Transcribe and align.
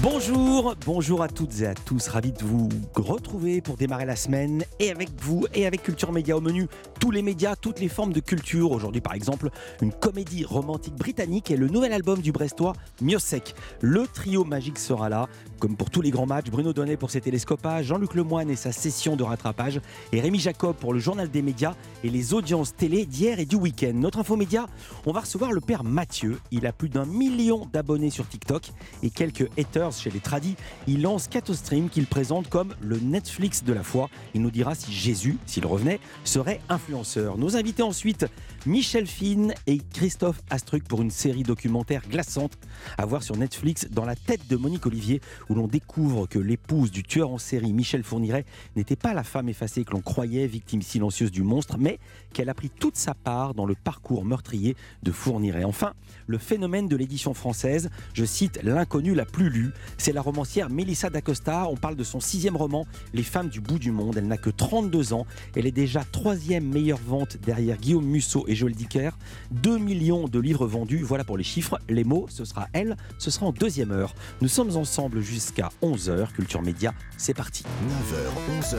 Bonjour, 0.00 0.76
bonjour 0.86 1.24
à 1.24 1.28
toutes 1.28 1.60
et 1.60 1.66
à 1.66 1.74
tous, 1.74 2.06
ravi 2.06 2.30
de 2.30 2.44
vous 2.44 2.68
retrouver 2.94 3.60
pour 3.60 3.76
démarrer 3.76 4.04
la 4.04 4.14
semaine 4.14 4.62
et 4.78 4.92
avec 4.92 5.08
vous 5.20 5.44
et 5.54 5.66
avec 5.66 5.82
Culture 5.82 6.12
Média 6.12 6.36
au 6.36 6.40
menu, 6.40 6.68
tous 7.00 7.10
les 7.10 7.20
médias, 7.20 7.56
toutes 7.56 7.80
les 7.80 7.88
formes 7.88 8.12
de 8.12 8.20
culture. 8.20 8.70
Aujourd'hui 8.70 9.00
par 9.00 9.14
exemple, 9.14 9.50
une 9.82 9.92
comédie 9.92 10.44
romantique 10.44 10.94
britannique 10.94 11.50
et 11.50 11.56
le 11.56 11.66
nouvel 11.66 11.92
album 11.92 12.20
du 12.20 12.30
Brestois 12.30 12.74
Miosek. 13.02 13.56
Le 13.80 14.06
trio 14.06 14.44
magique 14.44 14.78
sera 14.78 15.08
là, 15.08 15.26
comme 15.58 15.76
pour 15.76 15.90
tous 15.90 16.00
les 16.00 16.10
grands 16.10 16.26
matchs, 16.26 16.48
Bruno 16.48 16.72
Donnet 16.72 16.96
pour 16.96 17.10
ses 17.10 17.20
télescopages, 17.20 17.86
Jean-Luc 17.86 18.14
Lemoyne 18.14 18.50
et 18.50 18.56
sa 18.56 18.70
session 18.70 19.16
de 19.16 19.24
rattrapage 19.24 19.80
et 20.12 20.20
Rémi 20.20 20.38
Jacob 20.38 20.76
pour 20.76 20.92
le 20.92 21.00
journal 21.00 21.28
des 21.28 21.42
médias 21.42 21.74
et 22.04 22.10
les 22.10 22.34
audiences 22.34 22.76
télé 22.76 23.04
d'hier 23.04 23.40
et 23.40 23.46
du 23.46 23.56
week-end. 23.56 23.94
Notre 23.94 24.20
info 24.20 24.36
média, 24.36 24.66
on 25.06 25.12
va 25.12 25.20
recevoir 25.20 25.50
le 25.50 25.60
père 25.60 25.82
Mathieu. 25.82 26.38
Il 26.52 26.66
a 26.66 26.72
plus 26.72 26.88
d'un 26.88 27.04
million 27.04 27.66
d'abonnés 27.72 28.10
sur 28.10 28.28
TikTok 28.28 28.70
et 29.02 29.10
quelques 29.10 29.48
haters 29.58 29.87
chez 29.96 30.10
les 30.10 30.20
tradis, 30.20 30.56
il 30.86 31.02
lance 31.02 31.28
Catostream 31.28 31.88
qu'il 31.88 32.06
présente 32.06 32.48
comme 32.48 32.74
le 32.80 32.98
Netflix 32.98 33.64
de 33.64 33.72
la 33.72 33.82
foi. 33.82 34.10
Il 34.34 34.42
nous 34.42 34.50
dira 34.50 34.74
si 34.74 34.92
Jésus, 34.92 35.38
s'il 35.46 35.64
revenait, 35.64 36.00
serait 36.24 36.60
influenceur. 36.68 37.38
Nos 37.38 37.56
invités 37.56 37.82
ensuite, 37.82 38.26
Michel 38.66 39.06
Fine 39.06 39.54
et 39.66 39.78
Christophe 39.78 40.42
Astruc 40.50 40.84
pour 40.84 41.00
une 41.00 41.10
série 41.10 41.44
documentaire 41.44 42.02
glaçante 42.08 42.58
à 42.96 43.06
voir 43.06 43.22
sur 43.22 43.36
Netflix 43.36 43.86
dans 43.90 44.04
la 44.04 44.16
tête 44.16 44.48
de 44.48 44.56
Monique 44.56 44.86
Olivier 44.86 45.20
où 45.48 45.54
l'on 45.54 45.68
découvre 45.68 46.26
que 46.26 46.38
l'épouse 46.38 46.90
du 46.90 47.02
tueur 47.02 47.30
en 47.30 47.38
série 47.38 47.72
Michel 47.72 48.02
Fourniret 48.02 48.44
n'était 48.76 48.96
pas 48.96 49.14
la 49.14 49.22
femme 49.22 49.48
effacée 49.48 49.84
que 49.84 49.92
l'on 49.92 50.00
croyait, 50.00 50.46
victime 50.46 50.82
silencieuse 50.82 51.30
du 51.30 51.42
monstre, 51.42 51.78
mais 51.78 51.98
qu'elle 52.32 52.48
a 52.48 52.54
pris 52.54 52.68
toute 52.68 52.96
sa 52.96 53.14
part 53.14 53.54
dans 53.54 53.64
le 53.64 53.74
parcours 53.74 54.24
meurtrier 54.24 54.76
de 55.02 55.12
Fourniret. 55.12 55.64
Enfin, 55.64 55.94
le 56.26 56.38
phénomène 56.38 56.88
de 56.88 56.96
l'édition 56.96 57.34
française, 57.34 57.90
je 58.12 58.24
cite 58.24 58.60
l'inconnue 58.62 59.14
la 59.14 59.24
plus 59.24 59.50
lue, 59.50 59.70
c'est 59.98 60.12
la 60.12 60.20
romancière 60.20 60.68
Melissa 60.68 61.10
d'Acosta. 61.10 61.68
On 61.68 61.76
parle 61.76 61.96
de 61.96 62.04
son 62.04 62.20
sixième 62.20 62.56
roman, 62.56 62.86
Les 63.14 63.22
femmes 63.22 63.48
du 63.48 63.60
bout 63.60 63.78
du 63.78 63.92
monde. 63.92 64.16
Elle 64.16 64.26
n'a 64.26 64.36
que 64.36 64.50
32 64.50 65.12
ans. 65.12 65.26
Elle 65.54 65.66
est 65.66 65.72
déjà 65.72 66.04
troisième 66.04 66.68
meilleure 66.68 66.98
vente 66.98 67.36
derrière 67.38 67.76
Guillaume 67.76 68.04
Musso 68.04 68.46
et 68.48 68.54
Joël 68.54 68.74
Dicker. 68.74 69.10
2 69.52 69.78
millions 69.78 70.26
de 70.26 70.40
livres 70.40 70.66
vendus. 70.66 71.02
Voilà 71.02 71.24
pour 71.24 71.38
les 71.38 71.44
chiffres. 71.44 71.78
Les 71.88 72.04
mots, 72.04 72.26
ce 72.28 72.44
sera 72.44 72.68
elle. 72.72 72.96
Ce 73.18 73.30
sera 73.30 73.46
en 73.46 73.52
deuxième 73.52 73.92
heure. 73.92 74.14
Nous 74.40 74.48
sommes 74.48 74.76
ensemble 74.76 75.20
jusqu'à 75.20 75.70
11h. 75.82 76.32
Culture 76.32 76.62
Média, 76.62 76.92
c'est 77.16 77.34
parti. 77.34 77.64
9h, 77.88 78.60
11h. 78.60 78.76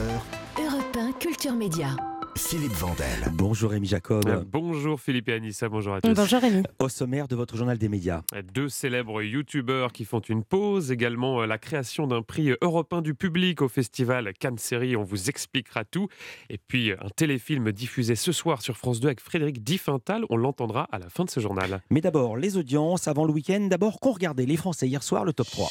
Europe 0.62 0.96
1, 0.98 1.12
Culture 1.12 1.54
Média. 1.54 2.09
Philippe 2.40 2.72
Vandel. 2.72 3.06
Bonjour 3.32 3.70
Rémi 3.70 3.86
Jacob. 3.86 4.26
Euh, 4.26 4.42
bonjour 4.44 5.00
Philippe 5.00 5.28
et 5.28 5.34
Anissa, 5.34 5.68
bonjour 5.68 5.94
à 5.94 6.00
tous. 6.00 6.12
Bonjour 6.14 6.40
Rémi. 6.40 6.62
Au 6.78 6.88
sommaire 6.88 7.28
de 7.28 7.36
votre 7.36 7.56
journal 7.56 7.78
des 7.78 7.88
médias. 7.88 8.22
Deux 8.54 8.68
célèbres 8.68 9.22
youtubeurs 9.22 9.92
qui 9.92 10.04
font 10.04 10.20
une 10.20 10.42
pause, 10.42 10.90
également 10.90 11.42
euh, 11.42 11.46
la 11.46 11.58
création 11.58 12.06
d'un 12.06 12.22
prix 12.22 12.52
européen 12.62 13.02
du 13.02 13.14
public 13.14 13.62
au 13.62 13.68
festival 13.68 14.32
Cannes 14.40 14.58
Série, 14.58 14.96
on 14.96 15.04
vous 15.04 15.28
expliquera 15.28 15.84
tout. 15.84 16.08
Et 16.48 16.58
puis 16.58 16.92
un 16.92 17.10
téléfilm 17.14 17.70
diffusé 17.72 18.16
ce 18.16 18.32
soir 18.32 18.62
sur 18.62 18.76
France 18.76 19.00
2 19.00 19.08
avec 19.08 19.20
Frédéric 19.20 19.62
Diffental, 19.62 20.24
on 20.30 20.36
l'entendra 20.36 20.88
à 20.90 20.98
la 20.98 21.08
fin 21.08 21.24
de 21.24 21.30
ce 21.30 21.40
journal. 21.40 21.82
Mais 21.90 22.00
d'abord, 22.00 22.36
les 22.36 22.56
audiences 22.56 23.06
avant 23.06 23.26
le 23.26 23.32
week-end, 23.32 23.68
d'abord 23.70 24.00
qu'on 24.00 24.12
regardait 24.12 24.46
les 24.46 24.56
Français 24.56 24.88
hier 24.88 25.02
soir, 25.02 25.24
le 25.24 25.34
top 25.34 25.48
3. 25.50 25.68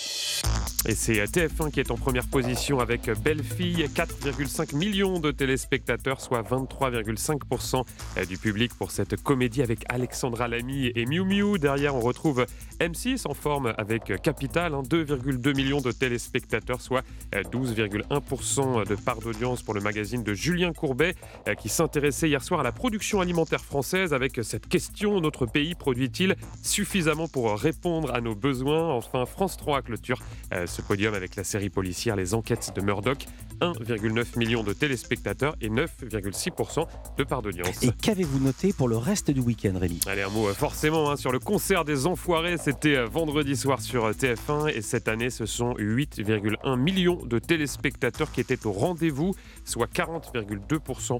Et 0.85 0.95
c'est 0.95 1.21
TF1 1.25 1.71
qui 1.71 1.81
est 1.81 1.91
en 1.91 1.97
première 1.97 2.27
position 2.27 2.79
avec 2.79 3.09
Belle 3.21 3.43
Fille, 3.43 3.85
4,5 3.93 4.75
millions 4.75 5.19
de 5.19 5.31
téléspectateurs, 5.31 6.21
soit 6.21 6.41
23,5% 6.65 7.83
du 8.27 8.37
public 8.37 8.73
pour 8.75 8.91
cette 8.91 9.21
comédie 9.21 9.61
avec 9.61 9.83
Alexandra 9.89 10.47
Lamy 10.47 10.91
et 10.95 11.05
Miu 11.05 11.23
Miu. 11.23 11.57
Derrière, 11.59 11.95
on 11.95 12.01
retrouve 12.01 12.45
M6 12.79 13.27
en 13.27 13.33
forme 13.33 13.73
avec 13.77 14.21
Capital, 14.21 14.73
2,2 14.73 15.49
hein, 15.49 15.53
millions 15.53 15.81
de 15.81 15.91
téléspectateurs, 15.91 16.81
soit 16.81 17.03
12,1% 17.33 18.87
de 18.87 18.95
part 18.95 19.19
d'audience 19.19 19.61
pour 19.61 19.73
le 19.73 19.81
magazine 19.81 20.23
de 20.23 20.33
Julien 20.33 20.73
Courbet, 20.73 21.15
euh, 21.47 21.55
qui 21.55 21.69
s'intéressait 21.69 22.29
hier 22.29 22.43
soir 22.43 22.59
à 22.59 22.63
la 22.63 22.71
production 22.71 23.21
alimentaire 23.21 23.63
française 23.63 24.13
avec 24.13 24.39
cette 24.43 24.67
question 24.67 25.19
notre 25.21 25.45
pays 25.45 25.75
produit-il 25.75 26.35
suffisamment 26.63 27.27
pour 27.27 27.57
répondre 27.57 28.13
à 28.13 28.21
nos 28.21 28.35
besoins? 28.35 28.93
Enfin, 28.93 29.25
France 29.25 29.57
3 29.57 29.81
clôture 29.81 30.19
euh, 30.53 30.65
ce 30.67 30.81
podium 30.81 31.13
avec 31.13 31.35
la 31.35 31.43
série 31.43 31.69
policière 31.69 32.15
Les 32.15 32.33
Enquêtes 32.33 32.73
de 32.75 32.81
Murdoch. 32.81 33.25
1,9 33.61 34.37
million 34.37 34.63
de 34.63 34.73
téléspectateurs 34.73 35.55
et 35.61 35.69
9,6% 35.69 36.85
de 37.17 37.23
part 37.23 37.41
d'audience. 37.41 37.83
Et 37.83 37.91
qu'avez-vous 37.91 38.39
noté 38.39 38.73
pour 38.73 38.87
le 38.87 38.97
reste 38.97 39.31
du 39.31 39.39
week-end, 39.39 39.73
Rémi? 39.75 39.99
Allez, 40.07 40.21
un 40.21 40.29
mot 40.29 40.47
euh, 40.47 40.53
forcément 40.53 41.11
hein, 41.11 41.15
sur 41.15 41.31
le 41.31 41.39
concert 41.39 41.85
des 41.85 42.07
Enfoirés. 42.07 42.57
C'était 42.57 42.95
euh, 42.95 43.05
vendredi 43.05 43.55
soir 43.55 43.81
sur 43.81 44.05
euh, 44.05 44.11
TF1 44.13 44.69
et 44.69 44.81
cette 44.81 45.07
année, 45.07 45.29
ce 45.29 45.45
sont 45.45 45.73
8,1 45.73 46.77
millions 46.77 47.23
de 47.25 47.39
téléspectateurs 47.39 48.31
qui 48.31 48.41
étaient 48.41 48.65
au 48.65 48.71
rendez-vous, 48.71 49.35
soit 49.65 49.91
40,2% 49.91 51.19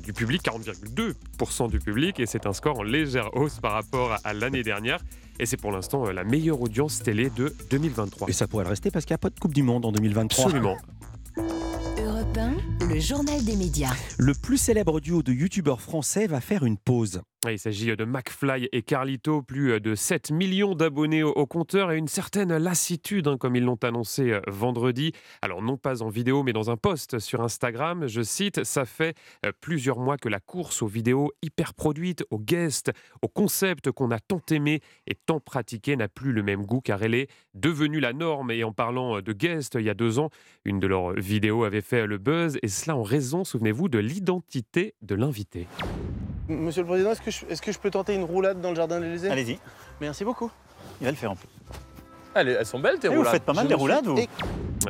du 0.00 0.12
public, 0.12 0.42
40,2% 0.44 1.70
du 1.70 1.78
public 1.78 2.20
et 2.20 2.26
c'est 2.26 2.46
un 2.46 2.52
score 2.52 2.78
en 2.78 2.82
légère 2.82 3.34
hausse 3.36 3.58
par 3.60 3.72
rapport 3.72 4.16
à 4.24 4.32
l'année 4.32 4.62
dernière. 4.62 5.00
Et 5.38 5.46
c'est 5.46 5.56
pour 5.56 5.72
l'instant 5.72 6.10
la 6.10 6.24
meilleure 6.24 6.60
audience 6.60 7.02
télé 7.02 7.30
de 7.30 7.54
2023. 7.70 8.28
Et 8.28 8.32
ça 8.32 8.46
pourrait 8.46 8.64
le 8.64 8.70
rester 8.70 8.90
parce 8.90 9.04
qu'il 9.04 9.12
n'y 9.12 9.16
a 9.16 9.18
pas 9.18 9.30
de 9.30 9.38
Coupe 9.38 9.54
du 9.54 9.62
Monde 9.62 9.84
en 9.84 9.92
2023. 9.92 10.44
Absolument. 10.44 10.76
Le 12.92 13.00
journal 13.00 13.42
des 13.42 13.56
médias. 13.56 13.94
Le 14.18 14.34
plus 14.34 14.58
célèbre 14.58 15.00
duo 15.00 15.22
de 15.22 15.32
youtubeurs 15.32 15.80
français 15.80 16.26
va 16.26 16.42
faire 16.42 16.64
une 16.64 16.76
pause. 16.76 17.22
Il 17.50 17.58
s'agit 17.58 17.96
de 17.96 18.04
McFly 18.04 18.68
et 18.70 18.82
Carlito, 18.82 19.42
plus 19.42 19.80
de 19.80 19.96
7 19.96 20.30
millions 20.30 20.76
d'abonnés 20.76 21.24
au, 21.24 21.44
compteur 21.44 21.90
et 21.90 21.98
une 21.98 22.06
certaine 22.06 22.56
lassitude, 22.56 23.26
hein, 23.26 23.36
comme 23.36 23.56
ils 23.56 23.64
l'ont 23.64 23.78
annoncé 23.82 24.30
euh, 24.30 24.40
vendredi. 24.46 25.10
Alors 25.42 25.60
non 25.60 25.76
pas 25.76 26.02
en 26.04 26.08
vidéo, 26.08 26.44
mais 26.44 26.52
dans 26.52 26.70
un 26.70 26.76
post 26.76 27.18
sur 27.18 27.40
Instagram, 27.40 28.06
je 28.06 28.22
cite, 28.22 28.62
ça 28.62 28.84
fait 28.84 29.16
euh, 29.44 29.50
plusieurs 29.60 29.98
mois 29.98 30.18
que 30.18 30.28
la 30.28 30.38
course 30.38 30.82
aux 30.82 30.86
vidéos 30.86 31.32
hyper 31.42 31.74
produites, 31.74 32.24
aux 32.30 32.38
guests, 32.38 32.92
au 33.22 33.28
concept 33.28 33.90
qu'on 33.90 34.12
a 34.12 34.20
tant 34.20 34.42
aimé 34.52 34.80
et 35.08 35.16
tant 35.16 35.40
pratiqué 35.40 35.96
n'a 35.96 36.06
plus 36.06 36.32
le 36.32 36.44
même 36.44 36.64
goût 36.64 36.80
car 36.80 37.02
elle 37.02 37.14
est 37.14 37.28
devenue 37.54 37.98
la 37.98 38.12
norme. 38.12 38.52
Et 38.52 38.62
en 38.62 38.72
parlant 38.72 39.20
de 39.20 39.32
guests, 39.32 39.74
il 39.74 39.84
y 39.84 39.90
a 39.90 39.94
deux 39.94 40.20
ans, 40.20 40.30
une 40.64 40.78
de 40.78 40.86
leurs 40.86 41.12
vidéos 41.14 41.64
avait 41.64 41.80
fait 41.80 42.06
le 42.06 42.18
buzz 42.18 42.56
et 42.62 42.68
cela 42.68 42.96
en 42.96 43.02
raison, 43.02 43.42
souvenez-vous, 43.42 43.88
de 43.88 43.98
l'identité 43.98 44.94
de 45.02 45.16
l'invité. 45.16 45.66
Monsieur 46.56 46.82
le 46.82 46.88
Président, 46.88 47.12
est-ce 47.12 47.62
que, 47.62 47.72
je, 47.72 47.78
peux 47.78 47.90
tenter 47.90 48.14
une 48.14 48.24
roulade 48.24 48.60
dans 48.60 48.70
le 48.70 48.76
jardin 48.76 48.98
de 48.98 49.04
l'Élysée? 49.04 49.30
Allez-y. 49.30 49.58
Merci 50.00 50.24
beaucoup. 50.24 50.50
Il 51.00 51.04
va 51.04 51.10
le 51.10 51.16
faire 51.16 51.32
en 51.32 51.36
plus. 51.36 51.48
elles 52.34 52.66
sont 52.66 52.78
belles 52.78 52.98
tes 52.98 53.08
roulades. 53.08 53.24
Vous 53.24 53.30
faites 53.30 53.44
pas 53.44 53.52
mal 53.52 53.66
des 53.66 53.74
roulades, 53.74 54.06
vous 54.06 54.16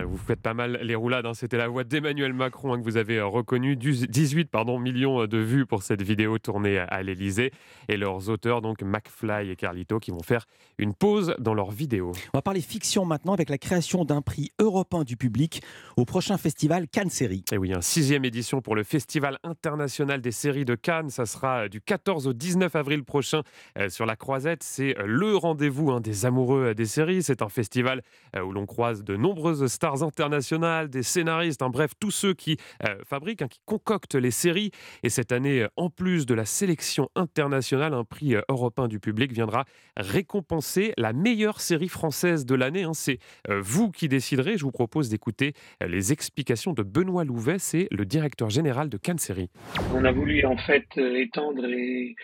vous 0.01 0.17
faites 0.17 0.41
pas 0.41 0.55
mal 0.55 0.79
les 0.83 0.95
roulades. 0.95 1.27
Hein. 1.27 1.35
C'était 1.35 1.59
la 1.59 1.69
voix 1.69 1.85
d'Emmanuel 1.85 2.33
Macron 2.33 2.73
hein, 2.73 2.79
que 2.79 2.85
vous 2.85 2.97
avez 2.97 3.19
euh, 3.19 3.27
reconnu. 3.27 3.77
18 3.77 4.51
pardon, 4.51 4.79
millions 4.79 5.23
euh, 5.23 5.29
de 5.29 5.39
vues 5.39 5.67
pour 5.67 5.83
cette 5.83 6.03
vidéo 6.03 6.39
tournée 6.39 6.79
à 6.79 7.03
l'Elysée. 7.03 7.53
Et 7.89 7.97
leurs 7.97 8.31
auteurs, 8.31 8.63
donc 8.63 8.83
McFly 8.83 9.51
et 9.51 9.57
Carlito, 9.57 9.99
qui 9.99 10.11
vont 10.11 10.23
faire 10.23 10.47
une 10.79 10.95
pause 10.95 11.35
dans 11.39 11.55
leur 11.55 11.71
vidéo. 11.71 12.13
On 12.33 12.39
va 12.39 12.43
parler 12.43 12.61
fiction 12.61 13.05
maintenant 13.05 13.35
avec 13.35 13.51
la 13.51 13.59
création 13.59 14.05
d'un 14.05 14.23
prix 14.23 14.51
européen 14.59 15.05
du 15.05 15.17
public 15.17 15.63
au 15.97 16.05
prochain 16.05 16.39
festival 16.39 16.89
Cannes 16.89 17.11
Série. 17.11 17.45
Et 17.53 17.59
oui, 17.59 17.73
un 17.73 17.83
sixième 17.83 18.25
édition 18.25 18.63
pour 18.63 18.75
le 18.75 18.85
Festival 18.85 19.39
international 19.43 20.21
des 20.21 20.33
séries 20.33 20.65
de 20.65 20.75
Cannes. 20.75 21.11
Ça 21.11 21.27
sera 21.27 21.69
du 21.69 21.81
14 21.81 22.29
au 22.29 22.33
19 22.33 22.75
avril 22.77 23.05
prochain 23.05 23.43
euh, 23.79 23.91
sur 23.91 24.07
la 24.07 24.17
Croisette. 24.17 24.63
C'est 24.63 24.95
le 25.05 25.37
rendez-vous 25.37 25.91
hein, 25.91 26.01
des 26.01 26.25
amoureux 26.25 26.75
des 26.75 26.87
séries. 26.87 27.23
C'est 27.23 27.43
un 27.43 27.49
festival 27.49 28.03
où 28.35 28.53
l'on 28.53 28.65
croise 28.65 29.05
de 29.05 29.17
nombreuses 29.17 29.67
stars 29.67 29.82
stars 29.83 30.05
internationales, 30.05 30.89
des 30.89 31.03
scénaristes, 31.03 31.61
en 31.61 31.69
bref, 31.69 31.91
tous 31.99 32.13
ceux 32.13 32.35
qui 32.35 32.57
euh, 32.85 32.95
fabriquent, 33.05 33.43
hein, 33.43 33.49
qui 33.49 33.59
concoctent 33.65 34.15
les 34.15 34.31
séries. 34.31 34.71
Et 35.03 35.09
cette 35.09 35.33
année, 35.33 35.67
en 35.75 35.91
plus 35.91 36.25
de 36.25 36.35
la 36.35 36.45
sélection 36.45 37.09
internationale, 37.17 37.93
un 37.93 38.05
prix 38.05 38.37
euh, 38.37 38.43
européen 38.49 38.87
du 38.87 39.01
public 39.01 39.33
viendra 39.33 39.65
récompenser 39.97 40.93
la 40.99 41.13
meilleure 41.13 41.61
série 41.61 41.89
française 41.89 42.47
de 42.47 42.55
l'année. 42.55 42.85
Hein. 42.85 42.95
C'est 42.95 43.19
euh, 43.49 43.61
vous 43.61 43.91
qui 43.91 44.07
déciderez. 44.07 44.57
Je 44.57 44.63
vous 44.63 44.71
propose 44.71 45.09
d'écouter 45.09 45.53
les 45.85 46.13
explications 46.13 46.75
de 46.75 46.85
Benoît 46.85 47.25
Louvet, 47.25 47.59
c'est 47.59 47.89
le 47.91 48.05
directeur 48.05 48.51
général 48.51 48.89
de 48.89 48.99
Cannes 48.99 49.19
Série. 49.19 49.51
On 49.93 50.05
a 50.05 50.13
voulu 50.13 50.47
en 50.47 50.59
fait 50.59 50.87
étendre 50.97 51.65
et 51.65 52.15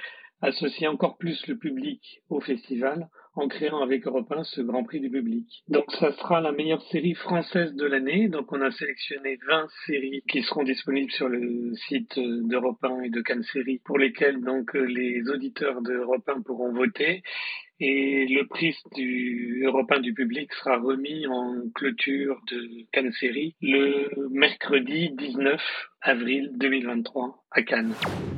associer 0.42 0.86
encore 0.86 1.16
plus 1.16 1.44
le 1.48 1.58
public 1.58 2.22
au 2.28 2.40
festival 2.40 3.08
en 3.38 3.48
créant 3.48 3.80
avec 3.82 4.06
Europe 4.06 4.30
1 4.30 4.44
ce 4.44 4.60
Grand 4.60 4.84
Prix 4.84 5.00
du 5.00 5.10
public. 5.10 5.46
Donc 5.68 5.84
ça 5.92 6.12
sera 6.12 6.40
la 6.40 6.52
meilleure 6.52 6.82
série 6.90 7.14
française 7.14 7.74
de 7.74 7.86
l'année. 7.86 8.28
Donc 8.28 8.52
on 8.52 8.60
a 8.60 8.70
sélectionné 8.70 9.38
20 9.46 9.66
séries 9.86 10.22
qui 10.28 10.42
seront 10.42 10.64
disponibles 10.64 11.10
sur 11.12 11.28
le 11.28 11.72
site 11.88 12.18
d'Europe 12.18 12.82
1 12.82 13.02
et 13.02 13.10
de 13.10 13.20
Cannes 13.20 13.44
Série 13.44 13.80
pour 13.84 13.98
lesquelles 13.98 14.40
donc 14.40 14.74
les 14.74 15.22
auditeurs 15.30 15.80
d'Europe 15.82 16.28
1 16.28 16.42
pourront 16.42 16.72
voter. 16.72 17.22
Et 17.80 18.26
le 18.26 18.44
prix 18.48 18.76
du 18.96 19.62
européen 19.64 20.00
du 20.00 20.12
public 20.12 20.52
sera 20.54 20.78
remis 20.78 21.28
en 21.28 21.70
clôture 21.74 22.40
de 22.50 22.90
Cannes 22.92 23.12
Série 23.12 23.54
le 23.62 24.28
mercredi 24.30 25.10
19 25.16 25.60
avril 26.02 26.50
2023 26.54 27.44
à 27.50 27.62
Cannes. 27.62 27.92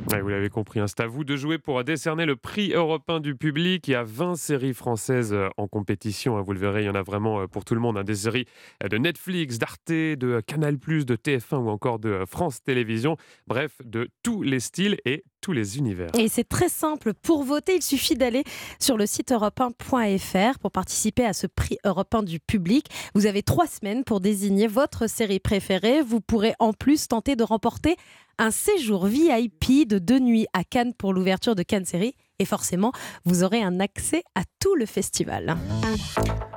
vous 0.07 0.29
l'avez 0.29 0.49
compris, 0.49 0.81
hein, 0.81 0.87
c'est 0.87 1.01
à 1.01 1.07
vous 1.07 1.25
de 1.25 1.37
jouer 1.37 1.59
pour 1.59 1.83
décerner 1.85 2.25
le 2.25 2.37
prix 2.37 2.73
européen 2.73 3.21
du 3.21 3.35
public. 3.35 3.87
Il 3.89 3.91
y 3.91 3.95
a 3.95 4.03
20 4.03 4.37
séries 4.37 4.73
françaises 4.75 5.33
euh, 5.33 5.49
en 5.57 5.69
compétition. 5.69 6.37
Hein, 6.37 6.43
vous 6.43 6.53
le 6.53 6.59
verrez, 6.59 6.83
il 6.83 6.87
y 6.87 6.91
en 6.91 6.95
a 6.95 7.03
vraiment 7.03 7.41
euh, 7.41 7.47
pour 7.47 7.65
tout 7.65 7.75
le 7.75 7.81
monde. 7.81 7.99
Hein, 7.99 8.05
des 8.05 8.15
séries 8.15 8.47
euh, 8.83 8.89
de 8.89 8.99
Netflix, 8.99 9.59
d'Arte, 9.59 9.91
de 9.91 10.41
Canal, 10.47 10.79
de 10.79 11.17
TF1 11.17 11.57
ou 11.57 11.69
encore 11.69 11.99
de 11.99 12.25
France 12.27 12.63
Télévisions. 12.63 13.17
Bref, 13.47 13.73
de 13.85 14.09
tous 14.23 14.43
les 14.43 14.61
styles 14.61 14.99
et 15.05 15.25
tous 15.41 15.53
les 15.53 15.79
univers. 15.79 16.11
Et 16.19 16.29
c'est 16.29 16.49
très 16.49 16.69
simple. 16.69 17.15
Pour 17.15 17.43
voter, 17.45 17.77
il 17.77 17.83
suffit 17.83 18.15
d'aller 18.15 18.45
sur 18.79 18.97
le 18.97 19.07
site 19.07 19.33
europe1.fr 19.33 20.59
pour 20.59 20.71
participer 20.71 21.25
à 21.25 21.33
ce 21.33 21.47
prix 21.47 21.79
européen 21.85 22.23
du 22.23 22.41
public. 22.41 22.87
Vous 23.15 23.27
avez 23.27 23.43
trois 23.43 23.67
semaines 23.67 24.05
pour 24.05 24.21
désigner 24.21 24.67
votre 24.67 25.09
série 25.09 25.41
préférée. 25.41 26.03
Vous 26.03 26.21
pourrez 26.21 26.55
en 26.59 26.73
plus 26.73 27.09
tenter 27.09 27.37
de 27.37 27.43
remporter 27.43 27.97
un 28.39 28.51
séjour 28.51 29.07
VIP 29.07 29.87
de 29.87 29.99
deux 29.99 30.19
nuits 30.19 30.47
à 30.53 30.65
Cannes 30.65 30.95
pour 30.95 31.13
l'ouverture 31.13 31.55
de 31.55 31.63
Cannes 31.63 31.85
Série. 31.85 32.15
Et 32.41 32.47
forcément, 32.47 32.91
vous 33.27 33.45
aurez 33.45 33.63
un 33.63 33.79
accès 33.81 34.25
à 34.35 34.43
tout 34.59 34.75
le 34.75 34.87
festival. 34.87 35.57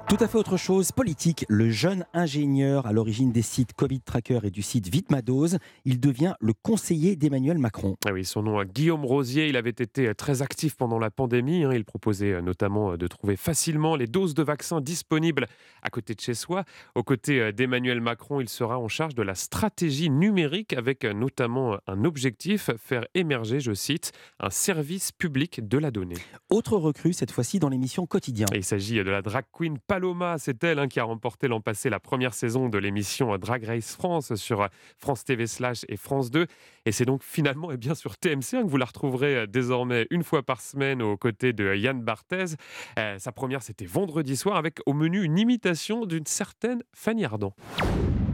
Tout 0.10 0.18
à 0.24 0.28
fait 0.28 0.38
autre 0.38 0.58
chose, 0.58 0.92
politique. 0.92 1.44
Le 1.50 1.72
jeune 1.72 2.06
ingénieur 2.14 2.86
à 2.86 2.94
l'origine 2.94 3.32
des 3.32 3.42
sites 3.42 3.74
Covid 3.74 4.02
Tracker 4.02 4.42
et 4.44 4.52
du 4.52 4.62
site 4.62 4.88
Vitmadose, 4.88 5.58
il 5.86 6.00
devient 6.00 6.36
le 6.40 6.54
conseiller 6.54 7.16
d'Emmanuel 7.16 7.58
Macron. 7.58 7.96
Ah 8.06 8.12
oui, 8.14 8.24
son 8.24 8.44
nom 8.44 8.62
est 8.62 8.72
Guillaume 8.72 9.06
Rosier. 9.06 9.48
Il 9.48 9.58
avait 9.58 9.72
été 9.72 10.10
euh, 10.10 10.14
très 10.14 10.44
actif 10.44 10.76
pendant 10.76 11.00
la 11.00 11.10
pandémie. 11.10 11.64
Hein. 11.64 11.72
Il 11.74 11.84
proposait 11.84 12.34
euh, 12.34 12.42
notamment 12.42 12.92
euh, 12.92 12.98
de 12.98 13.08
trouver 13.08 13.36
facilement 13.38 13.96
les 13.96 14.06
doses 14.06 14.36
de 14.36 14.44
vaccins 14.44 14.82
disponibles 14.82 15.48
à 15.82 15.90
côté 15.90 16.14
de 16.14 16.22
chez 16.22 16.36
soi. 16.36 16.64
Aux 16.94 17.04
côtés 17.04 17.52
d'Emmanuel 17.52 18.00
Macron, 18.00 18.40
il 18.40 18.50
sera 18.50 18.78
en 18.78 18.88
charge 18.88 19.16
de 19.16 19.24
la 19.24 19.34
stratégie 19.34 20.12
numérique 20.12 20.74
avec 20.74 21.06
notamment 21.06 21.78
un 21.88 22.06
objectif 22.06 22.70
faire 22.78 23.06
émerger, 23.16 23.60
je 23.60 23.74
cite, 23.74 24.12
un 24.40 24.52
service 24.52 25.12
public 25.12 25.68
de 25.68 25.73
la 25.78 25.92
donnée. 25.92 26.16
Autre 26.50 26.78
recrue, 26.78 27.14
cette 27.14 27.31
fois-ci 27.31 27.60
dans 27.60 27.70
l'émission 27.70 28.06
Quotidien. 28.06 28.46
il 28.54 28.64
s'agit 28.64 28.96
de 28.96 29.10
la 29.10 29.22
drag 29.22 29.46
queen 29.52 29.78
Paloma, 29.80 30.38
c'est 30.38 30.64
elle 30.64 30.80
hein, 30.80 30.88
qui 30.88 31.00
a 31.00 31.04
remporté 31.04 31.48
l'an 31.48 31.62
passé 31.62 31.90
la 31.90 32.00
première 32.00 32.34
saison 32.34 32.70
de 32.70 32.78
l'émission 32.78 33.38
Drag 33.38 33.64
Race 33.64 33.96
France 33.96 34.36
sur 34.36 34.68
France 34.98 35.24
TV 35.24 35.48
slash 35.48 35.86
et 35.88 35.98
France 35.98 36.31
2. 36.31 36.48
Et 36.86 36.92
c'est 36.92 37.06
donc 37.06 37.24
finalement 37.24 37.72
et 37.72 37.78
bien 37.78 37.96
sur 37.96 38.18
TMC 38.18 38.56
hein, 38.56 38.64
que 38.64 38.70
vous 38.70 38.78
la 38.78 38.86
retrouverez 38.86 39.36
euh, 39.36 39.48
désormais 39.48 40.08
une 40.10 40.24
fois 40.24 40.44
par 40.44 40.62
semaine 40.62 41.02
aux 41.02 41.18
côtés 41.18 41.54
de 41.54 41.75
Yann 41.75 42.02
Barthez. 42.02 42.56
Euh, 43.00 43.18
sa 43.20 43.31
première, 43.31 43.64
c'était 43.64 43.86
vendredi 43.86 44.36
soir 44.36 44.58
avec 44.58 44.80
au 44.86 44.94
menu 44.94 45.24
une 45.24 45.38
imitation 45.38 46.06
d'une 46.06 46.25
certaine 46.25 46.84
Fanny 46.94 47.25
Ardant. 47.25 47.54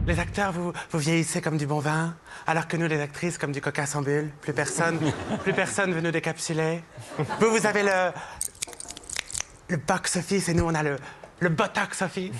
Les 0.06 0.18
acteurs, 0.18 0.52
vous, 0.52 0.72
vous 0.90 0.98
vieillissez 0.98 1.40
comme 1.40 1.56
du 1.56 1.66
bon 1.66 1.78
vin, 1.78 2.14
alors 2.46 2.66
que 2.66 2.76
nous, 2.76 2.86
les 2.88 3.00
actrices, 3.00 3.38
comme 3.38 3.52
du 3.52 3.60
coca 3.60 3.86
sans 3.86 4.02
bulle. 4.02 4.30
Plus 4.40 4.52
personne, 4.52 4.98
plus 5.42 5.52
personne 5.52 5.92
veut 5.92 6.00
nous 6.00 6.10
décapsuler. 6.10 6.82
Vous, 7.18 7.50
vous 7.50 7.66
avez 7.66 7.82
le, 7.82 8.10
le 9.68 9.76
box-office 9.76 10.48
et 10.48 10.54
nous, 10.54 10.64
on 10.64 10.74
a 10.74 10.82
le, 10.82 10.96
le 11.40 11.48
botox-office. 11.48 12.32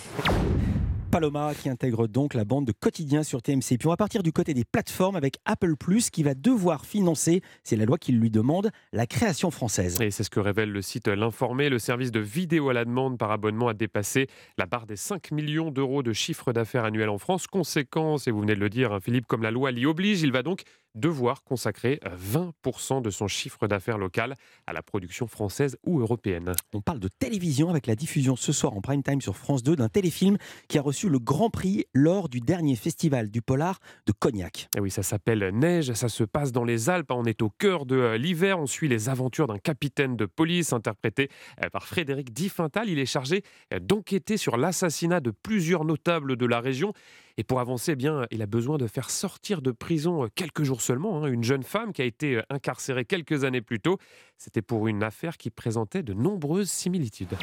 Paloma 1.11 1.55
qui 1.55 1.69
intègre 1.69 2.07
donc 2.07 2.35
la 2.35 2.45
bande 2.45 2.67
de 2.67 2.73
quotidien 2.73 3.25
sur 3.25 3.43
TMC. 3.43 3.79
Puis 3.79 3.87
on 3.87 3.91
va 3.91 3.97
partir 3.97 4.23
du 4.23 4.33
côté 4.33 4.55
des 4.55 4.65
plateformes 4.65 5.17
avec 5.17 5.39
Apple 5.45 5.75
Plus 5.75 6.09
qui 6.09 6.23
va 6.23 6.35
devoir 6.35 6.87
financer, 6.87 7.43
c'est 7.65 7.75
la 7.75 7.85
loi 7.85 7.99
qui 7.99 8.13
lui 8.13 8.31
demande, 8.31 8.71
la 8.93 9.07
création 9.07 9.51
française. 9.51 10.01
Et 10.01 10.13
c'est 10.13 10.23
ce 10.23 10.31
que 10.31 10.39
révèle 10.39 10.71
le 10.71 10.83
site 10.83 11.09
L'Informé. 11.09 11.69
Le 11.69 11.81
service 11.81 12.13
de 12.13 12.21
vidéo 12.21 12.69
à 12.69 12.75
la 12.75 12.85
demande 12.85 13.19
par 13.19 13.33
abonnement 13.33 13.67
a 13.67 13.75
dépassé 13.75 14.29
la 14.57 14.67
barre 14.67 14.87
des 14.87 14.95
5 14.95 15.33
millions 15.33 15.73
d'euros 15.73 16.05
de 16.05 16.13
chiffre 16.13 16.53
d'affaires 16.53 16.85
annuel 16.85 17.09
en 17.09 17.19
France. 17.19 17.49
Conséquence, 17.49 18.29
et 18.29 18.31
vous 18.31 18.41
venez 18.41 18.55
de 18.55 18.61
le 18.61 18.71
dire, 18.71 18.93
hein, 18.93 19.01
Philippe, 19.01 19.27
comme 19.27 19.43
la 19.43 19.51
loi 19.51 19.73
l'y 19.73 19.87
oblige, 19.87 20.23
il 20.23 20.31
va 20.31 20.45
donc 20.45 20.63
devoir 20.95 21.43
consacrer 21.43 22.01
20% 22.05 23.03
de 23.03 23.11
son 23.11 23.29
chiffre 23.29 23.67
d'affaires 23.67 23.99
local 23.99 24.35
à 24.67 24.73
la 24.73 24.83
production 24.83 25.27
française 25.27 25.77
ou 25.85 26.01
européenne. 26.01 26.53
On 26.73 26.81
parle 26.81 27.01
de 27.01 27.09
télévision 27.09 27.71
avec 27.71 27.87
la 27.87 27.95
diffusion 27.95 28.37
ce 28.37 28.53
soir 28.53 28.75
en 28.75 28.81
prime 28.81 29.03
time 29.03 29.21
sur 29.21 29.37
France 29.37 29.63
2 29.63 29.77
d'un 29.77 29.89
téléfilm 29.89 30.37
qui 30.69 30.79
a 30.79 30.83
reçu 30.83 31.09
le 31.09 31.19
Grand 31.19 31.51
Prix 31.51 31.85
lors 31.95 32.29
du 32.29 32.41
dernier 32.41 32.77
festival 32.77 33.31
du 33.31 33.43
Polar 33.43 33.79
de 34.07 34.13
Cognac. 34.13 34.69
Et 34.77 34.81
oui, 34.81 34.91
ça 34.91 35.03
s'appelle 35.03 35.51
Neige, 35.53 35.93
ça 35.93 36.09
se 36.09 36.25
passe 36.25 36.53
dans 36.53 36.65
les 36.65 36.91
Alpes, 36.91 37.11
on 37.11 37.25
est 37.25 37.43
au 37.43 37.51
cœur 37.51 37.87
de 37.87 37.97
euh, 37.97 38.19
l'hiver, 38.19 38.59
on 38.59 38.67
suit 38.67 38.89
les 38.89 39.09
aventures 39.09 39.47
d'un 39.47 39.59
capitaine 39.59 40.17
de 40.17 40.27
police 40.27 40.73
interprété 40.73 41.29
euh, 41.63 41.69
par 41.71 41.87
Frédéric 41.87 42.33
Diffental. 42.33 42.89
Il 42.89 42.99
est 42.99 43.07
chargé 43.07 43.43
euh, 43.73 43.79
d'enquêter 43.79 44.37
sur 44.37 44.57
l'assassinat 44.57 45.21
de 45.21 45.31
plusieurs 45.31 45.85
notables 45.85 46.37
de 46.37 46.47
la 46.47 46.61
région 46.61 46.93
et 47.41 47.43
pour 47.43 47.59
avancer, 47.59 47.93
eh 47.93 47.97
bien, 47.97 48.27
il 48.31 48.43
a 48.43 48.47
besoin 48.47 48.77
de 48.77 48.87
faire 48.87 49.09
sortir 49.09 49.63
de 49.63 49.71
prison 49.71 50.25
euh, 50.25 50.29
quelques 50.35 50.63
jours 50.63 50.83
seulement 50.83 51.25
hein, 51.25 51.27
une 51.27 51.43
jeune 51.43 51.63
femme 51.63 51.95
qui 51.95 52.03
a 52.03 52.05
été 52.05 52.37
euh, 52.37 52.43
incarcérée 52.51 53.07
quelques 53.07 53.45
années 53.45 53.63
plus 53.63 53.81
tôt. 53.81 53.97
C'était 54.37 54.61
pour 54.61 54.89
une 54.89 55.03
affaire 55.03 55.39
qui 55.39 55.49
présentait 55.49 56.03
de 56.03 56.13
nombreuses 56.13 56.69
similitudes. 56.69 57.35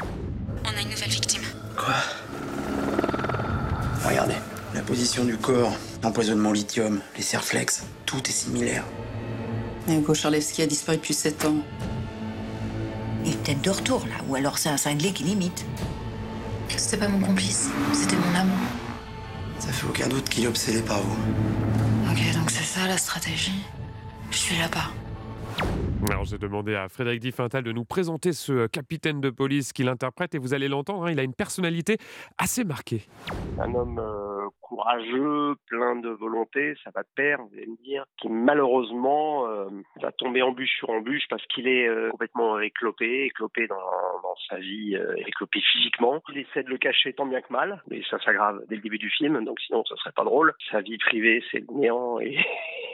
On 0.62 0.68
a 0.68 0.82
une 0.82 0.90
nouvelle 0.90 1.10
victime. 1.10 1.42
Quoi? 1.76 1.94
Regardez, 4.08 4.36
la 4.72 4.82
position 4.82 5.24
du 5.24 5.36
corps, 5.36 5.76
l'empoisonnement 6.04 6.52
lithium, 6.52 7.00
les 7.16 7.22
serflex, 7.22 7.84
tout 8.06 8.22
est 8.28 8.32
similaire. 8.32 8.84
Hugo 9.88 10.14
Charlevski 10.14 10.62
a 10.62 10.66
disparu 10.68 10.98
depuis 10.98 11.14
7 11.14 11.44
ans. 11.46 11.56
Il 13.24 13.32
est 13.32 13.42
peut-être 13.42 13.62
de 13.62 13.70
retour 13.70 14.06
là, 14.06 14.14
ou 14.28 14.36
alors 14.36 14.58
c'est 14.58 14.68
un 14.68 14.76
cinglé 14.76 15.10
qui 15.10 15.24
limite. 15.24 15.66
C'était 16.68 16.98
pas 16.98 17.08
mon 17.08 17.18
complice, 17.18 17.68
c'était 17.92 18.14
mon 18.14 18.38
amant. 18.38 18.87
Ça 19.58 19.72
fait 19.72 19.86
aucun 19.86 20.08
doute 20.08 20.28
qu'il 20.28 20.44
est 20.44 20.48
obsédé 20.48 20.82
par 20.82 21.00
vous. 21.00 21.18
Ok, 22.10 22.34
donc 22.34 22.50
c'est 22.50 22.64
ça 22.64 22.86
la 22.86 22.96
stratégie. 22.96 23.64
Je 24.30 24.36
suis 24.36 24.56
là-bas. 24.56 24.92
Alors 26.10 26.24
j'ai 26.24 26.38
demandé 26.38 26.76
à 26.76 26.88
Frédéric 26.88 27.20
Diffental 27.20 27.64
de 27.64 27.72
nous 27.72 27.84
présenter 27.84 28.32
ce 28.32 28.66
capitaine 28.68 29.20
de 29.20 29.30
police 29.30 29.72
qu'il 29.72 29.88
interprète 29.88 30.34
et 30.34 30.38
vous 30.38 30.54
allez 30.54 30.68
l'entendre, 30.68 31.06
hein, 31.06 31.10
il 31.10 31.18
a 31.18 31.24
une 31.24 31.34
personnalité 31.34 31.98
assez 32.38 32.64
marquée. 32.64 33.08
Un 33.58 33.74
homme 33.74 33.98
euh, 33.98 34.46
courageux, 34.60 35.56
plein 35.66 35.96
de 35.96 36.10
volonté, 36.10 36.27
ça 36.84 36.90
va 36.94 37.02
de 37.02 37.08
pair, 37.14 37.38
vous 37.42 37.56
allez 37.56 37.66
me 37.66 37.82
dire, 37.82 38.04
qui 38.20 38.28
malheureusement 38.28 39.48
euh, 39.48 39.68
va 40.00 40.12
tomber 40.12 40.42
embûche 40.42 40.76
sur 40.78 40.90
embûche 40.90 41.24
parce 41.28 41.44
qu'il 41.46 41.68
est 41.68 41.88
euh, 41.88 42.10
complètement 42.10 42.60
éclopé, 42.60 43.24
éclopé 43.24 43.66
dans, 43.66 43.76
dans 43.76 44.36
sa 44.48 44.56
vie, 44.56 44.96
éclopé 45.16 45.60
physiquement. 45.72 46.22
Il 46.30 46.38
essaie 46.38 46.62
de 46.62 46.70
le 46.70 46.78
cacher 46.78 47.12
tant 47.12 47.26
bien 47.26 47.40
que 47.40 47.52
mal, 47.52 47.82
mais 47.90 48.02
ça 48.10 48.18
s'aggrave 48.20 48.62
dès 48.68 48.76
le 48.76 48.82
début 48.82 48.98
du 48.98 49.10
film, 49.10 49.44
donc 49.44 49.60
sinon 49.60 49.84
ça 49.84 49.96
serait 49.96 50.12
pas 50.12 50.24
drôle. 50.24 50.54
Sa 50.70 50.80
vie 50.80 50.98
privée, 50.98 51.42
c'est 51.50 51.60
le 51.60 51.74
néant 51.74 52.20
et 52.20 52.38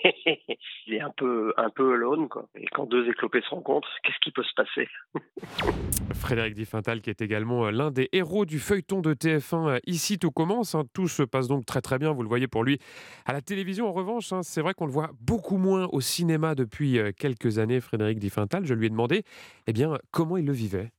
il 0.87 0.95
est 0.95 1.01
un 1.01 1.11
peu, 1.11 1.53
un 1.57 1.71
peu 1.71 1.95
alone, 1.95 2.29
quoi. 2.29 2.49
Et 2.55 2.67
quand 2.67 2.87
deux 2.87 3.09
éclopés 3.09 3.41
se 3.43 3.51
rencontrent, 3.51 3.89
qu'est-ce 4.03 4.19
qui 4.23 4.31
peut 4.31 4.43
se 4.43 4.55
passer? 4.55 4.89
Frédéric 6.15 6.55
Diffental, 6.55 7.01
qui 7.01 7.11
est 7.11 7.21
également 7.21 7.67
euh, 7.67 7.71
l'un 7.71 7.91
des 7.91 8.09
héros 8.13 8.45
du 8.45 8.59
feuilleton 8.59 9.01
de 9.01 9.15
TF1 9.15 9.69
euh, 9.69 9.79
Ici 9.87 10.19
tout 10.19 10.31
commence. 10.31 10.75
Hein. 10.75 10.85
Tout 10.93 11.09
se 11.09 11.23
passe 11.23 11.49
donc 11.49 11.67
très 11.67 11.81
très 11.81 11.99
bien, 11.99 12.13
vous 12.13 12.23
le 12.23 12.29
voyez 12.29 12.49
pour 12.49 12.65
lui. 12.65 12.79
À 13.27 13.33
la 13.35 13.41
télévision, 13.41 13.89
en 13.89 13.93
revanche, 13.93 14.33
hein, 14.33 14.45
c'est 14.45 14.61
vrai 14.61 14.75
qu'on 14.75 14.87
le 14.87 14.93
voit 14.93 15.11
beaucoup 15.21 15.57
moins 15.57 15.89
au 15.91 16.01
cinéma 16.01 16.55
depuis 16.55 17.01
euh, 17.01 17.11
quelques 17.11 17.59
années, 17.59 17.81
Frédéric 17.81 18.21
Diffental. 18.21 18.65
Je 18.65 18.75
lui 18.75 18.87
ai 18.87 18.91
demandé 18.91 19.25
eh 19.67 19.73
comment 20.13 20.37
il 20.37 20.47
le 20.47 20.53
vivait? 20.53 20.93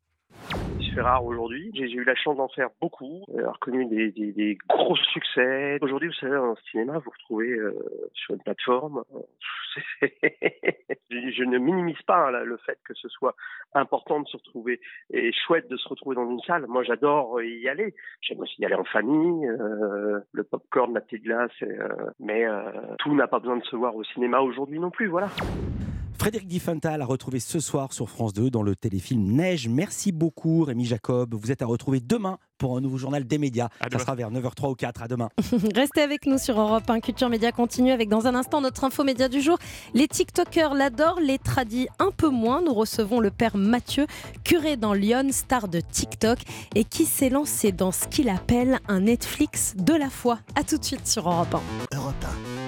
C'est 0.96 1.02
rare 1.02 1.26
aujourd'hui. 1.26 1.72
J'ai 1.74 1.92
eu 1.92 2.04
la 2.06 2.16
chance 2.16 2.38
d'en 2.38 2.48
faire 2.48 2.70
beaucoup, 2.82 3.26
avoir 3.38 3.60
connu 3.60 3.86
des, 3.86 4.12
des, 4.12 4.32
des, 4.32 4.58
gros 4.70 4.96
succès. 4.96 5.78
Aujourd'hui, 5.82 6.08
vous 6.08 6.16
savez, 6.16 6.38
en 6.38 6.56
cinéma, 6.72 7.00
vous 7.00 7.12
retrouvez 7.12 7.50
euh, 7.50 7.74
sur 8.14 8.34
une 8.34 8.42
plateforme. 8.42 9.04
je 11.10 11.44
ne 11.44 11.58
minimise 11.58 12.02
pas 12.04 12.30
hein, 12.30 12.44
le 12.44 12.58
fait 12.58 12.80
que 12.86 12.94
ce 12.94 13.10
soit 13.10 13.36
important 13.74 14.22
de 14.22 14.28
se 14.28 14.38
retrouver 14.38 14.80
et 15.12 15.32
chouette 15.34 15.70
de 15.70 15.76
se 15.76 15.88
retrouver 15.90 16.16
dans 16.16 16.30
une 16.30 16.40
salle. 16.42 16.66
Moi, 16.68 16.84
j'adore 16.84 17.42
y 17.42 17.68
aller. 17.68 17.94
J'aime 18.22 18.40
aussi 18.40 18.62
y 18.62 18.66
aller 18.66 18.76
en 18.76 18.86
famille, 18.86 19.48
euh, 19.48 20.22
le 20.32 20.44
popcorn, 20.44 20.94
la 20.94 21.02
petite 21.02 21.24
glace. 21.24 21.52
Euh, 21.62 21.90
mais 22.20 22.46
euh, 22.46 22.72
tout 23.00 23.14
n'a 23.14 23.28
pas 23.28 23.40
besoin 23.40 23.58
de 23.58 23.66
se 23.66 23.76
voir 23.76 23.96
au 23.96 24.04
cinéma 24.04 24.40
aujourd'hui 24.40 24.80
non 24.80 24.92
plus. 24.92 25.08
Voilà. 25.08 25.28
Frédéric 26.18 26.48
Diffental 26.48 27.02
a 27.02 27.06
retrouvé 27.06 27.40
ce 27.40 27.60
soir 27.60 27.94
sur 27.94 28.10
France 28.10 28.34
2 28.34 28.50
dans 28.50 28.64
le 28.64 28.76
téléfilm 28.76 29.24
Neige. 29.34 29.68
Merci 29.68 30.12
beaucoup 30.12 30.64
Rémi 30.64 30.86
Jacob. 30.86 31.34
Vous 31.34 31.52
êtes 31.52 31.62
à 31.62 31.66
retrouver 31.66 32.00
demain 32.00 32.38
pour 32.58 32.78
un 32.78 32.82
nouveau 32.82 32.98
journal 32.98 33.26
des 33.26 33.38
médias. 33.38 33.70
Ça 33.92 34.00
sera 34.00 34.16
vers 34.16 34.32
9h03 34.32 34.72
ou 34.72 34.76
4. 34.76 35.02
À 35.02 35.08
demain. 35.08 35.30
Restez 35.76 36.02
avec 36.02 36.26
nous 36.26 36.38
sur 36.38 36.60
Europe 36.60 36.90
1. 36.90 37.00
Culture 37.02 37.30
Média 37.30 37.52
continue 37.52 37.92
avec 37.92 38.10
dans 38.10 38.28
un 38.28 38.36
instant 38.36 38.62
notre 38.62 38.84
info 38.86 39.04
média 39.04 39.28
du 39.28 39.42
jour. 39.42 39.58
Les 39.94 40.08
TikTokers 40.08 40.74
l'adorent, 40.74 41.20
les 41.20 41.38
tradis 41.38 41.88
un 42.00 42.12
peu 42.12 42.30
moins. 42.30 42.62
Nous 42.62 42.74
recevons 42.74 43.20
le 43.20 43.30
père 43.30 43.58
Mathieu, 43.58 44.08
curé 44.44 44.78
dans 44.78 44.94
Lyon, 44.94 45.28
star 45.32 45.68
de 45.68 45.80
TikTok 45.80 46.40
et 46.76 46.86
qui 46.86 47.06
s'est 47.06 47.30
lancé 47.30 47.72
dans 47.72 47.92
ce 47.92 48.08
qu'il 48.08 48.30
appelle 48.30 48.80
un 48.88 49.02
Netflix 49.02 49.76
de 49.76 49.94
la 49.94 50.10
foi. 50.10 50.40
A 50.56 50.64
tout 50.64 50.78
de 50.78 50.86
suite 50.86 51.08
sur 51.08 51.30
Europe 51.30 51.56
1. 51.92 51.98
Europe 51.98 52.26
1. 52.62 52.65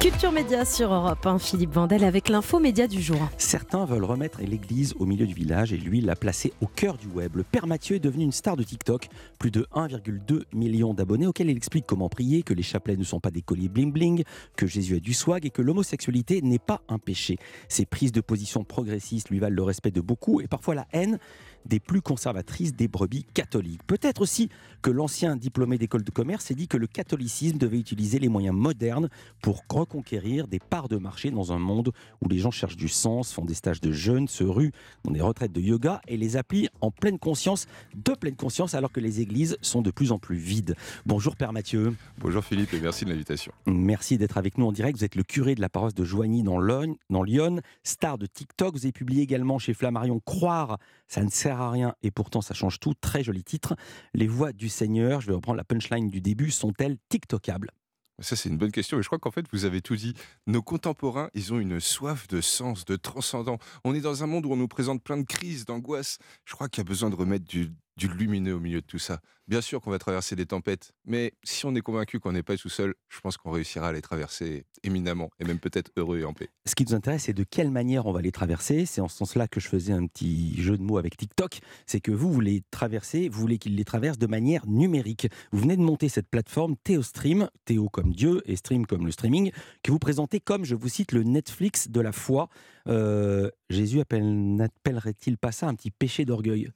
Culture 0.00 0.30
Média 0.30 0.64
sur 0.64 0.94
Europe 0.94 1.26
1, 1.26 1.40
Philippe 1.40 1.72
Vandel 1.72 2.04
avec 2.04 2.28
l'info 2.28 2.60
média 2.60 2.86
du 2.86 3.02
jour. 3.02 3.18
Certains 3.36 3.84
veulent 3.84 4.04
remettre 4.04 4.40
l'église 4.40 4.94
au 5.00 5.06
milieu 5.06 5.26
du 5.26 5.34
village 5.34 5.72
et 5.72 5.76
lui 5.76 6.00
l'a 6.00 6.14
placé 6.14 6.52
au 6.60 6.68
cœur 6.68 6.96
du 6.96 7.08
web. 7.08 7.34
Le 7.34 7.42
Père 7.42 7.66
Mathieu 7.66 7.96
est 7.96 8.00
devenu 8.00 8.22
une 8.22 8.30
star 8.30 8.56
de 8.56 8.62
TikTok, 8.62 9.08
plus 9.40 9.50
de 9.50 9.66
1,2 9.74 10.42
million 10.52 10.94
d'abonnés 10.94 11.26
auxquels 11.26 11.50
il 11.50 11.56
explique 11.56 11.84
comment 11.84 12.08
prier, 12.08 12.44
que 12.44 12.54
les 12.54 12.62
chapelets 12.62 12.96
ne 12.96 13.02
sont 13.02 13.18
pas 13.18 13.32
des 13.32 13.42
colliers 13.42 13.68
bling 13.68 13.92
bling, 13.92 14.22
que 14.54 14.68
Jésus 14.68 14.94
a 14.94 15.00
du 15.00 15.14
swag 15.14 15.44
et 15.44 15.50
que 15.50 15.62
l'homosexualité 15.62 16.42
n'est 16.42 16.60
pas 16.60 16.80
un 16.88 17.00
péché. 17.00 17.36
Ses 17.68 17.84
prises 17.84 18.12
de 18.12 18.20
position 18.20 18.62
progressistes 18.62 19.30
lui 19.30 19.40
valent 19.40 19.56
le 19.56 19.64
respect 19.64 19.90
de 19.90 20.00
beaucoup 20.00 20.40
et 20.40 20.46
parfois 20.46 20.76
la 20.76 20.86
haine 20.92 21.18
des 21.66 21.80
plus 21.80 22.00
conservatrices 22.00 22.74
des 22.74 22.88
brebis 22.88 23.24
catholiques. 23.34 23.82
Peut-être 23.86 24.22
aussi 24.22 24.48
que 24.82 24.90
l'ancien 24.90 25.36
diplômé 25.36 25.78
d'école 25.78 26.04
de 26.04 26.10
commerce 26.10 26.46
s'est 26.46 26.54
dit 26.54 26.68
que 26.68 26.76
le 26.76 26.86
catholicisme 26.86 27.58
devait 27.58 27.78
utiliser 27.78 28.18
les 28.18 28.28
moyens 28.28 28.56
modernes 28.56 29.08
pour 29.42 29.62
reconquérir 29.70 30.48
des 30.48 30.60
parts 30.60 30.88
de 30.88 30.96
marché 30.96 31.30
dans 31.30 31.52
un 31.52 31.58
monde 31.58 31.92
où 32.22 32.28
les 32.28 32.38
gens 32.38 32.50
cherchent 32.50 32.76
du 32.76 32.88
sens, 32.88 33.32
font 33.32 33.44
des 33.44 33.54
stages 33.54 33.80
de 33.80 33.92
jeûne, 33.92 34.28
se 34.28 34.44
ruent 34.44 34.72
dans 35.04 35.12
des 35.12 35.20
retraites 35.20 35.52
de 35.52 35.60
yoga 35.60 36.00
et 36.06 36.16
les 36.16 36.36
applient 36.36 36.68
en 36.80 36.90
pleine 36.90 37.18
conscience, 37.18 37.66
de 37.94 38.12
pleine 38.12 38.36
conscience, 38.36 38.74
alors 38.74 38.92
que 38.92 39.00
les 39.00 39.20
églises 39.20 39.56
sont 39.60 39.82
de 39.82 39.90
plus 39.90 40.12
en 40.12 40.18
plus 40.18 40.36
vides. 40.36 40.76
Bonjour 41.06 41.36
Père 41.36 41.52
Mathieu. 41.52 41.94
Bonjour 42.18 42.44
Philippe 42.44 42.72
et 42.74 42.80
merci 42.80 43.04
de 43.04 43.10
l'invitation. 43.10 43.52
Merci 43.66 44.18
d'être 44.18 44.38
avec 44.38 44.58
nous 44.58 44.66
en 44.66 44.72
direct. 44.72 44.98
Vous 44.98 45.04
êtes 45.04 45.16
le 45.16 45.24
curé 45.24 45.54
de 45.54 45.60
la 45.60 45.68
paroisse 45.68 45.94
de 45.94 46.04
Joigny 46.04 46.42
dans 46.42 46.58
Lyon, 47.22 47.60
star 47.82 48.18
de 48.18 48.26
TikTok. 48.26 48.74
Vous 48.74 48.84
avez 48.84 48.92
publié 48.92 49.22
également 49.22 49.58
chez 49.58 49.74
Flammarion 49.74 50.20
Croire, 50.20 50.78
ça 51.06 51.22
ne 51.22 51.30
sert 51.30 51.47
à 51.50 51.70
rien 51.70 51.94
et 52.02 52.10
pourtant 52.10 52.40
ça 52.40 52.54
change 52.54 52.80
tout. 52.80 52.94
Très 52.94 53.22
joli 53.22 53.44
titre. 53.44 53.76
Les 54.14 54.26
voix 54.26 54.52
du 54.52 54.68
Seigneur, 54.68 55.20
je 55.20 55.28
vais 55.28 55.34
reprendre 55.34 55.56
la 55.56 55.64
punchline 55.64 56.10
du 56.10 56.20
début, 56.20 56.50
sont-elles 56.50 56.98
TikTokables? 57.08 57.70
Ça, 58.20 58.34
c'est 58.34 58.48
une 58.48 58.58
bonne 58.58 58.72
question. 58.72 58.98
Et 58.98 59.02
je 59.02 59.06
crois 59.06 59.18
qu'en 59.18 59.30
fait, 59.30 59.46
vous 59.52 59.64
avez 59.64 59.80
tout 59.80 59.94
dit. 59.94 60.14
Nos 60.48 60.62
contemporains, 60.62 61.30
ils 61.34 61.52
ont 61.52 61.60
une 61.60 61.78
soif 61.78 62.26
de 62.26 62.40
sens, 62.40 62.84
de 62.84 62.96
transcendant. 62.96 63.58
On 63.84 63.94
est 63.94 64.00
dans 64.00 64.24
un 64.24 64.26
monde 64.26 64.44
où 64.44 64.52
on 64.52 64.56
nous 64.56 64.66
présente 64.66 65.04
plein 65.04 65.18
de 65.18 65.26
crises, 65.26 65.64
d'angoisse. 65.64 66.18
Je 66.44 66.54
crois 66.54 66.68
qu'il 66.68 66.82
y 66.82 66.86
a 66.86 66.88
besoin 66.88 67.10
de 67.10 67.14
remettre 67.14 67.44
du, 67.44 67.70
du 67.98 68.08
lumineux 68.08 68.54
au 68.54 68.60
milieu 68.60 68.80
de 68.80 68.86
tout 68.86 69.00
ça. 69.00 69.20
Bien 69.48 69.60
sûr 69.60 69.80
qu'on 69.80 69.90
va 69.90 69.98
traverser 69.98 70.36
des 70.36 70.46
tempêtes, 70.46 70.92
mais 71.04 71.32
si 71.42 71.66
on 71.66 71.74
est 71.74 71.80
convaincu 71.80 72.20
qu'on 72.20 72.32
n'est 72.32 72.42
pas 72.42 72.56
tout 72.56 72.68
seul, 72.68 72.94
je 73.08 73.18
pense 73.20 73.36
qu'on 73.38 73.50
réussira 73.50 73.88
à 73.88 73.92
les 73.92 74.02
traverser 74.02 74.66
éminemment, 74.82 75.30
et 75.40 75.44
même 75.44 75.58
peut-être 75.58 75.90
heureux 75.96 76.18
et 76.18 76.24
en 76.24 76.32
paix. 76.32 76.50
Ce 76.66 76.74
qui 76.74 76.84
nous 76.84 76.94
intéresse, 76.94 77.24
c'est 77.24 77.32
de 77.32 77.44
quelle 77.44 77.70
manière 77.70 78.06
on 78.06 78.12
va 78.12 78.20
les 78.20 78.30
traverser. 78.30 78.86
C'est 78.86 79.00
en 79.00 79.08
ce 79.08 79.16
sens-là 79.16 79.48
que 79.48 79.58
je 79.58 79.68
faisais 79.68 79.92
un 79.92 80.06
petit 80.06 80.60
jeu 80.62 80.76
de 80.76 80.82
mots 80.82 80.98
avec 80.98 81.16
TikTok. 81.16 81.60
C'est 81.86 82.00
que 82.00 82.12
vous, 82.12 82.30
vous 82.30 82.40
les 82.40 82.62
traversez, 82.70 83.28
vous 83.28 83.40
voulez 83.40 83.58
qu'ils 83.58 83.74
les 83.74 83.84
traversent 83.84 84.18
de 84.18 84.26
manière 84.26 84.66
numérique. 84.66 85.28
Vous 85.50 85.60
venez 85.60 85.76
de 85.76 85.82
monter 85.82 86.08
cette 86.08 86.28
plateforme 86.28 86.76
Théostream, 86.84 87.48
Théo 87.64 87.88
comme 87.88 88.12
Dieu 88.12 88.42
et 88.44 88.54
Stream 88.54 88.86
comme 88.86 89.06
le 89.06 89.12
streaming, 89.12 89.50
que 89.82 89.90
vous 89.90 89.98
présentez 89.98 90.40
comme, 90.40 90.64
je 90.64 90.74
vous 90.74 90.88
cite, 90.88 91.12
le 91.12 91.24
Netflix 91.24 91.88
de 91.88 92.00
la 92.00 92.12
foi. 92.12 92.48
Euh, 92.86 93.50
Jésus 93.70 93.98
n'appellerait-il 93.98 95.38
pas 95.38 95.52
ça 95.52 95.68
un 95.68 95.74
petit 95.74 95.90
péché 95.90 96.24
d'orgueil? 96.24 96.70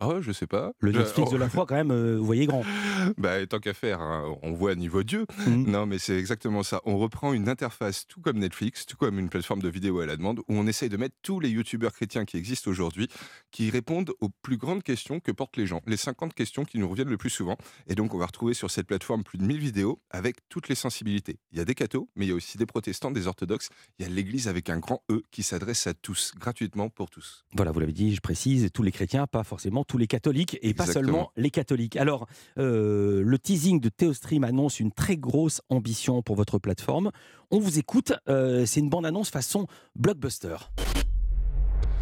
Ah 0.00 0.20
je 0.20 0.32
sais 0.32 0.46
pas. 0.46 0.72
Le 0.80 0.92
Netflix 0.92 1.30
de 1.30 1.36
la 1.36 1.48
foi, 1.48 1.66
quand 1.66 1.76
même, 1.76 1.90
euh, 1.90 2.16
vous 2.18 2.24
voyez 2.24 2.46
grand. 2.46 2.62
bah, 3.18 3.46
tant 3.46 3.58
qu'à 3.58 3.74
faire, 3.74 4.00
hein, 4.00 4.36
on 4.42 4.52
voit 4.52 4.72
à 4.72 4.74
niveau 4.74 5.02
Dieu. 5.02 5.26
Mmh. 5.46 5.70
Non, 5.70 5.86
mais 5.86 5.98
c'est 5.98 6.18
exactement 6.18 6.62
ça. 6.62 6.80
On 6.84 6.98
reprend 6.98 7.32
une 7.32 7.48
interface, 7.48 8.06
tout 8.06 8.20
comme 8.20 8.38
Netflix, 8.38 8.86
tout 8.86 8.96
comme 8.96 9.18
une 9.18 9.28
plateforme 9.28 9.62
de 9.62 9.68
vidéo 9.68 10.00
à 10.00 10.06
la 10.06 10.16
demande, 10.16 10.40
où 10.40 10.44
on 10.48 10.66
essaye 10.66 10.88
de 10.88 10.96
mettre 10.96 11.14
tous 11.22 11.38
les 11.38 11.48
youtubeurs 11.48 11.92
chrétiens 11.92 12.24
qui 12.24 12.36
existent 12.36 12.70
aujourd'hui, 12.70 13.08
qui 13.50 13.70
répondent 13.70 14.12
aux 14.20 14.30
plus 14.42 14.56
grandes 14.56 14.82
questions 14.82 15.20
que 15.20 15.30
portent 15.30 15.56
les 15.56 15.66
gens, 15.66 15.80
les 15.86 15.96
50 15.96 16.34
questions 16.34 16.64
qui 16.64 16.78
nous 16.78 16.88
reviennent 16.88 17.08
le 17.08 17.16
plus 17.16 17.30
souvent. 17.30 17.56
Et 17.86 17.94
donc, 17.94 18.14
on 18.14 18.18
va 18.18 18.26
retrouver 18.26 18.54
sur 18.54 18.70
cette 18.70 18.88
plateforme 18.88 19.22
plus 19.22 19.38
de 19.38 19.44
1000 19.44 19.58
vidéos 19.58 20.00
avec 20.10 20.36
toutes 20.48 20.68
les 20.68 20.74
sensibilités. 20.74 21.38
Il 21.52 21.58
y 21.58 21.60
a 21.60 21.64
des 21.64 21.74
cathos, 21.74 22.08
mais 22.16 22.26
il 22.26 22.28
y 22.28 22.32
a 22.32 22.34
aussi 22.34 22.58
des 22.58 22.66
protestants, 22.66 23.12
des 23.12 23.28
orthodoxes. 23.28 23.70
Il 23.98 24.06
y 24.06 24.10
a 24.10 24.12
l'Église 24.12 24.48
avec 24.48 24.70
un 24.70 24.78
grand 24.78 25.02
E 25.10 25.22
qui 25.30 25.42
s'adresse 25.42 25.86
à 25.86 25.94
tous, 25.94 26.32
gratuitement 26.36 26.90
pour 26.90 27.10
tous. 27.10 27.44
Voilà, 27.52 27.70
vous 27.70 27.80
l'avez 27.80 27.92
dit, 27.92 28.14
je 28.14 28.20
précise, 28.20 28.68
tous 28.72 28.82
les 28.82 28.92
chrétiens, 28.92 29.26
pas 29.26 29.44
forcément 29.44 29.83
tous 29.84 29.98
les 29.98 30.06
catholiques 30.06 30.58
et 30.62 30.74
pas 30.74 30.86
seulement 30.86 31.32
les 31.36 31.50
catholiques. 31.50 31.96
Alors, 31.96 32.26
euh, 32.58 33.22
le 33.24 33.38
teasing 33.38 33.80
de 33.80 33.88
Théostream 33.88 34.44
annonce 34.44 34.80
une 34.80 34.92
très 34.92 35.16
grosse 35.16 35.60
ambition 35.68 36.22
pour 36.22 36.36
votre 36.36 36.58
plateforme. 36.58 37.10
On 37.50 37.58
vous 37.58 37.78
écoute, 37.78 38.12
euh, 38.28 38.66
c'est 38.66 38.80
une 38.80 38.90
bande-annonce 38.90 39.30
façon 39.30 39.66
blockbuster. 39.96 40.56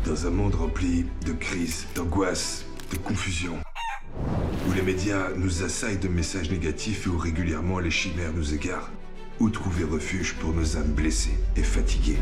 Dans 0.06 0.26
un 0.26 0.30
monde 0.30 0.54
rempli 0.54 1.06
de 1.26 1.32
crises, 1.32 1.86
d'angoisse, 1.94 2.64
de 2.90 2.96
confusion, 2.96 3.58
où 4.68 4.72
les 4.72 4.82
médias 4.82 5.28
nous 5.36 5.62
assaillent 5.62 5.98
de 5.98 6.08
messages 6.08 6.50
négatifs 6.50 7.06
et 7.06 7.10
où 7.10 7.18
régulièrement 7.18 7.78
les 7.78 7.90
chimères 7.90 8.32
nous 8.32 8.54
égarent, 8.54 8.90
où 9.40 9.48
trouver 9.50 9.84
refuge 9.84 10.34
pour 10.34 10.52
nos 10.52 10.76
âmes 10.76 10.92
blessées 10.92 11.38
et 11.56 11.62
fatiguées 11.62 12.18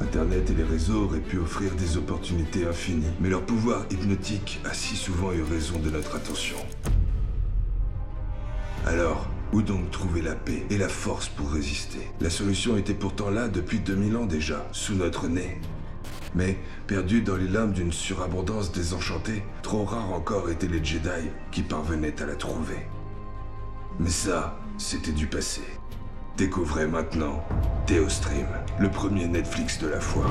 Internet 0.00 0.50
et 0.50 0.54
les 0.54 0.64
réseaux 0.64 1.04
auraient 1.04 1.20
pu 1.20 1.38
offrir 1.38 1.74
des 1.74 1.96
opportunités 1.96 2.66
infinies, 2.66 3.12
mais 3.20 3.28
leur 3.28 3.42
pouvoir 3.42 3.84
hypnotique 3.90 4.60
a 4.64 4.72
si 4.72 4.96
souvent 4.96 5.32
eu 5.32 5.42
raison 5.42 5.78
de 5.78 5.90
notre 5.90 6.16
attention. 6.16 6.56
Alors, 8.86 9.28
où 9.52 9.62
donc 9.62 9.90
trouver 9.90 10.22
la 10.22 10.34
paix 10.34 10.64
et 10.70 10.78
la 10.78 10.88
force 10.88 11.28
pour 11.28 11.50
résister? 11.50 12.00
La 12.20 12.30
solution 12.30 12.76
était 12.76 12.94
pourtant 12.94 13.30
là 13.30 13.48
depuis 13.48 13.80
2000 13.80 14.16
ans 14.16 14.26
déjà, 14.26 14.66
sous 14.72 14.94
notre 14.94 15.28
nez. 15.28 15.60
Mais, 16.34 16.58
perdus 16.86 17.22
dans 17.22 17.36
les 17.36 17.48
limbes 17.48 17.72
d'une 17.72 17.92
surabondance 17.92 18.72
désenchantée, 18.72 19.42
trop 19.62 19.84
rares 19.84 20.12
encore 20.12 20.48
étaient 20.48 20.68
les 20.68 20.82
Jedi 20.82 21.28
qui 21.50 21.62
parvenaient 21.62 22.22
à 22.22 22.26
la 22.26 22.36
trouver. 22.36 22.86
Mais 23.98 24.10
ça, 24.10 24.58
c'était 24.78 25.12
du 25.12 25.26
passé. 25.26 25.62
Découvrez 26.40 26.86
maintenant 26.86 27.44
Théostream, 27.84 28.46
le 28.78 28.90
premier 28.90 29.28
Netflix 29.28 29.78
de 29.78 29.88
la 29.88 30.00
foi. 30.00 30.24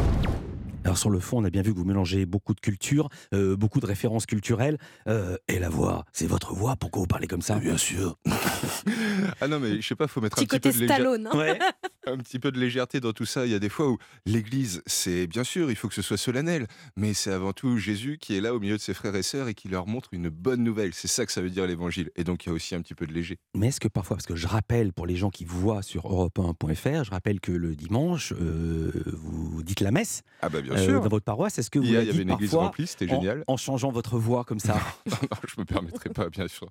Alors 0.85 0.97
sur 0.97 1.09
le 1.09 1.19
fond, 1.19 1.41
on 1.41 1.43
a 1.43 1.49
bien 1.49 1.61
vu 1.61 1.73
que 1.73 1.77
vous 1.77 1.85
mélangez 1.85 2.25
beaucoup 2.25 2.53
de 2.53 2.59
cultures, 2.61 3.09
euh, 3.33 3.57
beaucoup 3.57 3.79
de 3.79 3.85
références 3.85 4.25
culturelles. 4.25 4.77
Euh, 5.07 5.37
et 5.47 5.59
la 5.59 5.69
voix, 5.69 6.05
c'est 6.13 6.25
votre 6.25 6.53
voix, 6.53 6.75
pourquoi 6.77 7.01
vous 7.01 7.07
parlez 7.07 7.27
comme 7.27 7.41
ça? 7.41 7.59
Bien 7.59 7.77
sûr. 7.77 8.17
ah 9.41 9.47
non, 9.47 9.59
mais 9.59 9.81
je 9.81 9.87
sais 9.87 9.95
pas, 9.95 10.07
faut 10.07 10.21
mettre 10.21 10.39
un 10.39 10.45
petit 10.45 10.59
peu 10.59 10.71
de 10.71 10.79
légèreté. 10.79 11.27
Hein. 11.27 11.57
un 12.05 12.17
petit 12.17 12.39
peu 12.39 12.51
de 12.51 12.59
légèreté 12.59 12.99
dans 13.01 13.11
tout 13.11 13.25
ça. 13.25 13.45
Il 13.45 13.51
y 13.51 13.55
a 13.55 13.59
des 13.59 13.69
fois 13.69 13.89
où 13.89 13.97
l'Église, 14.25 14.81
c'est 14.85 15.27
bien 15.27 15.43
sûr, 15.43 15.69
il 15.69 15.75
faut 15.75 15.89
que 15.89 15.93
ce 15.93 16.01
soit 16.01 16.17
solennel, 16.17 16.65
mais 16.95 17.13
c'est 17.13 17.31
avant 17.31 17.53
tout 17.53 17.77
Jésus 17.77 18.17
qui 18.19 18.35
est 18.35 18.41
là 18.41 18.55
au 18.55 18.59
milieu 18.59 18.77
de 18.77 18.81
ses 18.81 18.93
frères 18.93 19.15
et 19.15 19.23
sœurs 19.23 19.47
et 19.49 19.53
qui 19.53 19.67
leur 19.67 19.85
montre 19.85 20.09
une 20.13 20.29
bonne 20.29 20.63
nouvelle. 20.63 20.93
C'est 20.93 21.07
ça 21.07 21.25
que 21.25 21.31
ça 21.31 21.41
veut 21.41 21.49
dire 21.49 21.67
l'Évangile. 21.67 22.09
Et 22.15 22.23
donc 22.23 22.45
il 22.45 22.49
y 22.49 22.51
a 22.51 22.55
aussi 22.55 22.73
un 22.73 22.81
petit 22.81 22.95
peu 22.95 23.05
de 23.05 23.13
léger. 23.13 23.37
Mais 23.55 23.67
est-ce 23.67 23.79
que 23.79 23.89
parfois, 23.89 24.15
parce 24.15 24.27
que 24.27 24.35
je 24.35 24.47
rappelle 24.47 24.93
pour 24.93 25.05
les 25.05 25.17
gens 25.17 25.29
qui 25.29 25.45
vous 25.45 25.59
voient 25.59 25.81
sur 25.81 26.05
europe1.fr, 26.05 27.03
je 27.03 27.11
rappelle 27.11 27.39
que 27.41 27.51
le 27.51 27.75
dimanche, 27.75 28.33
euh, 28.33 28.91
vous 29.13 29.61
dites 29.61 29.81
la 29.81 29.91
messe. 29.91 30.23
Ah 30.41 30.49
bah 30.49 30.61
bien 30.61 30.68
sûr. 30.77 31.01
Dans 31.01 31.09
votre 31.09 31.25
paroisse, 31.25 31.57
est-ce 31.59 31.69
que 31.69 31.79
vous 31.79 31.85
il 31.85 31.91
y, 31.91 31.97
avait 31.97 32.21
une 32.21 32.31
église 32.31 32.55
remplie, 32.55 32.87
c'était 32.87 33.07
génial. 33.07 33.43
En, 33.47 33.57
changeant 33.57 33.91
votre 33.91 34.17
voix 34.17 34.43
comme 34.43 34.59
ça? 34.59 34.77
Non, 35.09 35.17
non, 35.21 35.37
je 35.47 35.59
me 35.59 35.65
permettrai 35.65 36.09
pas, 36.09 36.29
bien 36.29 36.47
sûr. 36.47 36.67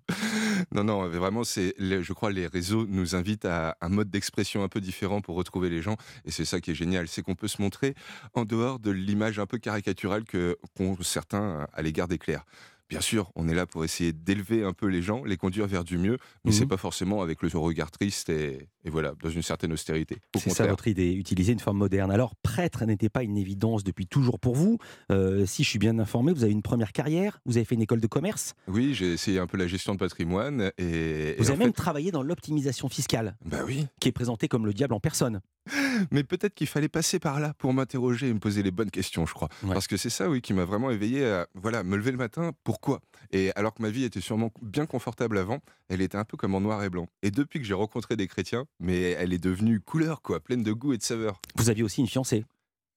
Non, 0.73 0.85
non, 0.85 1.09
vraiment, 1.09 1.45
c'est, 1.45 1.75
je 1.79 2.13
crois, 2.13 2.31
les 2.31 2.47
réseaux 2.47 2.87
nous 2.87 3.15
invitent 3.15 3.47
à 3.47 3.77
un 3.81 3.89
mode 3.89 4.11
d'expression 4.11 4.63
un 4.63 4.69
peu 4.69 4.81
différent 4.81 5.21
pour 5.21 5.35
retrouver 5.35 5.71
les 5.71 5.83
gens. 5.83 5.97
Et 6.25 6.31
c'est 6.31 6.45
ça 6.45 6.61
qui 6.61 6.71
est 6.71 6.75
génial, 6.75 7.09
c'est 7.09 7.23
qu'on 7.23 7.35
peut 7.35 7.49
se 7.49 7.61
montrer 7.61 7.95
en 8.35 8.45
dehors 8.45 8.79
de 8.79 8.91
l'image 8.91 9.39
un 9.39 9.47
peu 9.47 9.59
caricaturale 9.59 10.25
que 10.25 10.57
qu'ont 10.77 10.97
certains 11.03 11.67
à 11.73 11.83
l'égard 11.83 12.09
des 12.09 12.19
clercs. 12.19 12.45
Bien 12.89 13.03
sûr, 13.03 13.31
on 13.35 13.49
est 13.49 13.55
là 13.55 13.67
pour 13.67 13.85
essayer 13.85 14.15
d'élever 14.15 14.65
un 14.65 14.73
peu 14.73 14.87
les 14.87 15.03
gens, 15.03 15.23
les 15.23 15.37
conduire 15.37 15.67
vers 15.67 15.85
du 15.85 15.99
mieux, 15.99 16.17
mais 16.45 16.53
c'est 16.53 16.65
mmh 16.65 16.69
pas 16.69 16.77
forcément 16.79 17.21
avec 17.21 17.43
le 17.43 17.49
regard 17.59 17.91
triste 17.91 18.31
et, 18.31 18.67
voilà, 18.89 19.15
dans 19.23 19.31
une 19.31 19.43
certaine 19.43 19.73
austérité. 19.73 20.19
C'est 20.37 20.51
ça 20.51 20.67
votre 20.67 20.89
idée, 20.89 21.13
utiliser 21.13 21.53
une 21.53 21.61
forme 21.61 21.79
moderne. 21.79 22.11
Alors, 22.11 22.35
prêtre 22.43 22.85
n'était 22.85 23.09
pas 23.09 23.23
une 23.23 23.37
évidence 23.37 23.85
depuis 23.85 24.07
toujours 24.07 24.39
pour 24.39 24.55
vous. 24.55 24.79
Euh, 25.11 25.47
si 25.47 25.65
je 25.65 25.69
suis 25.69 25.79
bien 25.79 25.99
informé, 25.99 26.33
vous 26.33 26.45
avez 26.45 26.53
une 26.53 26.63
première 26.63 26.93
carrière, 26.93 27.41
vous 27.47 27.57
avez 27.57 27.65
fait 27.65 27.75
une 27.75 27.83
école 27.83 28.01
de 28.01 28.07
commerce. 28.07 28.55
Oui, 28.67 28.95
j'ai 28.95 29.13
essayé 29.13 29.39
un 29.39 29.47
peu 29.47 29.57
la 29.57 29.67
gestion 29.67 29.95
de 29.95 29.99
patrimoine 29.99 30.71
et. 30.79 31.35
Vous 31.39 31.51
avez 31.51 31.59
même 31.59 31.73
travaillé 31.73 32.11
dans 32.11 32.23
l'optimisation 32.23 32.89
fiscale. 32.89 33.37
Bah 33.45 33.59
oui. 33.67 33.87
Qui 34.01 34.09
est 34.09 34.13
présentée 34.13 34.49
comme 34.49 34.67
le 34.67 34.75
diable 34.75 34.95
en 34.95 35.01
personne. 35.01 35.41
Mais 36.11 36.25
peut-être 36.25 36.55
qu'il 36.55 36.67
fallait 36.67 36.89
passer 36.89 37.19
par 37.19 37.41
là 37.41 37.55
pour 37.59 37.73
m'interroger 37.73 38.29
et 38.29 38.35
me 38.35 38.39
poser 38.39 38.63
les 38.63 38.71
bonnes 38.71 38.91
questions, 38.91 39.27
je 39.27 39.35
crois. 39.35 39.49
Parce 39.67 39.87
que 39.87 39.97
c'est 39.97 40.11
ça, 40.11 40.29
oui, 40.29 40.41
qui 40.41 40.55
m'a 40.55 40.65
vraiment 40.65 40.91
éveillé 40.91 41.27
à 41.27 41.47
voilà, 41.55 41.83
me 41.83 41.97
lever 41.97 42.11
le 42.11 42.17
matin. 42.17 42.53
Pourquoi? 42.65 43.01
Et 43.31 43.51
alors 43.57 43.75
que 43.75 43.83
ma 43.83 43.91
vie 43.91 44.05
était 44.05 44.21
sûrement 44.21 44.51
bien 44.63 44.87
confortable 44.87 45.39
avant, 45.39 45.59
elle 45.89 46.01
était 46.01 46.17
un 46.17 46.25
peu 46.25 46.37
comme 46.37 46.55
en 46.55 46.61
noir 46.61 46.83
et 46.85 46.91
blanc. 46.91 47.09
Et 47.23 47.31
depuis 47.31 47.59
que 47.59 47.65
j'ai 47.67 47.75
rencontré 47.75 48.17
des 48.17 48.27
chrétiens, 48.27 48.67
mais 48.81 49.11
elle 49.13 49.33
est 49.33 49.43
devenue 49.43 49.81
couleur, 49.81 50.23
quoi, 50.23 50.41
pleine 50.41 50.63
de 50.63 50.73
goût 50.73 50.93
et 50.93 50.99
de 50.99 51.03
saveur. 51.03 51.41
Vous 51.57 51.71
aviez 51.71 51.83
aussi 51.83 52.01
une 52.01 52.07
fiancée? 52.07 52.45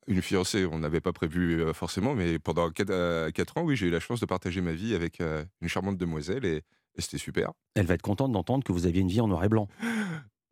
Une 0.08 0.22
fiancée, 0.22 0.66
on 0.66 0.80
n'avait 0.80 1.02
pas 1.02 1.14
prévu 1.14 1.62
euh, 1.62 1.74
forcément, 1.74 2.16
mais 2.16 2.40
pendant 2.40 2.70
4, 2.72 2.90
euh, 2.90 3.32
ans, 3.56 3.62
oui, 3.64 3.76
j'ai 3.76 3.88
eu 3.88 3.92
la 3.92 4.00
chance 4.00 4.20
de 4.20 4.26
partager 4.26 4.62
ma 4.62 4.74
vie 4.74 4.96
avec 4.96 5.22
euh, 5.22 5.44
une 5.62 5.68
charmante 5.68 5.98
demoiselle 5.98 6.44
et, 6.44 6.64
et 6.96 7.02
c'était 7.02 7.20
super. 7.20 7.52
Elle 7.76 7.86
va 7.86 7.94
être 7.94 8.02
contente 8.02 8.32
d'entendre 8.32 8.64
que 8.64 8.72
vous 8.72 8.88
aviez 8.88 9.02
une 9.02 9.10
vie 9.10 9.22
en 9.22 9.28
noir 9.28 9.44
et 9.44 9.50
blanc. 9.50 9.68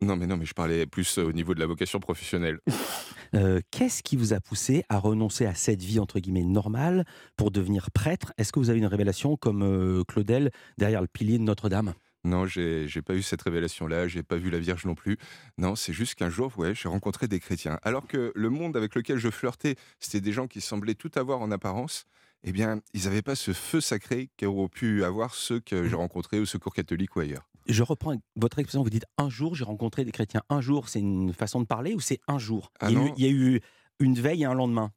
Non, 0.02 0.16
mais 0.16 0.26
non, 0.26 0.38
mais 0.38 0.46
je 0.46 0.54
parlais 0.54 0.86
plus 0.86 1.18
au 1.18 1.30
niveau 1.30 1.52
de 1.52 1.60
la 1.60 1.66
vocation 1.66 2.00
professionnelle. 2.00 2.58
Qu'est-ce 3.70 4.02
qui 4.02 4.16
vous 4.16 4.32
a 4.32 4.40
poussé 4.40 4.82
à 4.88 4.98
renoncer 4.98 5.44
à 5.44 5.54
cette 5.54 5.82
vie 5.82 6.00
entre 6.00 6.20
guillemets 6.20 6.42
normale 6.42 7.04
pour 7.36 7.50
devenir 7.50 7.90
prêtre? 7.90 8.32
Est-ce 8.38 8.50
que 8.50 8.58
vous 8.58 8.70
avez 8.70 8.78
une 8.78 8.86
révélation 8.86 9.36
comme 9.36 10.02
Claudel 10.08 10.52
derrière 10.78 11.02
le 11.02 11.06
pilier 11.06 11.36
de 11.36 11.42
Notre-Dame? 11.42 11.92
Non, 12.24 12.46
j'ai 12.46 12.86
j'ai 12.86 13.02
pas 13.02 13.14
eu 13.14 13.22
cette 13.22 13.42
révélation-là, 13.42 14.06
j'ai 14.08 14.22
pas 14.22 14.36
vu 14.36 14.50
la 14.50 14.58
Vierge 14.58 14.84
non 14.84 14.94
plus. 14.94 15.16
Non, 15.58 15.74
c'est 15.74 15.92
juste 15.92 16.16
qu'un 16.16 16.28
jour, 16.28 16.52
ouais, 16.58 16.74
j'ai 16.74 16.88
rencontré 16.88 17.28
des 17.28 17.40
chrétiens. 17.40 17.78
Alors 17.82 18.06
que 18.06 18.32
le 18.34 18.50
monde 18.50 18.76
avec 18.76 18.94
lequel 18.94 19.18
je 19.18 19.30
flirtais, 19.30 19.76
c'était 19.98 20.20
des 20.20 20.32
gens 20.32 20.46
qui 20.46 20.60
semblaient 20.60 20.94
tout 20.94 21.10
avoir 21.16 21.40
en 21.40 21.50
apparence. 21.50 22.04
Eh 22.42 22.52
bien, 22.52 22.80
ils 22.94 23.04
n'avaient 23.04 23.22
pas 23.22 23.34
ce 23.34 23.52
feu 23.52 23.80
sacré 23.80 24.30
qu'auraient 24.38 24.68
pu 24.68 25.04
avoir 25.04 25.34
ceux 25.34 25.60
que 25.60 25.86
j'ai 25.86 25.94
rencontrés 25.94 26.40
au 26.40 26.46
Secours 26.46 26.74
catholique 26.74 27.16
ou 27.16 27.20
ailleurs. 27.20 27.46
Je 27.66 27.82
reprends 27.82 28.16
votre 28.36 28.58
expression, 28.58 28.82
vous 28.82 28.90
dites 28.90 29.04
un 29.18 29.28
jour 29.28 29.54
j'ai 29.54 29.64
rencontré 29.64 30.04
des 30.04 30.12
chrétiens. 30.12 30.42
Un 30.48 30.60
jour, 30.60 30.88
c'est 30.88 31.00
une 31.00 31.32
façon 31.32 31.60
de 31.60 31.66
parler 31.66 31.94
ou 31.94 32.00
c'est 32.00 32.20
un 32.28 32.38
jour? 32.38 32.72
Ah 32.80 32.90
il, 32.90 32.96
y 32.96 32.96
a 32.96 33.00
eu, 33.00 33.04
non. 33.04 33.14
il 33.16 33.24
y 33.24 33.28
a 33.28 33.30
eu 33.30 33.60
une 33.98 34.14
veille 34.14 34.42
et 34.42 34.46
un 34.46 34.54
lendemain. 34.54 34.92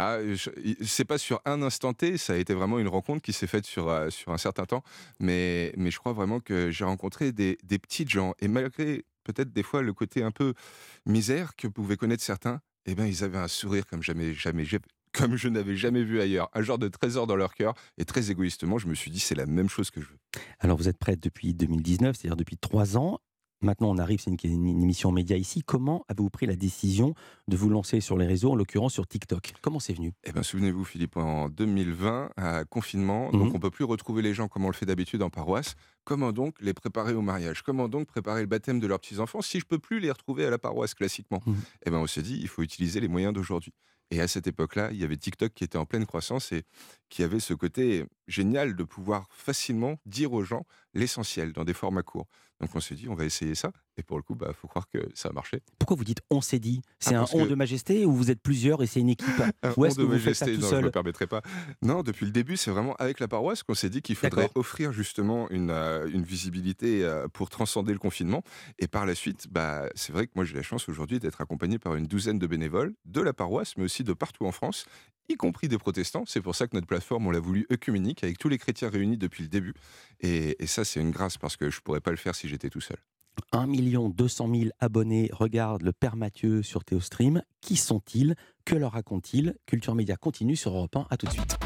Ah, 0.00 0.18
c'est 0.80 1.04
pas 1.04 1.18
sur 1.18 1.40
un 1.44 1.60
instant 1.60 1.92
T, 1.92 2.18
ça 2.18 2.34
a 2.34 2.36
été 2.36 2.54
vraiment 2.54 2.78
une 2.78 2.86
rencontre 2.86 3.20
qui 3.20 3.32
s'est 3.32 3.48
faite 3.48 3.66
sur, 3.66 3.88
euh, 3.88 4.10
sur 4.10 4.30
un 4.30 4.38
certain 4.38 4.64
temps, 4.64 4.84
mais, 5.18 5.72
mais 5.76 5.90
je 5.90 5.98
crois 5.98 6.12
vraiment 6.12 6.38
que 6.38 6.70
j'ai 6.70 6.84
rencontré 6.84 7.32
des, 7.32 7.58
des 7.64 7.80
petites 7.80 8.08
gens, 8.08 8.32
et 8.38 8.46
malgré 8.46 9.04
peut-être 9.24 9.52
des 9.52 9.64
fois 9.64 9.82
le 9.82 9.92
côté 9.92 10.22
un 10.22 10.30
peu 10.30 10.54
misère 11.04 11.56
que 11.56 11.66
pouvaient 11.66 11.96
connaître 11.96 12.22
certains, 12.22 12.60
eh 12.86 12.94
ben 12.94 13.06
ils 13.06 13.24
avaient 13.24 13.38
un 13.38 13.48
sourire 13.48 13.86
comme 13.86 14.04
jamais, 14.04 14.34
jamais, 14.34 14.64
comme 15.12 15.34
je 15.34 15.48
n'avais 15.48 15.74
jamais 15.74 16.04
vu 16.04 16.20
ailleurs, 16.20 16.48
un 16.54 16.62
genre 16.62 16.78
de 16.78 16.86
trésor 16.86 17.26
dans 17.26 17.36
leur 17.36 17.52
cœur, 17.52 17.74
et 17.98 18.04
très 18.04 18.30
égoïstement, 18.30 18.78
je 18.78 18.86
me 18.86 18.94
suis 18.94 19.10
dit 19.10 19.18
c'est 19.18 19.34
la 19.34 19.46
même 19.46 19.68
chose 19.68 19.90
que 19.90 20.00
je 20.00 20.06
veux. 20.06 20.18
Alors 20.60 20.76
vous 20.76 20.88
êtes 20.88 20.98
prête 20.98 21.18
depuis 21.18 21.54
2019, 21.54 22.16
c'est-à-dire 22.16 22.36
depuis 22.36 22.56
trois 22.56 22.96
ans. 22.96 23.18
Maintenant, 23.60 23.90
on 23.90 23.98
arrive, 23.98 24.20
c'est 24.20 24.30
une, 24.30 24.38
une 24.68 24.82
émission 24.82 25.10
média 25.10 25.36
ici. 25.36 25.62
Comment 25.66 26.04
avez-vous 26.08 26.30
pris 26.30 26.46
la 26.46 26.54
décision 26.54 27.14
de 27.48 27.56
vous 27.56 27.68
lancer 27.68 28.00
sur 28.00 28.16
les 28.16 28.26
réseaux, 28.26 28.52
en 28.52 28.54
l'occurrence 28.54 28.92
sur 28.92 29.06
TikTok? 29.08 29.52
Comment 29.62 29.80
c'est 29.80 29.94
venu? 29.94 30.12
Eh 30.24 30.30
bien, 30.32 30.44
souvenez-vous, 30.44 30.84
Philippe, 30.84 31.16
en 31.16 31.48
2020, 31.48 32.30
à 32.36 32.64
confinement, 32.64 33.30
Mhm. 33.32 33.38
donc 33.40 33.54
on 33.54 33.58
peut 33.58 33.70
plus 33.70 33.84
retrouver 33.84 34.22
les 34.22 34.32
gens 34.32 34.46
comme 34.46 34.64
on 34.64 34.68
le 34.68 34.74
fait 34.74 34.86
d'habitude 34.86 35.22
en 35.22 35.30
paroisse. 35.30 35.74
Comment 36.04 36.30
donc 36.32 36.54
les 36.60 36.72
préparer 36.72 37.14
au 37.14 37.22
mariage? 37.22 37.62
Comment 37.62 37.88
donc 37.88 38.06
préparer 38.06 38.42
le 38.42 38.46
baptême 38.46 38.78
de 38.78 38.86
leurs 38.86 39.00
petits-enfants 39.00 39.42
si 39.42 39.58
je 39.58 39.64
peux 39.64 39.78
plus 39.80 39.98
les 39.98 40.10
retrouver 40.12 40.46
à 40.46 40.50
la 40.50 40.58
paroisse 40.58 40.94
classiquement? 40.94 41.40
Mhm. 41.44 41.56
Eh 41.84 41.90
bien, 41.90 41.98
on 41.98 42.06
s'est 42.06 42.22
dit, 42.22 42.38
il 42.40 42.48
faut 42.48 42.62
utiliser 42.62 43.00
les 43.00 43.08
moyens 43.08 43.34
d'aujourd'hui. 43.34 43.72
Et 44.10 44.22
à 44.22 44.28
cette 44.28 44.46
époque-là, 44.46 44.88
il 44.92 44.96
y 44.98 45.04
avait 45.04 45.18
TikTok 45.18 45.52
qui 45.52 45.64
était 45.64 45.76
en 45.76 45.84
pleine 45.84 46.06
croissance 46.06 46.50
et 46.52 46.62
qui 47.10 47.22
avait 47.22 47.40
ce 47.40 47.52
côté 47.52 48.06
génial 48.26 48.74
de 48.74 48.82
pouvoir 48.82 49.26
facilement 49.30 49.96
dire 50.06 50.32
aux 50.32 50.42
gens 50.44 50.64
l'essentiel 50.94 51.52
dans 51.52 51.64
des 51.64 51.74
formats 51.74 52.02
courts. 52.02 52.26
Donc 52.60 52.70
on 52.74 52.80
s'est 52.80 52.94
dit, 52.94 53.08
on 53.08 53.14
va 53.14 53.24
essayer 53.24 53.54
ça. 53.54 53.70
Et 53.96 54.02
pour 54.02 54.16
le 54.16 54.22
coup, 54.22 54.34
il 54.34 54.38
bah, 54.38 54.52
faut 54.52 54.66
croire 54.68 54.88
que 54.88 54.98
ça 55.14 55.28
a 55.28 55.32
marché. 55.32 55.62
Pourquoi 55.78 55.96
vous 55.96 56.04
dites 56.04 56.20
on 56.30 56.40
s'est 56.40 56.58
dit? 56.58 56.82
C'est 56.98 57.14
Ah, 57.14 57.18
un 57.18 57.20
parce 57.22 57.34
on 57.34 57.44
que- 57.44 57.50
de 57.50 57.54
majesté 57.54 58.04
ou 58.04 58.12
vous 58.12 58.30
êtes 58.30 58.40
plusieurs 58.42 58.82
et 58.82 58.86
c'est 58.86 59.00
une 59.00 59.08
équipe? 59.10 59.28
Un 59.62 59.72
Ou 59.76 59.86
est-ce 59.86 59.94
on 60.00 60.06
que 60.06 60.10
de 60.10 60.16
vous 60.16 60.18
faites 60.18 60.34
ça 60.34 60.46
majesté, 60.46 60.66
tout 60.66 60.72
non, 60.74 60.80
je 60.80 60.84
me 60.86 60.90
permettrai 60.90 61.26
pas. 61.26 61.42
Non, 61.82 62.02
depuis 62.02 62.26
le 62.26 62.32
début, 62.32 62.56
c'est 62.56 62.70
vraiment 62.70 62.94
avec 62.96 63.20
la 63.20 63.28
paroisse 63.28 63.62
qu'on 63.62 63.74
s'est 63.74 63.90
dit 63.90 64.02
qu'il 64.02 64.16
faudrait 64.16 64.50
offrir 64.54 64.92
justement 64.92 65.48
une, 65.50 65.70
euh, 65.70 66.08
une 66.12 66.22
visibilité 66.22 67.04
euh, 67.04 67.28
pour 67.28 67.48
transcender 67.50 67.92
le 67.92 67.98
confinement. 67.98 68.42
Et 68.78 68.88
par 68.88 69.06
la 69.06 69.14
suite, 69.14 69.46
bah, 69.50 69.88
c'est 69.94 70.12
vrai 70.12 70.26
que 70.26 70.32
moi 70.34 70.44
j'ai 70.44 70.54
la 70.54 70.62
chance 70.62 70.88
aujourd'hui 70.88 71.18
d'être 71.20 71.40
accompagné 71.40 71.78
par 71.78 71.94
une 71.96 72.06
douzaine 72.06 72.38
de 72.38 72.46
bénévoles 72.46 72.94
de 73.04 73.20
la 73.20 73.32
paroisse, 73.32 73.76
mais 73.76 73.84
aussi 73.84 74.04
de 74.04 74.12
partout 74.12 74.46
en 74.46 74.52
France, 74.52 74.84
y 75.28 75.36
compris 75.36 75.68
des 75.68 75.76
protestants. 75.78 76.24
C'est 76.26 76.40
pour 76.40 76.54
ça 76.54 76.66
que 76.66 76.74
notre 76.74 76.86
plateforme, 76.86 77.26
on 77.26 77.30
l'a 77.30 77.40
voulu 77.40 77.66
œcuménique, 77.72 78.24
avec 78.24 78.38
tous 78.38 78.48
les 78.48 78.58
chrétiens 78.58 78.88
réunis 78.88 79.18
depuis 79.18 79.42
le 79.42 79.48
début. 79.48 79.74
Et, 80.20 80.62
et 80.62 80.66
ça, 80.66 80.84
c'est 80.84 81.00
une 81.00 81.10
grâce 81.10 81.36
parce 81.36 81.56
que 81.56 81.68
je 81.70 81.80
pourrais 81.80 82.00
pas 82.00 82.10
le 82.10 82.16
faire 82.16 82.34
si 82.34 82.47
j'étais 82.48 82.70
tout 82.70 82.80
seul. 82.80 82.98
1 83.52 83.68
200 84.08 84.48
000 84.52 84.70
abonnés 84.80 85.30
regardent 85.32 85.82
le 85.82 85.92
Père 85.92 86.16
Mathieu 86.16 86.62
sur 86.62 86.84
Théostream. 86.84 87.42
Qui 87.60 87.76
sont-ils? 87.76 88.34
Que 88.64 88.74
leur 88.74 88.92
racontent-ils 88.92 89.54
Culture 89.66 89.94
Média 89.94 90.16
continue 90.16 90.56
sur 90.56 90.74
Europe 90.74 90.96
1. 90.96 91.06
À 91.10 91.16
tout 91.16 91.26
de 91.26 91.32
suite. 91.32 91.56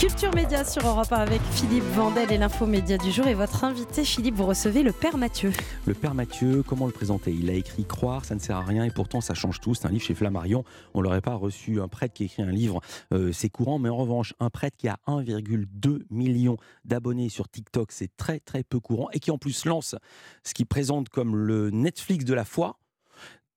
Culture 0.00 0.34
Média 0.34 0.64
sur 0.64 0.86
Europe 0.86 1.12
1 1.12 1.16
avec 1.16 1.42
Philippe 1.52 1.84
Vandel 1.84 2.32
et 2.32 2.38
l'info 2.38 2.64
média 2.64 2.96
du 2.96 3.10
jour. 3.10 3.26
Et 3.26 3.34
votre 3.34 3.64
invité, 3.64 4.02
Philippe, 4.02 4.34
vous 4.34 4.46
recevez 4.46 4.82
le 4.82 4.92
Père 4.92 5.18
Mathieu. 5.18 5.52
Le 5.84 5.92
Père 5.92 6.14
Mathieu, 6.14 6.62
comment 6.66 6.86
le 6.86 6.92
présenter? 6.92 7.36
Il 7.38 7.50
a 7.50 7.52
écrit 7.52 7.84
Croire, 7.84 8.24
ça 8.24 8.34
ne 8.34 8.40
sert 8.40 8.56
à 8.56 8.62
rien 8.62 8.84
et 8.84 8.90
pourtant 8.90 9.20
ça 9.20 9.34
change 9.34 9.60
tout. 9.60 9.74
C'est 9.74 9.86
un 9.86 9.90
livre 9.90 10.02
chez 10.02 10.14
Flammarion. 10.14 10.64
On 10.94 11.02
l'aurait 11.02 11.20
pas 11.20 11.34
reçu 11.34 11.82
un 11.82 11.88
prêtre 11.88 12.14
qui 12.14 12.24
écrit 12.24 12.42
un 12.42 12.50
livre, 12.50 12.80
euh, 13.12 13.30
c'est 13.32 13.50
courant, 13.50 13.78
mais 13.78 13.90
en 13.90 13.96
revanche, 13.98 14.32
un 14.40 14.48
prêtre 14.48 14.78
qui 14.78 14.88
a 14.88 14.96
1,2 15.06 16.06
million 16.08 16.56
d'abonnés 16.86 17.28
sur 17.28 17.50
TikTok, 17.50 17.92
c'est 17.92 18.16
très 18.16 18.40
très 18.40 18.62
peu 18.62 18.80
courant 18.80 19.10
et 19.12 19.20
qui 19.20 19.30
en 19.30 19.36
plus 19.36 19.66
lance 19.66 19.96
ce 20.44 20.54
qu'il 20.54 20.64
présente 20.64 21.10
comme 21.10 21.36
le 21.36 21.68
Netflix 21.68 22.24
de 22.24 22.32
la 22.32 22.46
foi. 22.46 22.78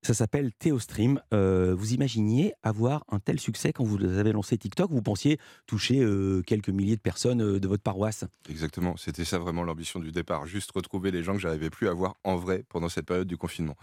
Ça 0.06 0.14
s'appelle 0.14 0.52
Théostream. 0.52 1.22
Euh, 1.34 1.74
vous 1.74 1.94
imaginiez 1.94 2.54
avoir 2.62 3.06
un 3.10 3.20
tel 3.22 3.40
succès 3.40 3.72
quand 3.72 3.86
vous 3.86 4.04
avez 4.04 4.34
lancé 4.34 4.58
TikTok 4.58 4.92
Vous 4.92 5.02
pensiez 5.02 5.40
toucher 5.66 6.02
euh, 6.02 6.42
quelques 6.42 6.68
milliers 6.68 6.98
de 6.98 7.02
personnes 7.02 7.42
euh, 7.42 7.58
de 7.58 7.68
votre 7.70 7.84
paroisse 7.84 8.26
Exactement, 8.50 8.98
c'était 8.98 9.24
ça 9.24 9.40
vraiment 9.40 9.64
l'ambition 9.64 10.02
du 10.02 10.12
départ, 10.12 10.46
juste 10.46 10.72
retrouver 10.72 11.10
les 11.12 11.24
gens 11.24 11.36
que 11.36 11.40
j'arrivais 11.40 11.70
plus 11.70 11.88
à 11.88 11.94
voir 11.94 12.18
en 12.26 12.36
vrai 12.36 12.66
pendant 12.68 12.90
cette 12.90 13.06
période 13.06 13.30
du 13.30 13.38
confinement. 13.38 13.78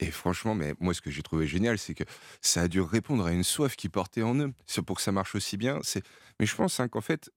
Et 0.00 0.10
franchement, 0.10 0.54
mais 0.54 0.72
moi 0.80 0.94
ce 0.94 1.02
que 1.02 1.10
j'ai 1.10 1.22
trouvé 1.22 1.46
génial, 1.46 1.76
c'est 1.76 1.92
que 1.92 2.04
ça 2.40 2.62
a 2.62 2.68
dû 2.68 2.80
répondre 2.80 3.26
à 3.26 3.32
une 3.32 3.44
soif 3.44 3.76
qui 3.76 3.90
portait 3.90 4.22
en 4.22 4.34
eux. 4.36 4.54
C'est 4.66 4.80
pour 4.80 4.96
que 4.96 5.02
ça 5.02 5.12
marche 5.12 5.34
aussi 5.34 5.58
bien. 5.58 5.80
Mais 6.40 6.46
je 6.46 6.54
pense 6.54 6.80
hein, 6.80 6.88
qu'en 6.88 7.00
fait, 7.00 7.30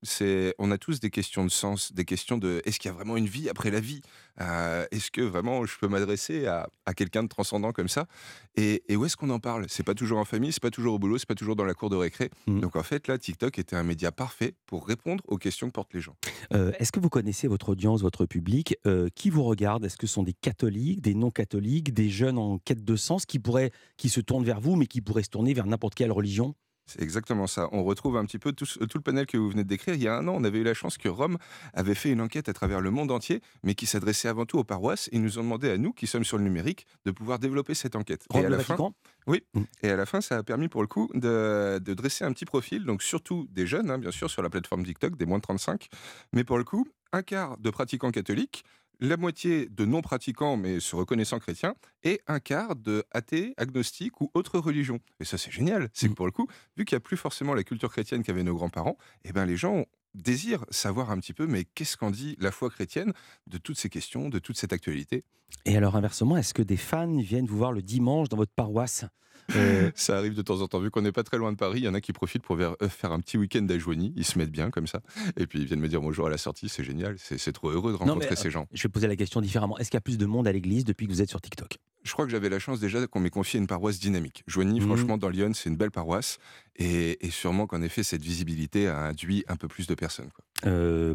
on 0.59 0.71
a 0.71 0.77
tous 0.77 0.99
des 0.99 1.09
questions 1.09 1.45
de 1.45 1.51
sens, 1.51 1.93
des 1.93 2.05
questions 2.05 2.37
de, 2.37 2.61
est-ce 2.65 2.79
qu'il 2.79 2.89
y 2.89 2.93
a 2.93 2.95
vraiment 2.95 3.17
une 3.17 3.27
vie 3.27 3.49
après 3.49 3.71
la 3.71 3.79
vie? 3.79 4.01
Euh, 4.41 4.85
Est-ce 4.91 5.11
que 5.11 5.21
vraiment 5.21 5.65
je 5.65 5.77
peux 5.77 5.87
m'adresser 5.87 6.47
à, 6.47 6.69
à 6.85 6.93
quelqu'un 6.93 7.23
de 7.23 7.29
transcendant 7.29 7.71
comme 7.71 7.87
ça? 7.87 8.07
Et, 8.55 8.83
et 8.87 8.95
où 8.95 9.05
est-ce 9.05 9.15
qu'on 9.15 9.29
en 9.29 9.39
parle? 9.39 9.65
C'est 9.69 9.83
pas 9.83 9.93
toujours 9.93 10.19
en 10.19 10.25
famille, 10.25 10.51
c'est 10.51 10.61
pas 10.61 10.71
toujours 10.71 10.95
au 10.95 10.99
boulot, 10.99 11.17
c'est 11.17 11.27
pas 11.27 11.35
toujours 11.35 11.55
dans 11.55 11.63
la 11.63 11.73
cour 11.73 11.89
de 11.89 11.95
récré. 11.95 12.29
Donc 12.47 12.75
en 12.75 12.83
fait, 12.83 13.07
là, 13.07 13.17
TikTok 13.17 13.57
était 13.59 13.75
un 13.75 13.83
média 13.83 14.11
parfait 14.11 14.55
pour 14.65 14.87
répondre 14.87 15.23
aux 15.27 15.37
questions 15.37 15.67
que 15.67 15.73
portent 15.73 15.93
les 15.93 16.01
gens. 16.01 16.15
Euh, 16.53 16.71
Est-ce 16.79 16.91
que 16.91 16.99
vous 16.99 17.09
connaissez 17.09 17.47
votre 17.47 17.69
audience, 17.69 18.01
votre 18.01 18.25
public? 18.25 18.75
Euh, 18.85 19.07
Qui 19.15 19.29
vous 19.29 19.43
regarde? 19.43 19.85
Est-ce 19.85 19.97
que 19.97 20.07
ce 20.07 20.13
sont 20.13 20.23
des 20.23 20.33
catholiques, 20.33 21.01
des 21.01 21.13
non-catholiques, 21.13 21.93
des 21.93 22.09
jeunes 22.09 22.37
en 22.37 22.57
quête 22.59 22.83
de 22.83 22.95
sens 22.95 23.25
qui, 23.25 23.39
pourraient, 23.39 23.71
qui 23.97 24.09
se 24.09 24.19
tournent 24.19 24.45
vers 24.45 24.59
vous, 24.59 24.75
mais 24.75 24.87
qui 24.87 25.01
pourraient 25.01 25.23
se 25.23 25.29
tourner 25.29 25.53
vers 25.53 25.65
n'importe 25.65 25.95
quelle 25.95 26.11
religion? 26.11 26.55
C'est 26.89 27.03
exactement 27.03 27.45
ça. 27.45 27.69
On 27.71 27.83
retrouve 27.83 28.17
un 28.17 28.25
petit 28.25 28.39
peu 28.39 28.51
tout, 28.51 28.65
le 28.79 29.01
panel 29.01 29.27
que 29.27 29.37
vous 29.37 29.49
venez 29.49 29.63
de 29.63 29.69
décrire. 29.69 29.93
Il 29.93 30.01
y 30.01 30.07
a 30.07 30.17
un 30.17 30.27
an, 30.27 30.33
on 30.35 30.43
avait 30.43 30.57
eu 30.57 30.63
la 30.63 30.73
chance 30.73 30.97
que 30.97 31.07
Rome 31.07 31.37
avait 31.75 31.93
fait 31.93 32.09
une 32.09 32.19
enquête 32.19 32.49
à 32.49 32.53
travers 32.53 32.81
le 32.81 32.89
monde 32.89 33.11
entier, 33.11 33.41
mais 33.63 33.75
qui 33.75 33.85
s'adressait 33.85 34.27
avant 34.27 34.45
tout 34.45 34.57
aux 34.57 34.63
paroisses. 34.63 35.07
Ils 35.11 35.21
nous 35.21 35.37
ont 35.37 35.43
demandé 35.43 35.69
à 35.69 35.77
nous, 35.77 35.93
qui 35.93 36.07
sommes 36.07 36.23
sur 36.23 36.39
le 36.39 36.43
numérique, 36.43 36.87
de 37.05 37.11
pouvoir 37.11 37.37
développer 37.37 37.75
cette 37.75 37.95
enquête. 37.95 38.25
Rome, 38.31 38.41
et 38.41 38.45
à 38.47 38.49
la 38.49 38.59
fin, 38.59 38.77
oui. 39.27 39.43
Et 39.83 39.89
à 39.91 39.95
la 39.95 40.07
fin, 40.07 40.19
ça 40.19 40.37
a 40.37 40.43
permis 40.43 40.67
pour 40.67 40.81
le 40.81 40.87
coup 40.87 41.09
de, 41.13 41.79
de 41.79 41.93
dresser 41.93 42.25
un 42.25 42.33
petit 42.33 42.45
profil, 42.45 42.85
donc 42.85 43.03
surtout 43.03 43.47
des 43.51 43.67
jeunes, 43.67 43.91
hein, 43.91 43.99
bien 43.99 44.11
sûr, 44.11 44.29
sur 44.29 44.41
la 44.41 44.49
plateforme 44.49 44.83
TikTok, 44.83 45.15
des 45.15 45.27
moins 45.27 45.37
de 45.37 45.43
35. 45.43 45.89
Mais 46.33 46.43
pour 46.43 46.57
le 46.57 46.63
coup, 46.63 46.87
un 47.13 47.21
quart 47.21 47.57
de 47.57 47.69
pratiquants 47.69 48.11
catholiques, 48.11 48.63
la 48.99 49.17
moitié 49.17 49.67
de 49.69 49.85
non-pratiquants 49.85 50.57
mais 50.57 50.79
se 50.79 50.95
reconnaissant 50.95 51.39
chrétiens, 51.39 51.75
et 52.03 52.21
un 52.27 52.39
quart 52.39 52.75
de 52.75 53.03
athées, 53.11 53.53
agnostiques 53.57 54.21
ou 54.21 54.29
autres 54.33 54.59
religions. 54.59 54.99
Et 55.19 55.25
ça, 55.25 55.37
c'est 55.37 55.51
génial. 55.51 55.89
C'est 55.93 56.09
que 56.09 56.13
pour 56.13 56.25
le 56.25 56.31
coup, 56.31 56.47
vu 56.77 56.85
qu'il 56.85 56.95
n'y 56.95 56.97
a 56.97 57.01
plus 57.01 57.17
forcément 57.17 57.53
la 57.53 57.63
culture 57.63 57.91
chrétienne 57.91 58.23
qu'avaient 58.23 58.43
nos 58.43 58.55
grands-parents, 58.55 58.97
eh 59.23 59.31
ben 59.31 59.45
les 59.45 59.57
gens 59.57 59.85
désirent 60.15 60.65
savoir 60.69 61.11
un 61.11 61.19
petit 61.19 61.33
peu, 61.33 61.45
mais 61.47 61.65
qu'est-ce 61.65 61.95
qu'en 61.97 62.11
dit 62.11 62.35
la 62.39 62.51
foi 62.51 62.69
chrétienne 62.69 63.13
de 63.47 63.57
toutes 63.57 63.77
ces 63.77 63.89
questions, 63.89 64.29
de 64.29 64.39
toute 64.39 64.57
cette 64.57 64.73
actualité? 64.73 65.23
Et 65.65 65.77
alors 65.77 65.95
inversement, 65.95 66.37
est-ce 66.37 66.53
que 66.53 66.61
des 66.61 66.77
fans 66.77 67.17
viennent 67.17 67.45
vous 67.45 67.57
voir 67.57 67.71
le 67.71 67.81
dimanche 67.81 68.29
dans 68.29 68.37
votre 68.37 68.53
paroisse? 68.53 69.05
Euh, 69.55 69.91
Ça 69.95 70.17
arrive 70.17 70.33
de 70.35 70.41
temps 70.41 70.61
en 70.61 70.67
temps, 70.67 70.79
vu 70.79 70.91
qu'on 70.91 71.01
n'est 71.01 71.11
pas 71.11 71.23
très 71.23 71.37
loin 71.37 71.51
de 71.51 71.57
Paris, 71.57 71.79
il 71.79 71.83
y 71.85 71.87
en 71.87 71.93
a 71.93 72.01
qui 72.01 72.13
profitent 72.13 72.43
pour 72.43 72.57
euh, 72.59 72.75
faire 72.89 73.11
un 73.11 73.19
petit 73.19 73.37
week-end 73.37 73.65
à 73.69 73.77
Joigny, 73.77 74.13
ils 74.15 74.25
se 74.25 74.37
mettent 74.37 74.51
bien 74.51 74.69
comme 74.69 74.87
ça, 74.87 75.01
et 75.37 75.47
puis 75.47 75.59
ils 75.59 75.65
viennent 75.65 75.79
me 75.79 75.87
dire 75.87 76.01
bonjour 76.01 76.27
à 76.27 76.29
la 76.29 76.37
sortie, 76.37 76.69
c'est 76.69 76.83
génial, 76.83 77.15
c'est 77.19 77.51
trop 77.51 77.69
heureux 77.69 77.91
de 77.93 77.97
non, 77.97 78.05
rencontrer 78.05 78.29
mais, 78.31 78.35
ces 78.35 78.47
euh, 78.47 78.51
gens. 78.51 78.67
Je 78.73 78.83
vais 78.83 78.89
poser 78.89 79.07
la 79.07 79.15
question 79.15 79.41
différemment. 79.41 79.77
Est-ce 79.77 79.89
qu'il 79.89 79.97
y 79.97 79.99
a 79.99 80.01
plus 80.01 80.17
de 80.17 80.25
monde 80.25 80.47
à 80.47 80.51
l'église 80.51 80.83
depuis 80.85 81.07
que 81.07 81.11
vous 81.11 81.21
êtes 81.21 81.29
sur 81.29 81.41
TikTok? 81.41 81.77
Je 82.03 82.13
crois 82.13 82.25
que 82.25 82.31
j'avais 82.31 82.49
la 82.49 82.59
chance 82.59 82.79
déjà 82.79 83.05
qu'on 83.07 83.19
m'ait 83.19 83.29
confié 83.29 83.59
une 83.59 83.67
paroisse 83.67 83.99
dynamique. 83.99 84.43
Joigny, 84.47 84.79
Mhm. 84.79 84.85
franchement, 84.87 85.17
dans 85.17 85.29
Lyon, 85.29 85.51
c'est 85.53 85.69
une 85.69 85.75
belle 85.77 85.91
paroisse, 85.91 86.37
et, 86.77 87.25
et 87.25 87.29
sûrement 87.29 87.67
qu'en 87.67 87.81
effet, 87.81 88.03
cette 88.03 88.21
visibilité 88.23 88.87
a 88.87 88.99
induit 88.99 89.43
un 89.47 89.55
peu 89.57 89.67
plus 89.67 89.85
de 89.87 89.95
personnes. 89.95 90.29
quoi. 90.33 90.45
Euh, 90.71 91.13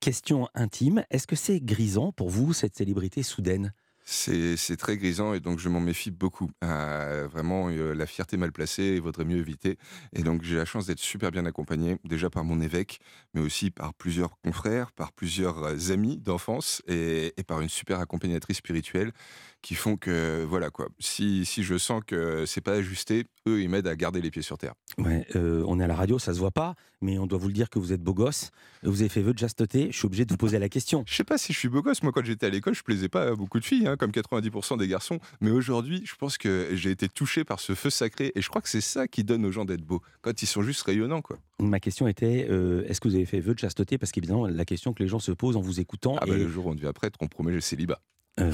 Question 0.00 0.48
intime, 0.54 1.02
est-ce 1.10 1.26
que 1.26 1.34
c'est 1.34 1.58
grisant 1.60 2.12
pour 2.12 2.28
vous, 2.28 2.52
cette 2.52 2.76
célébrité 2.76 3.24
soudaine? 3.24 3.72
C'est 4.10 4.78
très 4.78 4.96
grisant 4.96 5.34
et 5.34 5.40
donc 5.40 5.58
je 5.58 5.68
m'en 5.68 5.80
méfie 5.80 6.10
beaucoup. 6.10 6.50
Euh, 6.64 7.28
vraiment, 7.30 7.68
euh, 7.68 7.92
la 7.92 8.06
fierté 8.06 8.38
mal 8.38 8.52
placée, 8.52 8.94
il 8.96 9.02
vaudrait 9.02 9.26
mieux 9.26 9.36
éviter. 9.36 9.76
Et 10.14 10.22
donc 10.22 10.42
j'ai 10.42 10.56
la 10.56 10.64
chance 10.64 10.86
d'être 10.86 10.98
super 10.98 11.30
bien 11.30 11.44
accompagné, 11.44 11.98
déjà 12.04 12.30
par 12.30 12.42
mon 12.42 12.62
évêque, 12.62 13.00
mais 13.34 13.42
aussi 13.42 13.70
par 13.70 13.92
plusieurs 13.92 14.38
confrères, 14.40 14.92
par 14.92 15.12
plusieurs 15.12 15.62
euh, 15.62 15.92
amis 15.92 16.16
d'enfance 16.16 16.80
et, 16.88 17.34
et 17.36 17.42
par 17.44 17.60
une 17.60 17.68
super 17.68 18.00
accompagnatrice 18.00 18.56
spirituelle 18.56 19.12
qui 19.60 19.74
font 19.74 19.96
que, 19.96 20.44
voilà 20.48 20.70
quoi, 20.70 20.88
si, 21.00 21.44
si 21.44 21.62
je 21.62 21.76
sens 21.76 22.00
que 22.06 22.46
c'est 22.46 22.60
pas 22.60 22.74
ajusté, 22.74 23.26
eux, 23.48 23.60
ils 23.60 23.68
m'aident 23.68 23.88
à 23.88 23.96
garder 23.96 24.20
les 24.22 24.30
pieds 24.30 24.40
sur 24.42 24.56
terre. 24.56 24.72
Ouais, 24.98 25.26
euh, 25.36 25.64
on 25.66 25.80
est 25.80 25.84
à 25.84 25.88
la 25.88 25.96
radio, 25.96 26.18
ça 26.18 26.32
se 26.32 26.38
voit 26.38 26.52
pas, 26.52 26.76
mais 27.00 27.18
on 27.18 27.26
doit 27.26 27.38
vous 27.38 27.48
le 27.48 27.52
dire 27.52 27.68
que 27.68 27.80
vous 27.80 27.92
êtes 27.92 28.00
beau 28.02 28.14
gosse. 28.14 28.52
Vous 28.84 29.00
avez 29.00 29.08
fait 29.08 29.20
vœu 29.22 29.34
de 29.34 29.38
chasteté. 29.38 29.88
Je 29.90 29.98
suis 29.98 30.06
obligé 30.06 30.24
de 30.24 30.32
vous 30.32 30.36
poser 30.36 30.60
la 30.60 30.68
question. 30.68 31.02
Je 31.08 31.14
sais 31.14 31.24
pas 31.24 31.38
si 31.38 31.52
je 31.52 31.58
suis 31.58 31.68
beau 31.68 31.82
gosse. 31.82 32.04
Moi, 32.04 32.12
quand 32.12 32.24
j'étais 32.24 32.46
à 32.46 32.50
l'école, 32.50 32.74
je 32.76 32.82
plaisais 32.84 33.08
pas 33.08 33.24
à 33.30 33.34
beaucoup 33.34 33.58
de 33.58 33.64
filles. 33.64 33.88
hein. 33.88 33.96
Comme 33.98 34.10
90% 34.10 34.78
des 34.78 34.88
garçons. 34.88 35.18
Mais 35.40 35.50
aujourd'hui, 35.50 36.02
je 36.04 36.14
pense 36.14 36.38
que 36.38 36.68
j'ai 36.72 36.90
été 36.90 37.08
touché 37.08 37.44
par 37.44 37.60
ce 37.60 37.74
feu 37.74 37.90
sacré. 37.90 38.32
Et 38.34 38.42
je 38.42 38.48
crois 38.48 38.62
que 38.62 38.68
c'est 38.68 38.80
ça 38.80 39.08
qui 39.08 39.24
donne 39.24 39.44
aux 39.44 39.52
gens 39.52 39.64
d'être 39.64 39.82
beaux, 39.82 40.00
quand 40.22 40.42
ils 40.42 40.46
sont 40.46 40.62
juste 40.62 40.82
rayonnants. 40.82 41.22
Quoi. 41.22 41.38
Ma 41.60 41.80
question 41.80 42.08
était 42.08 42.46
euh, 42.48 42.84
est-ce 42.88 43.00
que 43.00 43.08
vous 43.08 43.14
avez 43.14 43.26
fait 43.26 43.40
vœu 43.40 43.54
de 43.54 43.58
chasteté? 43.58 43.98
Parce 43.98 44.12
qu'évidemment, 44.12 44.46
la 44.46 44.64
question 44.64 44.92
que 44.92 45.02
les 45.02 45.08
gens 45.08 45.18
se 45.18 45.32
posent 45.32 45.56
en 45.56 45.60
vous 45.60 45.80
écoutant. 45.80 46.16
Ah 46.20 46.26
bah, 46.26 46.36
le 46.36 46.48
jour 46.48 46.66
où 46.66 46.70
on 46.70 46.74
devient 46.74 46.92
prêtre, 46.94 47.18
on 47.20 47.28
promet 47.28 47.52
le 47.52 47.60
célibat. 47.60 48.00
Euh, 48.40 48.52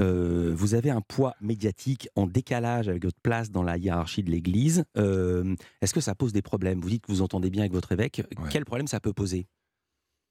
euh, 0.00 0.52
vous 0.56 0.74
avez 0.74 0.90
un 0.90 1.00
poids 1.00 1.36
médiatique 1.40 2.08
en 2.16 2.26
décalage 2.26 2.88
avec 2.88 3.04
votre 3.04 3.20
place 3.22 3.50
dans 3.50 3.62
la 3.62 3.76
hiérarchie 3.76 4.24
de 4.24 4.30
l'Église. 4.30 4.84
Est-ce 4.96 5.94
que 5.94 6.00
ça 6.00 6.14
pose 6.14 6.32
des 6.32 6.42
problèmes? 6.42 6.80
Vous 6.80 6.90
dites 6.90 7.06
que 7.06 7.12
vous 7.12 7.22
entendez 7.22 7.50
bien 7.50 7.62
avec 7.62 7.72
votre 7.72 7.92
évêque. 7.92 8.22
Quel 8.50 8.64
problème 8.64 8.88
ça 8.88 8.98
peut 8.98 9.12
poser? 9.12 9.46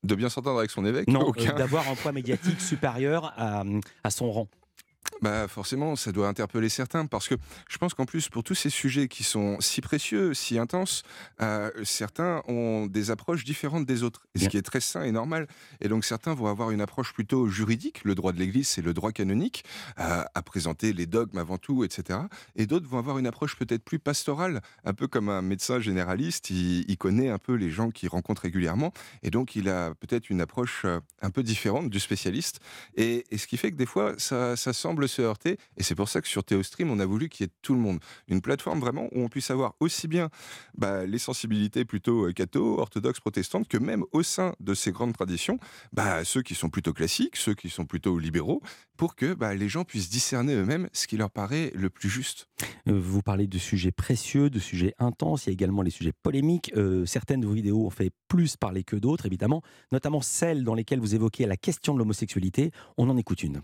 De 0.06 0.14
bien 0.16 0.30
s'entendre 0.30 0.60
avec 0.60 0.70
son 0.70 0.86
évêque 0.86 1.08
Non, 1.08 1.32
d'avoir 1.58 1.90
un 1.90 1.96
poids 1.96 2.12
médiatique 2.12 2.62
supérieur 2.62 3.34
à, 3.38 3.64
à 4.04 4.10
son 4.12 4.32
rang. 4.32 4.48
Bah 5.22 5.48
forcément, 5.48 5.96
ça 5.96 6.12
doit 6.12 6.28
interpeller 6.28 6.68
certains 6.68 7.06
parce 7.06 7.28
que 7.28 7.36
je 7.70 7.78
pense 7.78 7.94
qu'en 7.94 8.06
plus 8.06 8.28
pour 8.28 8.44
tous 8.44 8.56
ces 8.56 8.70
sujets 8.70 9.08
qui 9.08 9.24
sont 9.24 9.58
si 9.62 9.80
précieux, 9.80 10.34
si 10.34 10.60
intenses, 10.60 11.04
euh, 11.42 11.72
certains 11.84 12.42
ont 12.48 12.86
des 12.88 13.12
approches 13.12 13.46
différentes 13.46 13.86
des 13.86 14.04
autres, 14.04 14.28
ce 14.36 14.48
qui 14.48 14.58
est 14.58 14.62
très 14.62 14.82
sain 14.82 15.04
et 15.04 15.12
normal. 15.12 15.48
Et 15.80 15.88
donc 15.88 16.04
certains 16.04 16.34
vont 16.34 16.48
avoir 16.48 16.72
une 16.72 16.82
approche 16.82 17.14
plutôt 17.14 17.48
juridique, 17.48 18.04
le 18.04 18.14
droit 18.14 18.34
de 18.34 18.40
l'Église, 18.40 18.68
c'est 18.68 18.82
le 18.82 18.94
droit 18.94 19.12
canonique, 19.12 19.64
euh, 20.00 20.24
à 20.34 20.42
présenter 20.42 20.92
les 20.92 21.06
dogmes 21.06 21.38
avant 21.38 21.58
tout, 21.58 21.84
etc. 21.86 22.20
Et 22.58 22.66
d'autres 22.66 22.88
vont 22.88 22.98
avoir 22.98 23.18
une 23.18 23.28
approche 23.28 23.56
peut-être 23.56 23.84
plus 23.84 24.00
pastorale, 24.00 24.62
un 24.84 24.94
peu 24.94 25.08
comme 25.08 25.30
un 25.30 25.42
médecin 25.42 25.80
généraliste, 25.80 26.50
il, 26.50 26.96
connaît 26.98 27.30
un 27.30 27.38
peu 27.38 27.54
les 27.54 27.70
gens 27.70 27.92
qu'il 27.92 28.08
rencontre 28.10 28.44
régulièrement, 28.44 28.94
et 29.22 29.30
donc 29.30 29.56
il 29.56 29.70
a 29.70 29.94
peut-être 29.96 30.30
une 30.30 30.42
approche 30.42 30.84
euh, 30.86 31.00
un 31.22 31.30
peu 31.30 31.44
différente 31.44 31.90
du 31.90 32.00
spécialiste. 32.00 32.60
Et, 32.96 33.26
ce 33.36 33.48
qui 33.48 33.58
fait 33.58 33.72
que 33.72 33.76
des 33.76 33.86
fois, 33.86 34.14
ça, 34.18 34.56
ça 34.56 34.72
semble 34.74 35.05
se 35.08 35.22
heurter. 35.22 35.58
Et 35.78 35.84
c'est 35.84 35.96
pour 35.96 36.10
ça 36.10 36.22
que 36.22 36.28
sur 36.28 36.44
Théostream, 36.44 36.90
on 36.92 37.00
a 37.00 37.06
voulu 37.06 37.30
qu'il 37.30 37.46
y 37.46 37.50
ait 37.50 37.54
tout 37.62 37.74
le 37.74 37.80
monde. 37.80 38.00
Une 38.28 38.42
plateforme 38.42 38.80
vraiment 38.80 39.08
où 39.12 39.22
on 39.22 39.30
puisse 39.30 39.52
avoir 39.52 39.76
aussi 39.80 40.08
bien 40.08 40.30
bah, 40.78 41.06
les 41.06 41.20
sensibilités 41.20 41.86
plutôt 41.86 42.28
euh, 42.28 42.34
catho, 42.34 42.80
orthodoxes, 42.80 43.20
protestantes, 43.20 43.68
que 43.68 43.78
même 43.78 44.04
au 44.12 44.24
sein 44.24 44.54
de 44.60 44.74
ces 44.74 44.92
grandes 44.92 45.14
traditions, 45.14 45.60
bah, 45.94 46.24
ceux 46.24 46.42
qui 46.42 46.56
sont 46.56 46.70
plutôt 46.70 46.94
classiques, 46.94 47.36
ceux 47.36 47.54
qui 47.54 47.70
sont 47.70 47.86
plutôt 47.86 48.18
libéraux, 48.20 48.62
pour 48.98 49.16
que 49.16 49.34
bah, 49.34 49.54
les 49.56 49.70
gens 49.70 49.84
puissent 49.84 50.10
discerner 50.10 50.54
eux-mêmes 50.54 50.90
ce 50.94 51.08
qui 51.08 51.18
leur 51.18 51.30
paraît 51.30 51.72
le 51.76 51.90
plus 51.90 52.10
juste. 52.10 52.48
Euh, 52.88 53.00
vous 53.00 53.22
parlez 53.22 53.48
de 53.48 53.58
sujets 53.58 53.92
précieux, 53.92 54.50
de 54.50 54.60
sujets 54.60 54.94
intenses, 55.00 55.46
il 55.46 55.50
y 55.50 55.52
a 55.52 55.54
également 55.54 55.82
les 55.82 55.92
sujets 55.92 56.14
polémiques. 56.24 56.72
Euh, 56.76 57.06
certaines 57.06 57.42
de 57.42 57.48
vos 57.48 57.54
vidéos 57.54 57.86
ont 57.86 57.90
fait 57.90 58.12
plus 58.28 58.58
parler 58.58 58.84
que 58.84 58.96
d'autres, 58.96 59.26
évidemment, 59.26 59.62
notamment 59.92 60.22
celles 60.22 60.64
dans 60.64 60.76
lesquelles 60.76 61.00
vous 61.00 61.16
évoquez 61.16 61.46
la 61.46 61.58
question 61.58 61.94
de 61.94 62.00
l'homosexualité. 62.00 62.72
On 62.98 63.10
en 63.10 63.18
écoute 63.18 63.44
une 63.44 63.62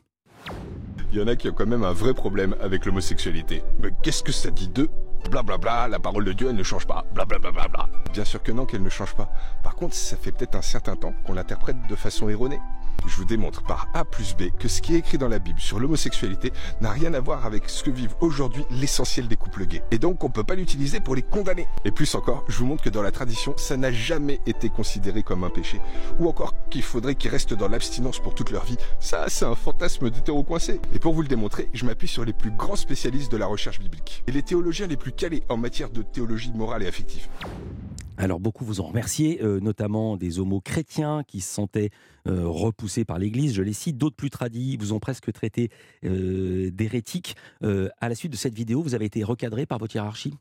il 1.12 1.20
y 1.20 1.22
en 1.22 1.28
a 1.28 1.36
qui 1.36 1.50
ont 1.50 1.54
quand 1.54 1.68
même 1.68 1.84
un 1.84 1.94
vrai 1.94 2.14
problème 2.14 2.56
avec 2.62 2.86
l'homosexualité. 2.86 3.64
Mais 3.80 3.90
qu'est-ce 4.02 4.24
que 4.24 4.32
ça 4.32 4.50
dit 4.50 4.70
d'eux 4.70 4.90
Blablabla, 5.30 5.58
bla 5.58 5.58
bla, 5.58 5.88
la 5.88 6.00
parole 6.00 6.26
de 6.26 6.34
Dieu, 6.34 6.48
elle 6.50 6.56
ne 6.56 6.64
change 6.64 6.88
pas. 6.88 7.06
Blablabla. 7.14 7.52
Bla 7.52 7.68
bla 7.68 7.86
bla. 7.86 8.00
Bien 8.12 8.26
sûr 8.26 8.42
que 8.42 8.52
non, 8.52 8.66
qu'elle 8.66 8.82
ne 8.82 8.90
change 8.90 9.14
pas. 9.14 9.30
Par 9.64 9.76
contre, 9.76 9.94
ça 9.94 10.18
fait 10.18 10.32
peut-être 10.32 10.56
un 10.56 10.62
certain 10.62 10.96
temps 10.96 11.14
qu'on 11.26 11.34
l'interprète 11.34 11.78
de 11.88 11.96
façon 11.96 12.28
erronée 12.30 12.60
je 13.08 13.16
vous 13.16 13.26
démontre 13.26 13.64
par 13.64 13.88
A 13.94 14.06
plus 14.06 14.36
B 14.36 14.44
que 14.58 14.68
ce 14.68 14.82
qui 14.82 14.96
est 14.96 15.00
écrit 15.00 15.18
dans 15.18 15.28
la 15.28 15.40
Bible 15.40 15.60
sur 15.60 15.80
l'homosexualité 15.80 16.54
n'a 16.80 16.92
rien 16.92 17.14
à 17.14 17.20
voir 17.20 17.46
avec 17.46 17.70
ce 17.70 17.84
que 17.84 17.92
vivent 17.92 18.16
aujourd'hui 18.22 18.64
l'essentiel 18.72 19.28
des 19.28 19.36
couples 19.36 19.66
gays. 19.66 19.84
Et 19.92 19.98
donc 19.98 20.24
on 20.24 20.30
peut 20.30 20.44
pas 20.44 20.56
l'utiliser 20.56 21.00
pour 21.00 21.16
les 21.16 21.22
condamner. 21.22 21.68
Et 21.86 21.92
plus 21.92 22.14
encore, 22.16 22.44
je 22.48 22.58
vous 22.58 22.66
montre 22.66 22.84
que 22.84 22.90
dans 22.90 23.02
la 23.02 23.12
tradition, 23.12 23.54
ça 23.58 23.78
n'a 23.78 23.92
jamais 23.92 24.40
été 24.46 24.70
considéré 24.70 25.24
comme 25.24 25.44
un 25.44 25.50
péché. 25.50 25.82
Ou 26.20 26.28
encore 26.28 26.54
qu'il 26.70 26.84
faudrait 26.84 27.16
qu'ils 27.16 27.32
restent 27.32 27.54
dans 27.54 27.68
l'abstinence 27.68 28.20
pour 28.20 28.36
toute 28.36 28.52
leur 28.52 28.64
vie. 28.64 28.78
Ça, 29.00 29.26
c'est 29.28 29.46
un 29.46 29.56
fantasme 29.56 30.10
d'hétéro 30.10 30.44
coincé. 30.44 30.80
Et 30.94 31.00
pour 31.00 31.14
vous 31.14 31.22
le 31.22 31.28
démontrer, 31.28 31.70
je 31.74 31.86
m'appuie 31.86 32.08
sur 32.08 32.26
les 32.26 32.34
plus 32.34 32.52
grands 32.52 32.76
spécialistes 32.76 33.32
de 33.32 33.38
la 33.38 33.48
recherche 33.48 33.80
biblique. 33.80 34.24
Et 34.28 34.32
les 34.32 34.44
théologiens 34.44 34.88
les 34.88 34.98
plus 34.98 35.12
calés 35.12 35.44
en 35.50 35.58
matière 35.58 35.90
de 35.90 36.02
théologie 36.02 36.52
morale 36.54 36.84
et 36.84 36.88
affective. 36.88 37.28
Alors 38.18 38.40
beaucoup 38.40 38.66
vous 38.66 38.82
en 38.82 38.86
remerciez, 38.86 39.42
euh, 39.42 39.60
notamment 39.60 40.16
des 40.16 40.38
homos 40.38 40.62
chrétiens 40.62 41.24
qui 41.28 41.42
se 41.42 41.52
sentaient 41.52 41.90
euh, 42.28 42.48
repoussés 42.48 43.06
par 43.06 43.20
l'Église, 43.20 43.54
je 43.54 43.62
les 43.62 43.74
cite, 43.74 43.98
d'autres 43.98 44.16
plus 44.16 44.30
tradis 44.30 44.78
vous 44.78 44.94
ont 44.94 45.00
presque 45.00 45.32
traité 45.32 45.70
euh, 46.04 46.70
d'hérétiques. 46.72 47.36
à 47.62 48.10
la 48.10 48.16
suite 48.16 48.32
de 48.32 48.38
cette 48.38 48.56
vidéo, 48.56 48.82
vous 48.82 48.96
avez 48.96 49.06
été 49.06 49.24
recadré 49.24 49.66
par 49.66 49.80
votre 49.80 49.96
hiérarchie? 49.96 50.34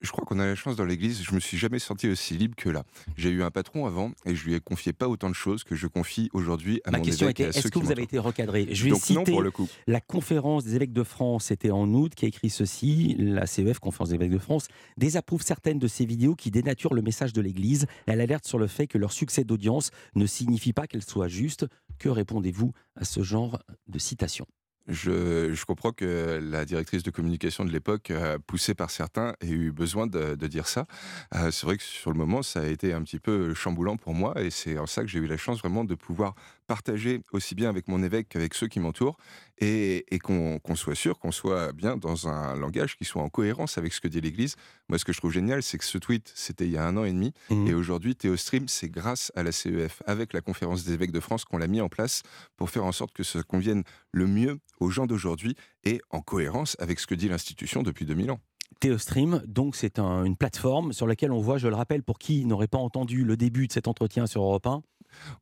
Je 0.00 0.10
crois 0.10 0.24
qu'on 0.24 0.38
a 0.38 0.46
la 0.46 0.54
chance 0.54 0.76
dans 0.76 0.84
l'église, 0.84 1.22
je 1.22 1.34
me 1.34 1.40
suis 1.40 1.58
jamais 1.58 1.78
senti 1.78 2.08
aussi 2.08 2.34
libre 2.34 2.54
que 2.56 2.68
là. 2.68 2.84
J'ai 3.16 3.30
eu 3.30 3.42
un 3.42 3.50
patron 3.50 3.86
avant 3.86 4.12
et 4.24 4.34
je 4.34 4.44
lui 4.44 4.54
ai 4.54 4.60
confié 4.60 4.92
pas 4.92 5.08
autant 5.08 5.28
de 5.28 5.34
choses 5.34 5.64
que 5.64 5.74
je 5.74 5.86
confie 5.86 6.30
aujourd'hui 6.32 6.80
à 6.84 6.90
Ma 6.90 6.98
mon 6.98 7.04
question 7.04 7.28
était, 7.28 7.44
est-ce 7.44 7.68
que 7.68 7.78
vous 7.78 7.90
avez 7.90 8.02
été 8.02 8.18
recadré? 8.18 8.68
Je 8.70 8.88
vais 8.88 8.94
citer 8.94 9.30
pour 9.30 9.42
le 9.42 9.50
coup. 9.50 9.68
la 9.86 10.00
conférence 10.00 10.64
des 10.64 10.76
évêques 10.76 10.92
de 10.92 11.02
France, 11.02 11.46
c'était 11.46 11.70
en 11.70 11.92
août, 11.92 12.14
qui 12.14 12.24
a 12.24 12.28
écrit 12.28 12.50
ceci, 12.50 13.14
la 13.18 13.46
CEF, 13.46 13.78
conférence 13.78 14.10
des 14.10 14.14
évêques 14.14 14.30
de 14.30 14.38
France, 14.38 14.68
désapprouve 14.96 15.42
certaines 15.42 15.78
de 15.78 15.88
ces 15.88 16.06
vidéos 16.06 16.34
qui 16.34 16.50
dénaturent 16.50 16.94
le 16.94 17.02
message 17.02 17.32
de 17.32 17.40
l'église. 17.40 17.86
Elle 18.06 18.20
alerte 18.20 18.46
sur 18.46 18.58
le 18.58 18.66
fait 18.66 18.86
que 18.86 18.98
leur 18.98 19.12
succès 19.12 19.44
d'audience 19.44 19.90
ne 20.14 20.26
signifie 20.26 20.72
pas 20.72 20.86
qu'elles 20.86 21.04
soient 21.04 21.28
justes. 21.28 21.66
Que 21.98 22.08
répondez-vous 22.08 22.72
à 22.96 23.04
ce 23.04 23.22
genre 23.22 23.60
de 23.88 23.98
citation? 23.98 24.46
Je, 24.90 25.64
comprends 25.64 25.92
que 25.92 26.40
la 26.42 26.64
directrice 26.64 27.02
de 27.02 27.10
communication 27.10 27.64
de 27.64 27.70
l'époque, 27.70 28.10
euh, 28.10 28.38
poussée 28.44 28.74
par 28.74 28.90
certains, 28.90 29.34
ait 29.40 29.48
eu 29.48 29.70
besoin 29.70 30.06
de, 30.06 30.34
dire 30.46 30.66
ça. 30.66 30.86
Euh, 31.34 31.50
c'est 31.50 31.64
vrai 31.64 31.76
que 31.76 31.82
sur 31.82 32.10
le 32.10 32.18
moment, 32.18 32.42
ça 32.42 32.60
a 32.60 32.66
été 32.66 32.92
un 32.92 33.02
petit 33.02 33.20
peu 33.20 33.54
chamboulant 33.54 33.96
pour 33.96 34.14
moi, 34.14 34.34
et 34.40 34.50
c'est 34.50 34.78
en 34.78 34.86
ça 34.86 35.02
que 35.02 35.08
j'ai 35.08 35.20
eu 35.20 35.26
la 35.26 35.36
chance 35.36 35.60
vraiment 35.60 35.84
de 35.84 35.94
pouvoir 35.94 36.34
partager 36.66 37.22
aussi 37.32 37.54
bien 37.54 37.68
avec 37.68 37.88
mon 37.88 38.02
évêque 38.02 38.28
qu'avec 38.28 38.54
ceux 38.54 38.68
qui 38.68 38.80
m'entourent, 38.80 39.16
et, 39.60 40.18
qu'on 40.22 40.60
soit 40.74 40.94
sûr 40.94 41.18
qu'on 41.18 41.32
soit 41.32 41.72
bien 41.72 41.96
dans 41.96 42.28
un 42.28 42.56
langage 42.56 42.96
qui 42.96 43.04
soit 43.04 43.22
en 43.22 43.28
cohérence 43.28 43.78
avec 43.78 43.92
ce 43.92 44.00
que 44.00 44.08
dit 44.08 44.20
l'Église. 44.20 44.56
Moi, 44.88 44.98
ce 44.98 45.04
que 45.04 45.12
je 45.12 45.18
trouve 45.18 45.32
génial, 45.32 45.62
c'est 45.62 45.78
que 45.78 45.84
ce 45.84 45.98
tweet, 45.98 46.32
c'était 46.34 46.64
il 46.64 46.72
y 46.72 46.78
a 46.78 46.86
un 46.86 46.96
an 46.96 47.04
et 47.04 47.12
demi, 47.12 47.32
mmh. 47.50 47.66
et 47.66 47.74
aujourd'hui, 47.74 48.16
Théostream, 48.16 48.68
c'est 48.68 48.88
grâce 48.88 49.30
à 49.34 49.42
la 49.42 49.52
CEF, 49.52 50.02
avec 50.06 50.32
la 50.32 50.40
conférence 50.40 50.84
des 50.84 50.94
évêques 50.94 51.12
de 51.12 51.20
France, 51.20 51.44
qu'on 51.44 51.58
l'a 51.58 51.66
mis 51.66 51.80
en 51.80 51.88
place 51.88 52.22
pour 52.56 52.70
faire 52.70 52.84
en 52.84 52.92
sorte 52.92 53.12
que 53.12 53.22
ça 53.22 53.42
convienne 53.42 53.82
le 54.12 54.26
mieux 54.26 54.58
aux 54.80 54.90
gens 54.90 55.06
d'aujourd'hui 55.06 55.56
et 55.84 56.00
en 56.10 56.20
cohérence 56.20 56.76
avec 56.78 56.98
ce 56.98 57.06
que 57.06 57.14
dit 57.14 57.28
l'institution 57.28 57.82
depuis 57.82 58.06
2000 58.06 58.30
ans. 58.30 58.40
Théostream, 58.78 59.42
donc 59.46 59.76
c'est 59.76 59.98
une 59.98 60.36
plateforme 60.36 60.92
sur 60.92 61.06
laquelle 61.06 61.32
on 61.32 61.40
voit, 61.40 61.58
je 61.58 61.68
le 61.68 61.74
rappelle, 61.74 62.02
pour 62.02 62.18
qui 62.18 62.46
n'aurait 62.46 62.68
pas 62.68 62.78
entendu 62.78 63.24
le 63.24 63.36
début 63.36 63.66
de 63.66 63.72
cet 63.72 63.88
entretien 63.88 64.26
sur 64.26 64.42
Europe 64.42 64.66
1, 64.66 64.82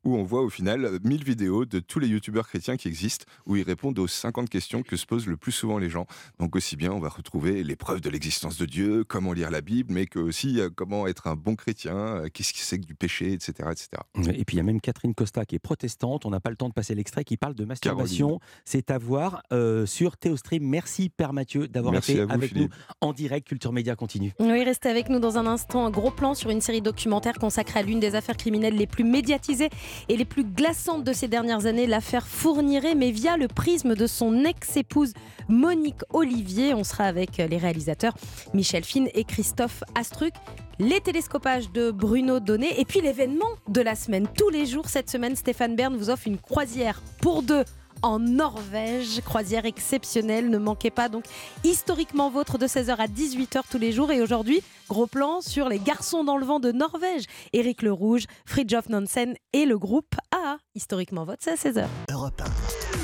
où 0.03 0.15
on 0.15 0.23
voit 0.23 0.41
au 0.41 0.49
final 0.49 0.99
1000 1.03 1.23
vidéos 1.23 1.65
de 1.65 1.79
tous 1.79 1.99
les 1.99 2.07
youtubeurs 2.07 2.47
chrétiens 2.47 2.77
qui 2.77 2.87
existent, 2.87 3.25
où 3.45 3.55
ils 3.55 3.63
répondent 3.63 3.99
aux 3.99 4.07
50 4.07 4.49
questions 4.49 4.83
que 4.83 4.95
se 4.95 5.05
posent 5.05 5.27
le 5.27 5.37
plus 5.37 5.51
souvent 5.51 5.77
les 5.77 5.89
gens. 5.89 6.05
Donc 6.39 6.55
aussi 6.55 6.75
bien, 6.75 6.91
on 6.91 6.99
va 6.99 7.09
retrouver 7.09 7.63
les 7.63 7.75
preuves 7.75 8.01
de 8.01 8.09
l'existence 8.09 8.57
de 8.57 8.65
Dieu, 8.65 9.03
comment 9.03 9.33
lire 9.33 9.51
la 9.51 9.61
Bible, 9.61 9.93
mais 9.93 10.05
que 10.05 10.19
aussi 10.19 10.59
euh, 10.59 10.69
comment 10.73 11.07
être 11.07 11.27
un 11.27 11.35
bon 11.35 11.55
chrétien, 11.55 11.95
euh, 11.95 12.27
qu'est-ce 12.33 12.53
qui 12.53 12.59
c'est 12.59 12.79
que 12.79 12.85
du 12.85 12.95
péché, 12.95 13.33
etc., 13.33 13.69
etc. 13.71 13.89
Et 14.33 14.45
puis 14.45 14.55
il 14.55 14.57
y 14.57 14.59
a 14.59 14.63
même 14.63 14.81
Catherine 14.81 15.15
Costa 15.15 15.45
qui 15.45 15.55
est 15.55 15.59
protestante, 15.59 16.25
on 16.25 16.29
n'a 16.29 16.39
pas 16.39 16.49
le 16.49 16.55
temps 16.55 16.69
de 16.69 16.73
passer 16.73 16.95
l'extrait, 16.95 17.23
qui 17.23 17.37
parle 17.37 17.55
de 17.55 17.65
masturbation. 17.65 18.39
C'est 18.65 18.91
à 18.91 18.97
voir 18.97 19.41
euh, 19.51 19.85
sur 19.85 20.17
Théostream. 20.17 20.63
Merci 20.63 21.09
Père 21.09 21.33
Mathieu 21.33 21.67
d'avoir 21.67 21.95
été 21.95 22.21
avec 22.21 22.55
nous 22.55 22.69
en 23.01 23.13
direct. 23.13 23.47
Culture 23.47 23.73
Média 23.73 23.95
continue. 23.95 24.33
Oui, 24.39 24.63
restez 24.63 24.89
avec 24.89 25.09
nous 25.09 25.19
dans 25.19 25.37
un 25.37 25.47
instant. 25.47 25.85
Un 25.85 25.89
gros 25.89 26.11
plan 26.11 26.35
sur 26.35 26.49
une 26.49 26.61
série 26.61 26.81
documentaire 26.81 27.39
consacrée 27.39 27.79
à 27.79 27.83
l'une 27.83 27.99
des 27.99 28.15
affaires 28.15 28.37
criminelles 28.37 28.75
les 28.75 28.87
plus 28.87 29.03
médiatisées 29.03 29.58
et 30.07 30.17
les 30.17 30.25
plus 30.25 30.43
glaçantes 30.43 31.03
de 31.03 31.13
ces 31.13 31.27
dernières 31.27 31.65
années, 31.65 31.87
l'affaire 31.87 32.27
Fourniret, 32.27 32.95
mais 32.95 33.11
via 33.11 33.37
le 33.37 33.47
prisme 33.47 33.95
de 33.95 34.07
son 34.07 34.45
ex-épouse 34.45 35.13
Monique 35.47 36.01
Olivier. 36.11 36.73
On 36.73 36.83
sera 36.83 37.05
avec 37.05 37.37
les 37.37 37.57
réalisateurs 37.57 38.13
Michel 38.53 38.83
Fine 38.83 39.09
et 39.13 39.23
Christophe 39.23 39.83
Astruc 39.95 40.33
les 40.79 41.01
télescopages 41.01 41.71
de 41.71 41.91
Bruno 41.91 42.39
Donnet 42.39 42.73
et 42.77 42.85
puis 42.85 43.01
l'événement 43.01 43.49
de 43.67 43.81
la 43.81 43.95
semaine. 43.95 44.27
Tous 44.37 44.49
les 44.49 44.65
jours 44.65 44.87
cette 44.87 45.09
semaine, 45.09 45.35
Stéphane 45.35 45.75
Bern 45.75 45.95
vous 45.95 46.09
offre 46.09 46.27
une 46.27 46.37
croisière 46.37 47.01
pour 47.21 47.43
deux 47.43 47.65
en 48.01 48.19
Norvège. 48.19 49.21
Croisière 49.21 49.65
exceptionnelle, 49.65 50.49
ne 50.49 50.57
manquez 50.57 50.91
pas 50.91 51.09
donc 51.09 51.25
historiquement 51.63 52.29
vôtre 52.29 52.57
de 52.57 52.67
16h 52.67 52.95
à 52.95 53.07
18h 53.07 53.61
tous 53.69 53.77
les 53.77 53.91
jours. 53.91 54.11
Et 54.11 54.21
aujourd'hui, 54.21 54.61
gros 54.87 55.07
plan 55.07 55.41
sur 55.41 55.69
les 55.69 55.79
garçons 55.79 56.23
dans 56.23 56.37
le 56.37 56.45
vent 56.45 56.59
de 56.59 56.71
Norvège. 56.71 57.25
Éric 57.53 57.81
Le 57.81 57.91
Rouge, 57.91 58.25
Fridjof 58.45 58.89
Nansen 58.89 59.35
et 59.53 59.65
le 59.65 59.77
groupe 59.77 60.15
AA. 60.31 60.57
Historiquement 60.75 61.25
vote, 61.25 61.39
c'est 61.41 61.51
à 61.51 61.55
16h. 61.55 61.85
Europe 62.11 62.41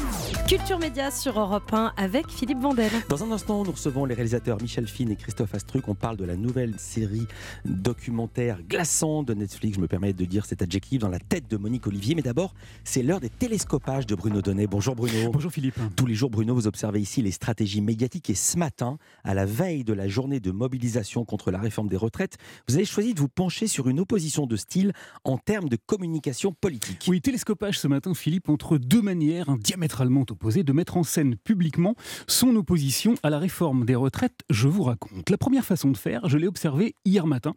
1. 0.02 0.05
Culture 0.48 0.78
Média 0.78 1.10
sur 1.10 1.40
Europe 1.40 1.74
1 1.74 1.94
avec 1.98 2.30
Philippe 2.30 2.60
Vandel. 2.60 2.92
Dans 3.10 3.24
un 3.24 3.32
instant, 3.32 3.64
nous 3.64 3.72
recevons 3.72 4.06
les 4.06 4.14
réalisateurs 4.14 4.62
Michel 4.62 4.86
Fine 4.86 5.10
et 5.10 5.16
Christophe 5.16 5.56
Astruc. 5.56 5.88
On 5.88 5.96
parle 5.96 6.18
de 6.18 6.24
la 6.24 6.36
nouvelle 6.36 6.76
série 6.78 7.26
documentaire 7.66 8.62
glaçante 8.62 9.28
de 9.28 9.34
Netflix. 9.34 9.78
Je 9.78 9.82
me 9.82 9.88
permets 9.88 10.14
de 10.14 10.24
dire 10.24 10.46
cet 10.46 10.62
adjectif 10.62 11.00
dans 11.00 11.10
la 11.10 11.18
tête 11.18 11.50
de 11.50 11.58
Monique 11.58 11.88
Olivier. 11.88 12.14
Mais 12.14 12.22
d'abord, 12.22 12.54
c'est 12.84 13.02
l'heure 13.02 13.22
des 13.22 13.32
télescopages 13.32 14.06
de 14.06 14.14
Bruno 14.14 14.44
Donnet. 14.44 14.68
Bonjour 14.68 14.96
Bruno. 14.96 15.32
Bonjour 15.32 15.52
Philippe. 15.52 15.80
Tous 15.96 16.06
les 16.06 16.14
jours, 16.14 16.30
Bruno, 16.30 16.54
vous 16.54 16.68
observez 16.68 17.00
ici 17.00 17.24
les 17.24 17.32
stratégies 17.32 17.82
médiatiques. 17.82 18.30
Et 18.30 18.36
ce 18.36 18.60
matin, 18.60 19.00
à 19.24 19.34
la 19.34 19.48
veille 19.48 19.84
de 19.84 19.94
la 19.94 20.08
journée 20.08 20.40
de 20.40 20.52
mobilisation 20.52 21.26
contre 21.26 21.50
la 21.50 21.58
réforme 21.58 21.88
des 21.88 21.98
retraites, 21.98 22.38
vous 22.70 22.76
avez 22.76 22.86
choisi 22.86 23.16
de 23.16 23.20
vous 23.20 23.30
pencher 23.30 23.66
sur 23.66 23.90
une 23.90 24.00
opposition 24.00 24.46
de 24.46 24.58
style 24.58 24.94
en 25.24 25.40
termes 25.40 25.70
de 25.70 25.78
communication 25.88 26.54
politique. 26.54 27.04
Oui, 27.08 27.20
télescopage 27.20 27.80
ce 27.80 27.88
matin, 27.88 28.14
Philippe, 28.14 28.48
entre 28.50 28.78
deux 28.78 29.02
manières 29.02 29.58
diamétralement 29.58 30.24
de 30.64 30.72
mettre 30.74 30.98
en 30.98 31.04
scène 31.04 31.36
publiquement 31.38 31.96
son 32.28 32.56
opposition 32.56 33.16
à 33.24 33.30
la 33.30 33.40
réforme 33.40 33.86
des 33.86 33.96
retraites. 33.96 34.42
Je 34.50 34.68
vous 34.68 34.84
raconte. 34.84 35.30
La 35.30 35.38
première 35.38 35.66
façon 35.66 35.90
de 35.90 35.98
faire, 35.98 36.28
je 36.28 36.38
l'ai 36.38 36.48
observé 36.48 36.96
hier 37.04 37.26
matin 37.26 37.56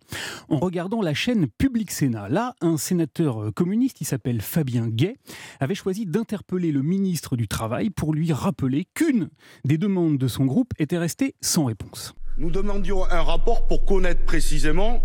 en 0.48 0.58
regardant 0.58 1.02
la 1.02 1.12
chaîne 1.12 1.48
Public 1.58 1.90
Sénat. 1.90 2.28
Là, 2.28 2.54
un 2.60 2.76
sénateur 2.76 3.52
communiste, 3.54 4.00
il 4.00 4.06
s'appelle 4.06 4.40
Fabien 4.40 4.88
Gay, 4.88 5.16
avait 5.60 5.74
choisi 5.74 6.06
d'interpeller 6.06 6.72
le 6.72 6.82
ministre 6.82 7.36
du 7.36 7.48
Travail 7.48 7.90
pour 7.90 8.14
lui 8.14 8.32
rappeler 8.32 8.86
qu'une 8.94 9.28
des 9.64 9.76
demandes 9.76 10.16
de 10.16 10.28
son 10.28 10.46
groupe 10.46 10.72
était 10.78 10.98
restée 10.98 11.34
sans 11.40 11.66
réponse. 11.66 12.14
Nous 12.38 12.50
demandions 12.50 13.04
un 13.10 13.22
rapport 13.22 13.66
pour 13.66 13.84
connaître 13.84 14.24
précisément 14.24 15.02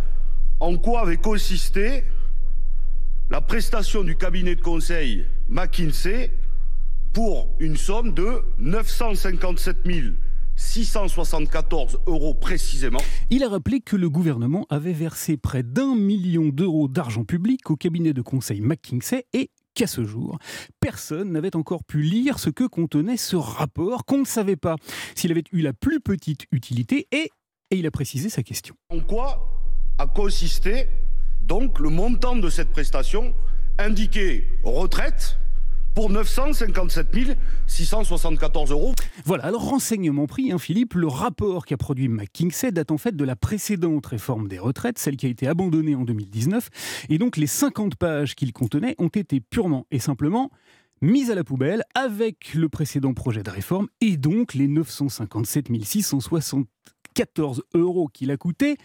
en 0.60 0.78
quoi 0.78 1.02
avait 1.02 1.18
consisté 1.18 2.04
la 3.30 3.42
prestation 3.42 4.04
du 4.04 4.16
cabinet 4.16 4.56
de 4.56 4.62
conseil 4.62 5.26
McKinsey 5.50 6.32
pour 7.13 7.49
une 7.60 7.78
somme 7.78 8.13
de 8.13 8.41
957 8.60 9.78
674 10.56 12.02
euros 12.08 12.34
précisément. 12.34 12.99
Il 13.30 13.43
a 13.43 13.49
rappelé 13.49 13.82
que 13.82 13.95
le 13.95 14.10
gouvernement 14.10 14.65
avait 14.69 14.93
versé 14.93 15.38
près 15.38 15.63
d'un 15.63 15.95
million 15.95 16.49
d'euros 16.49 16.88
d'argent 16.88 17.23
public 17.23 17.69
au 17.69 17.76
cabinet 17.76 18.13
de 18.13 18.21
conseil 18.21 18.62
McKinsey 18.62 19.26
et 19.34 19.49
qu'à 19.73 19.88
ce 19.88 20.06
jour, 20.06 20.38
personne 20.80 21.32
n'avait 21.32 21.56
encore 21.56 21.84
pu 21.84 22.02
lire 22.02 22.38
ce 22.38 22.52
que 22.52 22.65
contenait 22.65 23.17
ce 23.17 23.36
rapport, 23.36 24.06
qu'on 24.06 24.19
ne 24.19 24.26
savait 24.26 24.56
pas 24.56 24.76
s'il 25.15 25.32
avait 25.32 25.43
eu 25.52 25.62
la 25.62 25.73
plus 25.73 25.99
petite 25.99 26.45
utilité 26.52 27.08
et, 27.12 27.32
et 27.71 27.78
il 27.78 27.88
a 27.88 27.91
précisé 27.91 28.30
sa 28.30 28.43
question. 28.43 28.76
En 28.89 28.99
quoi 28.99 29.49
a 29.97 30.06
consisté 30.06 30.88
donc 31.41 31.80
le 31.80 31.89
montant 31.89 32.36
de 32.36 32.49
cette 32.49 32.69
prestation 32.69 33.34
indiqué 33.80 34.47
retraite 34.63 35.39
pour 35.93 36.10
957 36.10 37.38
674 37.67 38.71
euros. 38.71 38.93
Voilà, 39.25 39.45
alors 39.45 39.69
renseignement 39.69 40.27
pris, 40.27 40.51
hein, 40.51 40.58
Philippe, 40.58 40.93
le 40.95 41.08
rapport 41.08 41.65
qu'a 41.65 41.77
produit 41.77 42.08
McKinsey 42.08 42.71
date 42.71 42.91
en 42.91 42.97
fait 42.97 43.15
de 43.15 43.23
la 43.23 43.36
précédente 43.36 44.06
réforme 44.06 44.47
des 44.47 44.60
retraites, 44.60 44.97
celle 44.97 45.17
qui 45.17 45.25
a 45.25 45.29
été 45.29 45.47
abandonnée 45.47 45.95
en 45.95 46.03
2019, 46.03 46.69
et 47.10 47.17
donc 47.17 47.38
les 47.38 47.47
50 47.47 47.95
pages 47.95 48.36
qu'il 48.36 48.53
contenait 48.53 48.95
ont 48.97 49.08
été 49.08 49.39
purement 49.39 49.86
et 49.91 49.99
simplement 49.99 50.51
mises 51.01 51.29
à 51.32 51.36
la 51.36 51.43
poubelle 51.43 51.84
avec 51.95 52.53
le 52.53 52.69
précédent 52.69 53.13
projet 53.13 53.43
de 53.43 53.49
réforme 53.49 53.88
et 53.99 54.15
donc 54.15 54.53
les 54.53 54.67
957 54.67 55.67
674 55.84 57.63
euros 57.73 58.08
qu'il 58.08 58.32
a 58.32 58.38
coûté 58.38 58.77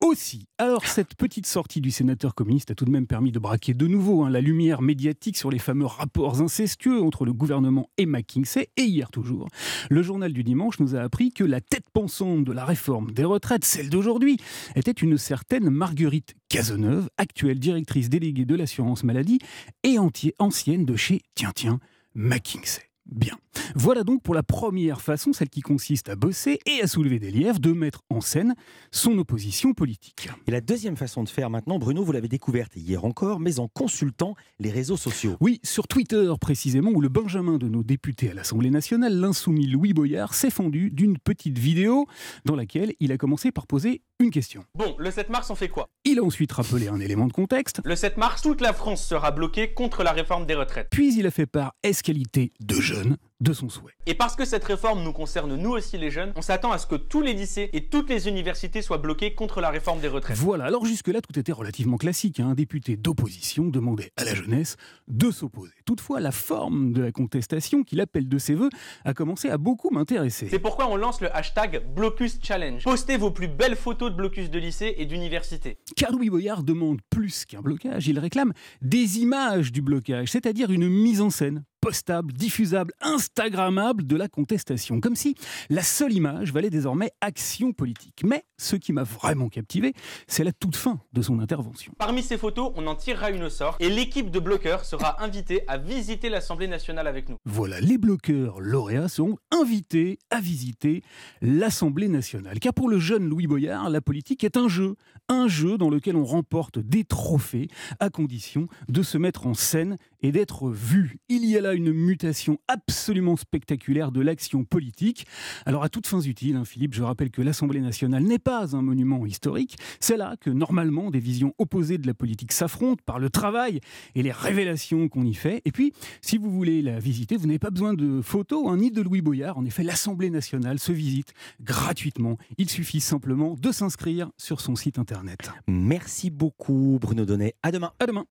aussi. 0.00 0.46
Alors, 0.58 0.84
cette 0.86 1.14
petite 1.14 1.46
sortie 1.46 1.80
du 1.80 1.90
sénateur 1.90 2.34
communiste 2.34 2.70
a 2.70 2.74
tout 2.74 2.84
de 2.84 2.90
même 2.90 3.06
permis 3.06 3.32
de 3.32 3.38
braquer 3.38 3.74
de 3.74 3.86
nouveau 3.86 4.24
hein, 4.24 4.30
la 4.30 4.40
lumière 4.40 4.82
médiatique 4.82 5.36
sur 5.36 5.50
les 5.50 5.58
fameux 5.58 5.86
rapports 5.86 6.40
incestueux 6.40 7.02
entre 7.02 7.24
le 7.24 7.32
gouvernement 7.32 7.88
et 7.98 8.06
McKinsey. 8.06 8.68
Et 8.76 8.82
hier 8.82 9.10
toujours, 9.10 9.48
le 9.90 10.02
journal 10.02 10.32
du 10.32 10.44
dimanche 10.44 10.80
nous 10.80 10.94
a 10.94 11.00
appris 11.00 11.32
que 11.32 11.44
la 11.44 11.60
tête 11.60 11.88
pensante 11.92 12.44
de 12.44 12.52
la 12.52 12.64
réforme 12.64 13.12
des 13.12 13.24
retraites, 13.24 13.64
celle 13.64 13.90
d'aujourd'hui, 13.90 14.38
était 14.74 14.92
une 14.92 15.18
certaine 15.18 15.70
Marguerite 15.70 16.34
Cazeneuve, 16.48 17.08
actuelle 17.16 17.58
directrice 17.58 18.08
déléguée 18.08 18.44
de 18.44 18.54
l'assurance 18.54 19.04
maladie 19.04 19.38
et 19.82 19.96
ancienne 20.38 20.84
de 20.84 20.96
chez, 20.96 21.22
tiens, 21.34 21.52
tiens, 21.54 21.80
McKinsey. 22.14 22.82
Bien. 23.06 23.36
Voilà 23.74 24.04
donc 24.04 24.22
pour 24.22 24.34
la 24.34 24.42
première 24.42 25.00
façon, 25.00 25.32
celle 25.32 25.48
qui 25.48 25.60
consiste 25.60 26.08
à 26.08 26.16
bosser 26.16 26.58
et 26.66 26.82
à 26.82 26.86
soulever 26.86 27.18
des 27.18 27.30
lièvres, 27.30 27.60
de 27.60 27.72
mettre 27.72 28.02
en 28.10 28.20
scène 28.20 28.54
son 28.90 29.18
opposition 29.18 29.72
politique. 29.72 30.28
Et 30.46 30.50
la 30.50 30.60
deuxième 30.60 30.96
façon 30.96 31.24
de 31.24 31.28
faire 31.28 31.50
maintenant, 31.50 31.78
Bruno, 31.78 32.02
vous 32.02 32.12
l'avez 32.12 32.28
découverte 32.28 32.72
hier 32.76 33.04
encore, 33.04 33.40
mais 33.40 33.58
en 33.58 33.68
consultant 33.68 34.34
les 34.58 34.70
réseaux 34.70 34.96
sociaux. 34.96 35.36
Oui, 35.40 35.60
sur 35.62 35.88
Twitter 35.88 36.32
précisément, 36.40 36.90
où 36.90 37.00
le 37.00 37.08
Benjamin 37.08 37.58
de 37.58 37.68
nos 37.68 37.82
députés 37.82 38.30
à 38.30 38.34
l'Assemblée 38.34 38.70
nationale, 38.70 39.18
l'insoumis 39.18 39.66
Louis 39.66 39.92
Boyard, 39.92 40.34
s'est 40.34 40.50
fendu 40.50 40.90
d'une 40.90 41.18
petite 41.18 41.58
vidéo 41.58 42.06
dans 42.44 42.56
laquelle 42.56 42.94
il 43.00 43.12
a 43.12 43.18
commencé 43.18 43.52
par 43.52 43.66
poser 43.66 44.02
une 44.18 44.30
question. 44.30 44.64
Bon, 44.74 44.94
le 44.98 45.10
7 45.10 45.28
mars, 45.28 45.50
on 45.50 45.54
fait 45.54 45.68
quoi? 45.68 45.88
Il 46.04 46.18
a 46.18 46.22
ensuite 46.22 46.52
rappelé 46.52 46.88
un 46.88 47.00
élément 47.00 47.26
de 47.26 47.32
contexte. 47.32 47.80
Le 47.84 47.96
7 47.96 48.16
mars, 48.16 48.42
toute 48.42 48.60
la 48.60 48.72
France 48.72 49.04
sera 49.04 49.30
bloquée 49.30 49.74
contre 49.74 50.02
la 50.02 50.12
réforme 50.12 50.46
des 50.46 50.54
retraites. 50.54 50.88
Puis 50.90 51.18
il 51.18 51.26
a 51.26 51.30
fait 51.30 51.46
part 51.46 51.74
escalité 51.82 52.52
de 52.60 52.80
jeunes 52.80 53.16
de 53.40 53.52
son 53.52 53.68
souhait. 53.68 53.92
Et 54.06 54.14
parce 54.14 54.36
que 54.36 54.44
cette 54.44 54.64
réforme 54.64 55.02
nous 55.02 55.12
concerne 55.12 55.56
nous 55.56 55.70
aussi 55.70 55.98
les 55.98 56.10
jeunes, 56.10 56.32
on 56.36 56.42
s'attend 56.42 56.72
à 56.72 56.78
ce 56.78 56.86
que 56.86 56.94
tous 56.94 57.20
les 57.20 57.34
lycées 57.34 57.70
et 57.72 57.86
toutes 57.86 58.08
les 58.08 58.28
universités 58.28 58.82
soient 58.82 58.98
bloqués 58.98 59.34
contre 59.34 59.60
la 59.60 59.70
réforme 59.70 60.00
des 60.00 60.08
retraites. 60.08 60.36
Voilà, 60.36 60.64
alors 60.64 60.86
jusque-là 60.86 61.20
tout 61.20 61.38
était 61.38 61.52
relativement 61.52 61.98
classique. 61.98 62.40
Hein. 62.40 62.50
Un 62.50 62.54
député 62.54 62.96
d'opposition 62.96 63.66
demandait 63.66 64.12
à 64.16 64.24
la 64.24 64.34
jeunesse 64.34 64.76
de 65.08 65.30
s'opposer. 65.30 65.74
Toutefois, 65.84 66.20
la 66.20 66.32
forme 66.32 66.92
de 66.92 67.02
la 67.02 67.12
contestation 67.12 67.82
qu'il 67.82 68.00
appelle 68.00 68.28
de 68.28 68.38
ses 68.38 68.54
voeux 68.54 68.70
a 69.04 69.14
commencé 69.14 69.50
à 69.50 69.58
beaucoup 69.58 69.90
m'intéresser. 69.90 70.48
C'est 70.50 70.58
pourquoi 70.58 70.90
on 70.90 70.96
lance 70.96 71.20
le 71.20 71.34
hashtag 71.34 71.82
Blocus 71.94 72.38
Challenge. 72.42 72.82
Postez 72.84 73.16
vos 73.16 73.30
plus 73.30 73.48
belles 73.48 73.76
photos 73.76 74.10
de 74.10 74.16
blocus 74.16 74.50
de 74.50 74.58
lycée 74.58 74.94
et 74.98 75.06
d'université. 75.06 75.78
Car 75.96 76.12
Louis 76.12 76.30
Boyard 76.30 76.62
demande 76.62 77.00
plus 77.10 77.44
qu'un 77.44 77.60
blocage, 77.60 78.08
il 78.08 78.18
réclame 78.18 78.52
des 78.82 79.18
images 79.18 79.72
du 79.72 79.82
blocage, 79.82 80.30
c'est-à-dire 80.30 80.70
une 80.70 80.88
mise 80.88 81.20
en 81.20 81.30
scène 81.30 81.64
postable, 81.86 82.32
diffusable, 82.32 82.92
instagrammable 83.00 84.08
de 84.08 84.16
la 84.16 84.26
contestation. 84.26 85.00
Comme 85.00 85.14
si 85.14 85.36
la 85.70 85.82
seule 85.82 86.12
image 86.12 86.52
valait 86.52 86.68
désormais 86.68 87.12
action 87.20 87.72
politique. 87.72 88.22
Mais 88.24 88.44
ce 88.56 88.74
qui 88.74 88.92
m'a 88.92 89.04
vraiment 89.04 89.48
captivé, 89.48 89.94
c'est 90.26 90.42
la 90.42 90.50
toute 90.50 90.74
fin 90.74 90.98
de 91.12 91.22
son 91.22 91.38
intervention. 91.38 91.92
Parmi 91.96 92.24
ces 92.24 92.38
photos, 92.38 92.72
on 92.74 92.88
en 92.88 92.96
tirera 92.96 93.30
une 93.30 93.44
au 93.44 93.50
sort 93.50 93.76
et 93.78 93.88
l'équipe 93.88 94.32
de 94.32 94.40
bloqueurs 94.40 94.84
sera 94.84 95.22
invitée 95.22 95.62
à 95.68 95.78
visiter 95.78 96.28
l'Assemblée 96.28 96.66
nationale 96.66 97.06
avec 97.06 97.28
nous. 97.28 97.36
Voilà, 97.44 97.80
les 97.80 97.98
bloqueurs 97.98 98.58
lauréats 98.58 99.06
seront 99.06 99.38
invités 99.52 100.18
à 100.30 100.40
visiter 100.40 101.04
l'Assemblée 101.40 102.08
nationale. 102.08 102.58
Car 102.58 102.74
pour 102.74 102.88
le 102.88 102.98
jeune 102.98 103.28
Louis 103.28 103.46
Boyard, 103.46 103.90
la 103.90 104.00
politique 104.00 104.42
est 104.42 104.56
un 104.56 104.66
jeu. 104.66 104.96
Un 105.28 105.46
jeu 105.46 105.78
dans 105.78 105.90
lequel 105.90 106.16
on 106.16 106.24
remporte 106.24 106.80
des 106.80 107.04
trophées 107.04 107.68
à 108.00 108.10
condition 108.10 108.66
de 108.88 109.04
se 109.04 109.18
mettre 109.18 109.46
en 109.46 109.54
scène 109.54 109.96
et 110.22 110.32
d'être 110.32 110.70
vu. 110.70 111.18
Il 111.28 111.44
y 111.44 111.56
a 111.56 111.60
là 111.60 111.74
une 111.74 111.92
mutation 111.92 112.58
absolument 112.68 113.36
spectaculaire 113.36 114.12
de 114.12 114.20
l'action 114.20 114.64
politique. 114.64 115.26
Alors 115.64 115.82
à 115.82 115.88
toutes 115.88 116.06
fins 116.06 116.20
utiles, 116.20 116.56
hein, 116.56 116.64
Philippe, 116.64 116.94
je 116.94 117.02
rappelle 117.02 117.30
que 117.30 117.42
l'Assemblée 117.42 117.80
nationale 117.80 118.22
n'est 118.22 118.38
pas 118.38 118.76
un 118.76 118.82
monument 118.82 119.26
historique. 119.26 119.76
C'est 120.00 120.16
là 120.16 120.36
que 120.40 120.50
normalement 120.50 121.10
des 121.10 121.20
visions 121.20 121.54
opposées 121.58 121.98
de 121.98 122.06
la 122.06 122.14
politique 122.14 122.52
s'affrontent 122.52 123.02
par 123.04 123.18
le 123.18 123.30
travail 123.30 123.80
et 124.14 124.22
les 124.22 124.32
révélations 124.32 125.08
qu'on 125.08 125.24
y 125.24 125.34
fait. 125.34 125.62
Et 125.64 125.72
puis, 125.72 125.92
si 126.20 126.38
vous 126.38 126.50
voulez 126.50 126.82
la 126.82 126.98
visiter, 126.98 127.36
vous 127.36 127.46
n'avez 127.46 127.58
pas 127.58 127.70
besoin 127.70 127.94
de 127.94 128.20
photos 128.22 128.66
hein, 128.68 128.76
ni 128.78 128.90
de 128.90 129.02
Louis 129.02 129.20
Boyard. 129.20 129.58
En 129.58 129.64
effet, 129.64 129.82
l'Assemblée 129.82 130.30
nationale 130.30 130.78
se 130.78 130.92
visite 130.92 131.32
gratuitement. 131.60 132.38
Il 132.58 132.70
suffit 132.70 133.00
simplement 133.00 133.54
de 133.58 133.72
s'inscrire 133.72 134.30
sur 134.36 134.60
son 134.60 134.76
site 134.76 134.98
internet. 134.98 135.50
Merci 135.66 136.30
beaucoup 136.30 136.98
Bruno 137.00 137.24
Donnet. 137.24 137.54
À 137.62 137.70
demain. 137.70 137.92
À 137.98 138.06
demain. 138.06 138.24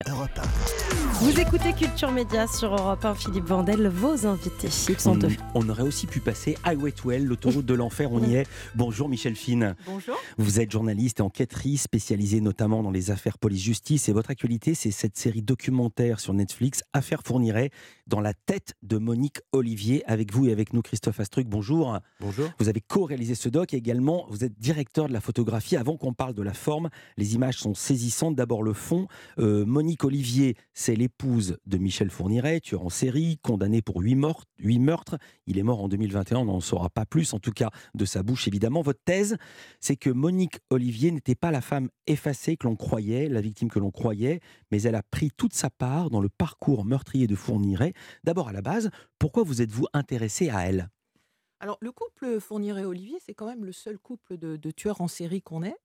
Vous 1.21 1.39
écoutez 1.39 1.73
Culture 1.77 2.09
Média 2.09 2.47
sur 2.47 2.73
Europe 2.73 3.03
1, 3.03 3.15
Philippe 3.15 3.47
Vandel, 3.47 3.89
vos 3.89 4.25
invités. 4.25 4.69
Ils 4.87 4.97
sont 4.97 5.17
deux. 5.17 5.27
On 5.55 5.67
aurait 5.67 5.83
aussi 5.83 6.07
pu 6.07 6.21
passer 6.21 6.57
Highway 6.63 6.93
to 6.93 7.11
Hell, 7.11 7.25
l'autoroute 7.25 7.65
de 7.65 7.73
l'enfer, 7.73 8.13
on 8.13 8.23
y 8.23 8.35
est. 8.35 8.47
Bonjour 8.75 9.09
Michel 9.09 9.35
Fine. 9.35 9.75
Bonjour. 9.85 10.15
Vous 10.37 10.61
êtes 10.61 10.71
journaliste 10.71 11.19
et 11.19 11.21
enquêtrice, 11.21 11.81
spécialisée 11.81 12.39
notamment 12.39 12.81
dans 12.81 12.91
les 12.91 13.11
affaires 13.11 13.37
police-justice. 13.37 14.07
Et 14.07 14.13
votre 14.13 14.31
actualité, 14.31 14.73
c'est 14.73 14.91
cette 14.91 15.17
série 15.17 15.41
documentaire 15.41 16.21
sur 16.21 16.33
Netflix, 16.33 16.81
Affaires 16.93 17.23
Fourniret, 17.25 17.71
dans 18.07 18.21
la 18.21 18.33
tête 18.33 18.75
de 18.81 18.97
Monique 18.97 19.41
Olivier. 19.51 20.01
Avec 20.07 20.31
vous 20.31 20.47
et 20.47 20.53
avec 20.53 20.71
nous, 20.71 20.81
Christophe 20.81 21.19
Astruc. 21.19 21.45
Bonjour. 21.49 21.99
Bonjour. 22.21 22.47
Vous 22.57 22.69
avez 22.69 22.79
co-réalisé 22.79 23.35
ce 23.35 23.49
doc 23.49 23.73
et 23.73 23.77
également, 23.77 24.27
vous 24.29 24.45
êtes 24.45 24.57
directeur 24.57 25.09
de 25.09 25.13
la 25.13 25.19
photographie. 25.19 25.75
Avant 25.75 25.97
qu'on 25.97 26.13
parle 26.13 26.35
de 26.35 26.43
la 26.43 26.53
forme, 26.53 26.89
les 27.17 27.35
images 27.35 27.57
sont 27.57 27.73
saisissantes. 27.73 28.35
D'abord 28.35 28.63
le 28.63 28.71
fond. 28.71 29.07
Euh, 29.39 29.65
Monique 29.65 30.05
Olivier, 30.05 30.55
c'est 30.73 30.95
l'épouse 30.95 31.57
de 31.65 31.77
Michel 31.77 32.09
Fourniret, 32.09 32.59
tueur 32.59 32.83
en 32.83 32.89
série, 32.89 33.37
condamné 33.41 33.81
pour 33.81 34.01
huit 34.01 34.15
meurtres, 34.15 34.45
meurtres. 34.59 35.17
Il 35.47 35.57
est 35.57 35.63
mort 35.63 35.83
en 35.83 35.87
2021, 35.87 36.39
on 36.39 36.45
n'en 36.45 36.59
saura 36.59 36.89
pas 36.89 37.05
plus, 37.05 37.33
en 37.33 37.39
tout 37.39 37.51
cas 37.51 37.69
de 37.93 38.05
sa 38.05 38.23
bouche 38.23 38.47
évidemment. 38.47 38.81
Votre 38.81 39.01
thèse, 39.03 39.37
c'est 39.79 39.95
que 39.95 40.09
Monique 40.09 40.59
Olivier 40.69 41.11
n'était 41.11 41.35
pas 41.35 41.51
la 41.51 41.61
femme 41.61 41.89
effacée 42.07 42.57
que 42.57 42.67
l'on 42.67 42.75
croyait, 42.75 43.29
la 43.29 43.41
victime 43.41 43.69
que 43.69 43.79
l'on 43.79 43.91
croyait, 43.91 44.39
mais 44.71 44.81
elle 44.83 44.95
a 44.95 45.03
pris 45.03 45.31
toute 45.35 45.53
sa 45.53 45.69
part 45.69 46.09
dans 46.09 46.21
le 46.21 46.29
parcours 46.29 46.85
meurtrier 46.85 47.27
de 47.27 47.35
Fourniret. 47.35 47.93
D'abord 48.23 48.49
à 48.49 48.53
la 48.53 48.61
base, 48.61 48.89
pourquoi 49.19 49.43
vous 49.43 49.61
êtes-vous 49.61 49.87
intéressé 49.93 50.49
à 50.49 50.67
elle? 50.67 50.89
Alors, 51.65 51.79
le 51.81 51.91
couple 51.91 52.39
Fourniret-Olivier, 52.39 53.17
c'est 53.25 53.33
quand 53.33 53.47
même 53.47 53.65
le 53.65 53.71
seul 53.71 53.97
couple 53.97 54.37
de, 54.37 54.69
tueurs 54.69 55.01
en 55.01 55.07
série 55.07 55.41
qu'on 55.41 55.63
ait 55.63 55.75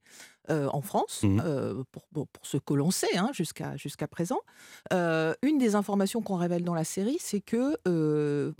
euh, 0.50 0.68
en 0.74 0.82
France, 0.82 1.22
Mmh. 1.22 1.40
euh, 1.42 1.84
pour, 2.12 2.28
ce 2.42 2.58
que 2.58 2.74
l'on 2.74 2.90
sait 2.90 3.16
hein, 3.16 3.30
jusqu'à 3.32 4.06
présent. 4.06 4.40
Euh, 4.92 5.32
une 5.40 5.56
des 5.56 5.76
informations 5.76 6.20
qu'on 6.20 6.36
révèle 6.36 6.64
dans 6.64 6.74
la 6.74 6.84
série, 6.84 7.16
c'est 7.18 7.40
que 7.40 7.78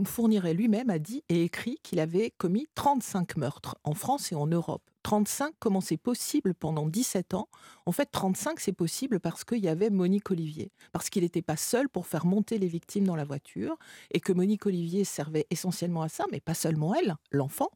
Fourniret 0.06 0.54
lui-même 0.54 0.88
a 0.88 0.98
dit 0.98 1.22
et 1.28 1.44
écrit 1.44 1.78
qu'il 1.83 2.00
avait 2.00 2.30
commis 2.30 2.68
35 2.74 3.37
meurtres 3.37 3.76
en 3.85 3.92
France 3.92 4.33
et 4.33 4.35
en 4.35 4.46
Europe. 4.46 4.89
35, 5.03 5.55
comment 5.59 5.81
c'est 5.81 5.97
possible 5.97 6.55
pendant 6.55 6.87
17 6.87 7.35
ans? 7.35 7.49
En 7.87 7.93
fait, 7.93 8.09
35, 8.11 8.61
c'est 8.61 8.73
possible 8.73 9.21
parce 9.21 9.45
qu'il 9.45 9.59
y 9.59 9.69
avait 9.69 9.91
Monique 9.91 10.31
Olivier. 10.31 10.73
Parce 10.93 11.11
qu'il 11.11 11.23
n'était 11.23 11.43
pas 11.43 11.57
seul 11.57 11.89
pour 11.89 12.07
faire 12.07 12.27
monter 12.27 12.59
les 12.59 12.69
victimes 12.69 13.07
dans 13.07 13.17
la 13.17 13.25
voiture 13.25 13.77
et 14.13 14.21
que 14.21 14.33
Monique 14.33 14.67
Olivier 14.67 15.05
servait 15.05 15.47
essentiellement 15.51 16.03
à 16.03 16.09
ça, 16.09 16.25
mais 16.33 16.41
pas 16.41 16.55
seulement 16.55 16.95
elle, 16.95 17.17
l'enfant. 17.31 17.71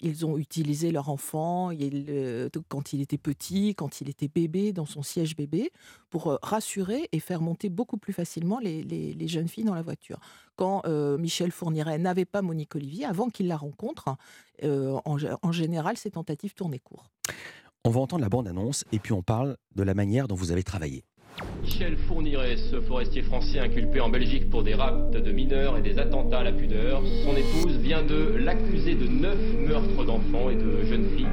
Ils 0.00 0.26
ont 0.26 0.36
utilisé 0.36 0.92
leur 0.92 1.08
enfant 1.08 1.70
euh, 1.72 2.48
quand 2.68 2.92
il 2.92 3.00
était 3.00 3.18
petit, 3.18 3.74
quand 3.74 4.00
il 4.00 4.10
était 4.10 4.28
bébé, 4.28 4.72
dans 4.72 4.84
son 4.84 5.02
siège 5.02 5.36
bébé, 5.36 5.70
pour 6.10 6.28
euh, 6.28 6.36
rassurer 6.42 7.08
et 7.12 7.20
faire 7.20 7.40
monter 7.40 7.70
beaucoup 7.70 7.96
plus 7.96 8.12
facilement 8.12 8.58
les, 8.58 9.28
jeunes 9.28 9.48
filles 9.48 9.64
dans 9.64 9.74
la 9.74 9.82
voiture. 9.82 10.18
Quand 10.56 10.82
euh, 10.86 11.16
Michel 11.16 11.50
Fourniret 11.50 11.98
n'avait 11.98 12.24
pas 12.26 12.42
Monique 12.42 12.74
Olivier, 12.74 13.06
avant 13.06 13.28
qu'il 13.28 13.46
la 13.46 13.56
rencontre, 13.56 14.16
en, 14.62 15.52
général, 15.52 15.96
ces 15.96 16.12
tentatives 16.12 16.54
tournaient 16.54 16.78
court. 16.78 17.10
On 17.84 17.90
va 17.90 18.00
entendre 18.00 18.22
la 18.22 18.28
bande-annonce 18.28 18.84
et 18.90 18.98
puis 18.98 19.12
on 19.12 19.22
parle 19.22 19.56
de 19.74 19.82
la 19.82 19.94
manière 19.94 20.28
dont 20.28 20.34
vous 20.34 20.50
avez 20.50 20.62
travaillé. 20.62 21.04
Michel 21.62 21.96
Fourniret, 21.96 22.56
ce 22.56 22.80
forestier 22.80 23.22
français 23.22 23.58
inculpé 23.58 24.00
en 24.00 24.08
Belgique 24.08 24.48
pour 24.48 24.62
des 24.62 24.74
rapts 24.74 25.10
de 25.10 25.32
mineurs 25.32 25.76
et 25.76 25.82
des 25.82 25.98
attentats 25.98 26.38
à 26.38 26.44
la 26.44 26.52
pudeur, 26.52 27.02
son 27.24 27.36
épouse 27.36 27.76
vient 27.78 28.02
de 28.02 28.36
l'accuser 28.38 28.94
de 28.94 29.06
neuf 29.06 29.38
meurtres 29.58 30.04
d'enfants 30.04 30.48
et 30.50 30.56
de 30.56 30.84
jeunes 30.84 31.08
filles. 31.16 31.26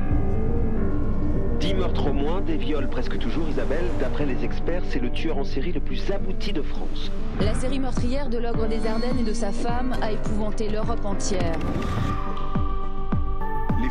Dix 1.59 1.73
meurtres 1.75 2.09
au 2.09 2.13
moins, 2.13 2.41
des 2.41 2.57
viols 2.57 2.89
presque 2.89 3.17
toujours, 3.19 3.47
Isabelle. 3.47 3.85
D'après 3.99 4.25
les 4.25 4.43
experts, 4.43 4.83
c'est 4.89 4.99
le 4.99 5.11
tueur 5.11 5.37
en 5.37 5.45
série 5.45 5.71
le 5.71 5.79
plus 5.79 6.11
abouti 6.11 6.51
de 6.51 6.61
France. 6.61 7.09
La 7.39 7.53
série 7.53 7.79
meurtrière 7.79 8.29
de 8.29 8.37
l'ogre 8.37 8.67
des 8.67 8.85
Ardennes 8.85 9.19
et 9.21 9.23
de 9.23 9.33
sa 9.33 9.51
femme 9.53 9.93
a 10.01 10.11
épouvanté 10.11 10.67
l'Europe 10.67 11.05
entière. 11.05 11.57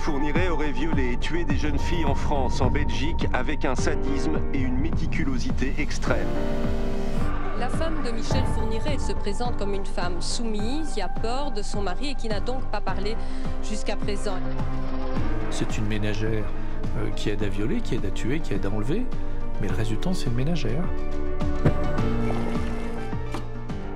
Les 0.02 0.06
Fourniret 0.06 0.48
auraient 0.48 0.72
violé 0.72 1.12
et 1.12 1.16
tué 1.16 1.44
des 1.44 1.56
jeunes 1.56 1.78
filles 1.78 2.04
en 2.06 2.16
France, 2.16 2.60
en 2.60 2.70
Belgique, 2.70 3.28
avec 3.32 3.64
un 3.64 3.76
sadisme 3.76 4.40
et 4.52 4.58
une 4.58 4.76
méticulosité 4.76 5.74
extrême. 5.78 6.26
La 7.56 7.68
femme 7.68 8.02
de 8.04 8.10
Michel 8.10 8.42
Fourniret 8.46 8.98
se 8.98 9.12
présente 9.12 9.56
comme 9.58 9.74
une 9.74 9.86
femme 9.86 10.20
soumise, 10.20 10.94
qui 10.94 11.00
a 11.00 11.08
peur 11.08 11.52
de 11.52 11.62
son 11.62 11.82
mari 11.82 12.10
et 12.10 12.14
qui 12.16 12.28
n'a 12.28 12.40
donc 12.40 12.64
pas 12.64 12.80
parlé 12.80 13.16
jusqu'à 13.62 13.94
présent. 13.94 14.38
C'est 15.50 15.78
une 15.78 15.86
ménagère 15.86 16.46
euh, 16.98 17.08
qui 17.14 17.30
aide 17.30 17.44
à 17.44 17.48
violer, 17.48 17.80
qui 17.80 17.94
aide 17.94 18.04
à 18.04 18.10
tuer, 18.10 18.40
qui 18.40 18.54
aide 18.54 18.66
à 18.66 18.70
enlever, 18.70 19.06
mais 19.60 19.68
le 19.68 19.74
résultat 19.74 20.10
c'est 20.14 20.26
une 20.26 20.34
ménagère. 20.34 20.82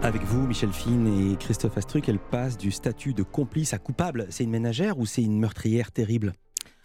Avec 0.07 0.23
vous, 0.23 0.47
Michel 0.47 0.73
Fine 0.73 1.33
et 1.33 1.37
Christophe 1.37 1.77
Astruc, 1.77 2.09
elle 2.09 2.21
passe 2.21 2.57
du 2.57 2.71
statut 2.71 3.13
de 3.13 3.25
complice 3.25 3.75
à 3.75 3.79
coupable. 3.79 4.29
C'est 4.31 4.45
une 4.45 4.51
ménagère 4.51 5.01
ou 5.01 5.05
c'est 5.05 5.21
une 5.21 5.37
meurtrière 5.37 5.91
terrible? 5.91 6.33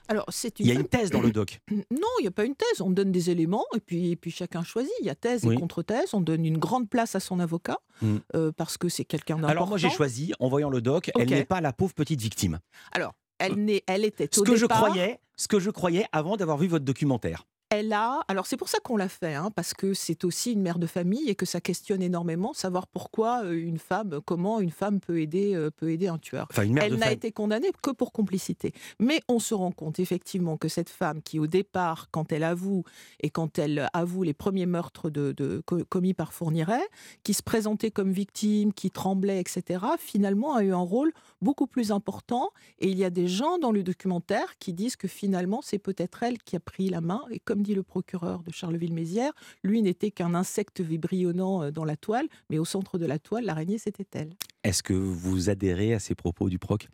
Alors, 0.07 0.25
c'est 0.29 0.59
Il 0.59 0.65
y 0.65 0.71
a 0.71 0.73
une 0.73 0.87
thèse 0.87 1.11
dans 1.11 1.21
le 1.21 1.29
doc. 1.29 1.59
Non, 1.69 2.07
il 2.17 2.23
n'y 2.23 2.27
a 2.27 2.31
pas 2.31 2.45
une 2.45 2.55
thèse. 2.55 2.81
On 2.81 2.89
donne 2.89 3.11
des 3.11 3.29
éléments 3.29 3.65
et 3.75 3.79
puis, 3.79 4.15
puis 4.15 4.31
chacun 4.31 4.63
choisit. 4.63 4.91
Il 5.01 5.05
y 5.05 5.11
a 5.11 5.13
thèse 5.13 5.45
et 5.45 5.53
contre-thèse. 5.53 6.15
On 6.15 6.21
donne 6.21 6.43
une 6.47 6.57
grande 6.57 6.89
place 6.89 7.13
à 7.13 7.19
son 7.19 7.39
avocat 7.39 7.77
mm. 8.01 8.15
euh, 8.35 8.51
parce 8.57 8.79
que 8.79 8.89
c'est 8.89 9.05
quelqu'un 9.05 9.35
d'important. 9.35 9.51
Alors 9.51 9.67
moi, 9.67 9.77
j'ai 9.77 9.91
choisi, 9.91 10.33
en 10.39 10.49
voyant 10.49 10.71
le 10.71 10.81
doc, 10.81 11.11
elle 11.19 11.29
n'est 11.29 11.45
pas 11.45 11.61
la 11.61 11.73
pauvre 11.73 11.93
petite 11.93 12.21
victime. 12.21 12.57
Alors, 12.91 13.13
elle, 13.37 13.81
elle 13.85 14.03
était 14.03 14.29
ce 14.31 14.41
que 14.41 14.55
je 14.55 14.65
croyais, 14.65 15.19
Ce 15.35 15.47
que 15.47 15.59
je 15.59 15.69
croyais 15.69 16.07
avant 16.11 16.37
d'avoir 16.37 16.57
vu 16.57 16.65
votre 16.65 16.85
documentaire 16.85 17.45
elle 17.71 17.93
a, 17.93 18.19
alors 18.27 18.47
c'est 18.47 18.57
pour 18.57 18.67
ça 18.67 18.79
qu'on 18.83 18.97
l'a 18.97 19.07
fait, 19.07 19.33
hein, 19.33 19.49
parce 19.55 19.73
que 19.73 19.93
c'est 19.93 20.25
aussi 20.25 20.51
une 20.51 20.61
mère 20.61 20.77
de 20.77 20.87
famille 20.87 21.29
et 21.29 21.35
que 21.35 21.45
ça 21.45 21.61
questionne 21.61 22.01
énormément, 22.01 22.53
savoir 22.53 22.85
pourquoi 22.85 23.45
euh, 23.45 23.53
une 23.53 23.79
femme, 23.79 24.19
comment 24.25 24.59
une 24.59 24.71
femme 24.71 24.99
peut 24.99 25.21
aider, 25.21 25.55
euh, 25.55 25.71
peut 25.71 25.89
aider 25.89 26.09
un 26.09 26.17
tueur. 26.17 26.49
elle 26.57 26.95
n'a 26.95 27.11
été 27.13 27.31
condamnée 27.31 27.71
que 27.81 27.91
pour 27.91 28.11
complicité. 28.11 28.73
Mais 28.99 29.21
on 29.29 29.39
se 29.39 29.53
rend 29.53 29.71
compte 29.71 29.99
effectivement 29.99 30.57
que 30.57 30.67
cette 30.67 30.89
femme 30.89 31.21
qui 31.21 31.39
au 31.39 31.47
départ, 31.47 32.09
quand 32.11 32.33
elle 32.33 32.43
avoue 32.43 32.83
et 33.21 33.29
quand 33.29 33.57
elle 33.57 33.87
avoue 33.93 34.23
les 34.23 34.33
premiers 34.33 34.65
meurtres 34.65 35.09
de, 35.09 35.63
commis 35.87 36.13
par 36.13 36.33
Fourniret, 36.33 36.83
qui 37.23 37.33
se 37.33 37.41
présentait 37.41 37.89
comme 37.89 38.11
victime, 38.11 38.73
qui 38.73 38.91
tremblait, 38.91 39.39
etc., 39.39 39.85
finalement 39.97 40.55
a 40.55 40.63
eu 40.63 40.73
un 40.73 40.77
rôle 40.77 41.13
beaucoup 41.41 41.67
plus 41.67 41.93
important. 41.93 42.49
Et 42.79 42.89
il 42.89 42.97
y 42.97 43.05
a 43.05 43.09
des 43.09 43.29
gens 43.29 43.59
dans 43.59 43.71
le 43.71 43.81
documentaire 43.81 44.57
qui 44.59 44.73
disent 44.73 44.97
que 44.97 45.07
finalement 45.07 45.61
c'est 45.63 45.79
peut-être 45.79 46.23
elle 46.23 46.37
qui 46.37 46.57
a 46.57 46.59
pris 46.59 46.89
la 46.89 46.99
main 46.99 47.21
et 47.31 47.39
comme 47.39 47.60
dit 47.61 47.75
le 47.75 47.83
procureur 47.83 48.43
de 48.43 48.51
Charleville-Mézières, 48.51 49.33
lui 49.63 49.81
n'était 49.81 50.11
qu'un 50.11 50.35
insecte 50.35 50.81
vibrionnant 50.81 51.63
euh, 51.63 51.71
dans 51.71 51.85
la 51.85 51.95
toile, 51.95 52.27
mais 52.49 52.57
au 52.57 52.65
centre 52.65 52.97
de 52.97 53.05
la 53.05 53.19
toile, 53.19 53.45
l'araignée, 53.45 53.77
c'était 53.77 54.07
elle. 54.13 54.35
Est-ce 54.63 54.83
que 54.83 54.93
vous 54.93 55.49
adhérez 55.49 55.93
à 55.93 55.99
ces 55.99 56.15
propos 56.15 56.49
du 56.49 56.59
proc? 56.59 56.87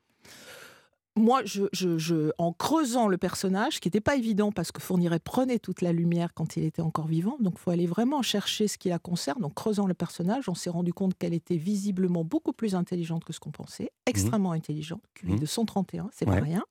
Moi, 1.18 1.42
je, 1.46 2.32
en 2.38 2.54
creusant 2.54 3.08
le 3.08 3.18
personnage, 3.18 3.80
qui 3.80 3.88
n'était 3.88 4.02
pas 4.02 4.16
évident 4.16 4.52
parce 4.52 4.72
que 4.72 4.80
Fourniret 4.80 5.20
prenait 5.20 5.58
toute 5.58 5.82
la 5.82 5.92
lumière 5.92 6.34
quand 6.36 6.58
il 6.58 6.64
était 6.64 6.84
encore 6.84 7.08
vivant, 7.08 7.38
donc 7.40 7.56
il 7.56 7.60
faut 7.60 7.72
aller 7.72 7.88
vraiment 7.88 8.22
chercher 8.22 8.68
ce 8.68 8.78
qui 8.78 8.90
la 8.90 9.00
concerne. 9.00 9.44
En 9.44 9.50
creusant 9.50 9.88
le 9.88 9.96
personnage, 9.96 10.48
on 10.48 10.54
s'est 10.54 10.70
rendu 10.70 10.94
compte 10.94 11.18
qu'elle 11.18 11.34
était 11.34 11.58
visiblement 11.58 12.24
beaucoup 12.24 12.54
plus 12.54 12.76
intelligente 12.76 13.26
que 13.26 13.34
ce 13.34 13.40
qu'on 13.40 13.50
pensait, 13.50 13.86
mmh. 13.86 14.10
extrêmement 14.10 14.52
intelligente, 14.52 15.02
QI 15.16 15.34
mmh. 15.34 15.40
de 15.40 15.46
131, 15.48 16.10
c'est 16.14 16.26
pas 16.26 16.36
rien. 16.36 16.64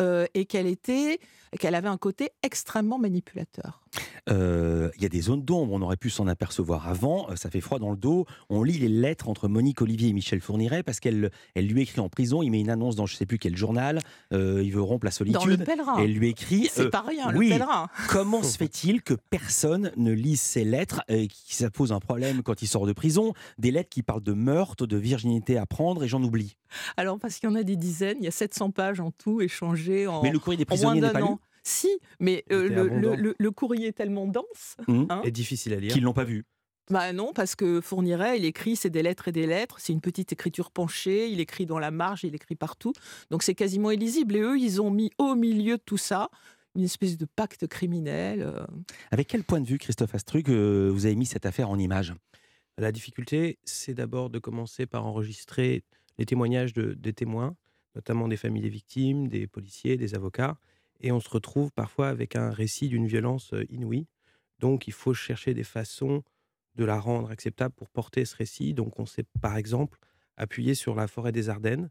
Euh, 0.00 0.26
et 0.34 0.46
qu'elle 0.46 0.66
était, 0.66 1.20
qu'elle 1.58 1.74
avait 1.74 1.88
un 1.88 1.98
côté 1.98 2.30
extrêmement 2.42 2.98
manipulateur. 2.98 3.81
Euh, 4.30 4.90
il 4.96 5.02
y 5.02 5.06
a 5.06 5.08
des 5.08 5.20
zones 5.20 5.42
d'ombre, 5.42 5.72
on 5.72 5.82
aurait 5.82 5.96
pu 5.96 6.10
s'en 6.10 6.26
apercevoir 6.26 6.88
avant, 6.88 7.28
euh, 7.30 7.36
ça 7.36 7.50
fait 7.50 7.60
froid 7.60 7.78
dans 7.78 7.90
le 7.90 7.96
dos. 7.96 8.26
On 8.50 8.62
lit 8.62 8.78
les 8.78 8.88
lettres 8.88 9.28
entre 9.28 9.48
Monique 9.48 9.82
Olivier 9.82 10.08
et 10.08 10.12
Michel 10.12 10.40
Fourniret 10.40 10.82
parce 10.82 11.00
qu'elle 11.00 11.30
elle 11.54 11.66
lui 11.66 11.82
écrit 11.82 12.00
en 12.00 12.08
prison, 12.08 12.42
il 12.42 12.50
met 12.50 12.60
une 12.60 12.70
annonce 12.70 12.96
dans 12.96 13.06
je 13.06 13.16
sais 13.16 13.26
plus 13.26 13.38
quel 13.38 13.56
journal, 13.56 14.00
il 14.30 14.70
veut 14.72 14.82
rompre 14.82 15.04
la 15.04 15.10
solitude. 15.10 15.40
Dans 15.40 15.46
le 15.46 15.58
pèlerin. 15.58 15.98
elle 15.98 16.12
lui 16.12 16.28
écrit. 16.28 16.68
C'est 16.70 16.90
pas 16.90 17.02
rien, 17.02 17.34
oui, 17.34 17.48
le 17.48 17.54
pèlerin. 17.54 17.88
Comment 18.08 18.42
se 18.42 18.56
fait-il 18.56 19.02
que 19.02 19.14
personne 19.14 19.92
ne 19.96 20.12
lise 20.12 20.40
ces 20.40 20.64
lettres 20.64 21.02
et 21.08 21.28
qui 21.28 21.54
ça 21.54 21.70
pose 21.70 21.92
un 21.92 22.00
problème 22.00 22.42
quand 22.42 22.62
il 22.62 22.66
sort 22.68 22.86
de 22.86 22.92
prison? 22.92 23.34
Des 23.58 23.70
lettres 23.70 23.90
qui 23.90 24.02
parlent 24.02 24.22
de 24.22 24.32
meurtre, 24.32 24.86
de 24.86 24.96
virginité 24.96 25.58
à 25.58 25.66
prendre 25.66 26.04
et 26.04 26.08
j'en 26.08 26.22
oublie. 26.22 26.56
Alors 26.96 27.18
parce 27.18 27.38
qu'il 27.38 27.48
y 27.48 27.52
en 27.52 27.56
a 27.56 27.62
des 27.62 27.76
dizaines, 27.76 28.18
il 28.20 28.24
y 28.24 28.28
a 28.28 28.32
700 28.32 28.70
pages 28.70 29.00
en 29.00 29.10
tout 29.10 29.40
échangées 29.40 29.72
mais 30.22 30.30
le 30.30 30.38
courrier 30.38 30.56
des 30.56 30.64
prisonniers 30.64 31.00
n'est 31.00 31.10
pas 31.10 31.20
lu 31.20 31.26
Si, 31.62 31.90
mais 32.18 32.44
euh, 32.50 33.34
le, 33.38 33.50
courrier 33.50 33.88
est 33.88 33.92
tellement 33.92 34.26
dense. 34.26 34.76
Mmh. 34.88 35.04
Hein, 35.10 35.22
et 35.24 35.30
difficile 35.30 35.74
à 35.74 35.76
lire. 35.76 35.92
Qu'ils 35.92 36.02
l'ont 36.02 36.12
pas 36.12 36.24
vu. 36.24 36.44
Bah 36.90 37.12
non, 37.12 37.32
parce 37.32 37.54
que 37.54 37.80
Fourniret, 37.80 38.38
il 38.38 38.44
écrit, 38.44 38.74
c'est 38.76 38.90
des 38.90 39.02
lettres 39.02 39.28
et 39.28 39.32
des 39.32 39.46
lettres, 39.46 39.76
c'est 39.78 39.92
une 39.92 40.00
petite 40.00 40.32
écriture 40.32 40.70
penchée, 40.70 41.30
il 41.30 41.40
écrit 41.40 41.64
dans 41.64 41.78
la 41.78 41.90
marge, 41.90 42.24
il 42.24 42.34
écrit 42.34 42.56
partout. 42.56 42.92
Donc 43.30 43.42
c'est 43.42 43.54
quasiment 43.54 43.90
illisible. 43.90 44.36
Et 44.36 44.40
eux, 44.40 44.58
ils 44.58 44.82
ont 44.82 44.90
mis 44.90 45.10
au 45.18 45.34
milieu 45.34 45.76
de 45.76 45.82
tout 45.84 45.96
ça 45.96 46.28
une 46.74 46.84
espèce 46.84 47.16
de 47.16 47.24
pacte 47.24 47.66
criminel. 47.66 48.42
Euh. 48.42 48.66
Avec 49.10 49.28
quel 49.28 49.44
point 49.44 49.60
de 49.60 49.66
vue, 49.66 49.78
Christophe 49.78 50.14
Astruc, 50.14 50.48
euh, 50.48 50.90
vous 50.92 51.06
avez 51.06 51.14
mis 51.14 51.26
cette 51.26 51.46
affaire 51.46 51.70
en 51.70 51.78
image? 51.78 52.14
La 52.78 52.90
difficulté, 52.90 53.58
c'est 53.64 53.94
d'abord 53.94 54.30
de 54.30 54.38
commencer 54.38 54.86
par 54.86 55.06
enregistrer 55.06 55.84
les 56.18 56.24
témoignages 56.24 56.72
de, 56.72 56.94
des 56.94 57.12
témoins, 57.12 57.54
notamment 57.94 58.26
des 58.26 58.36
familles 58.36 58.62
des 58.62 58.70
victimes, 58.70 59.28
des 59.28 59.46
policiers, 59.46 59.96
des 59.96 60.14
avocats. 60.14 60.56
Et 61.02 61.12
on 61.12 61.20
se 61.20 61.28
retrouve 61.28 61.70
parfois 61.72 62.08
avec 62.08 62.36
un 62.36 62.50
récit 62.50 62.88
d'une 62.88 63.06
violence 63.06 63.52
inouïe. 63.68 64.06
Donc 64.58 64.86
il 64.86 64.92
faut 64.92 65.14
chercher 65.14 65.52
des 65.52 65.64
façons 65.64 66.22
de 66.76 66.84
la 66.84 66.98
rendre 66.98 67.30
acceptable 67.30 67.74
pour 67.74 67.90
porter 67.90 68.24
ce 68.24 68.36
récit. 68.36 68.72
Donc 68.72 68.98
on 68.98 69.06
s'est 69.06 69.26
par 69.40 69.56
exemple 69.56 69.98
appuyé 70.36 70.74
sur 70.74 70.94
la 70.94 71.08
forêt 71.08 71.32
des 71.32 71.48
Ardennes, 71.48 71.90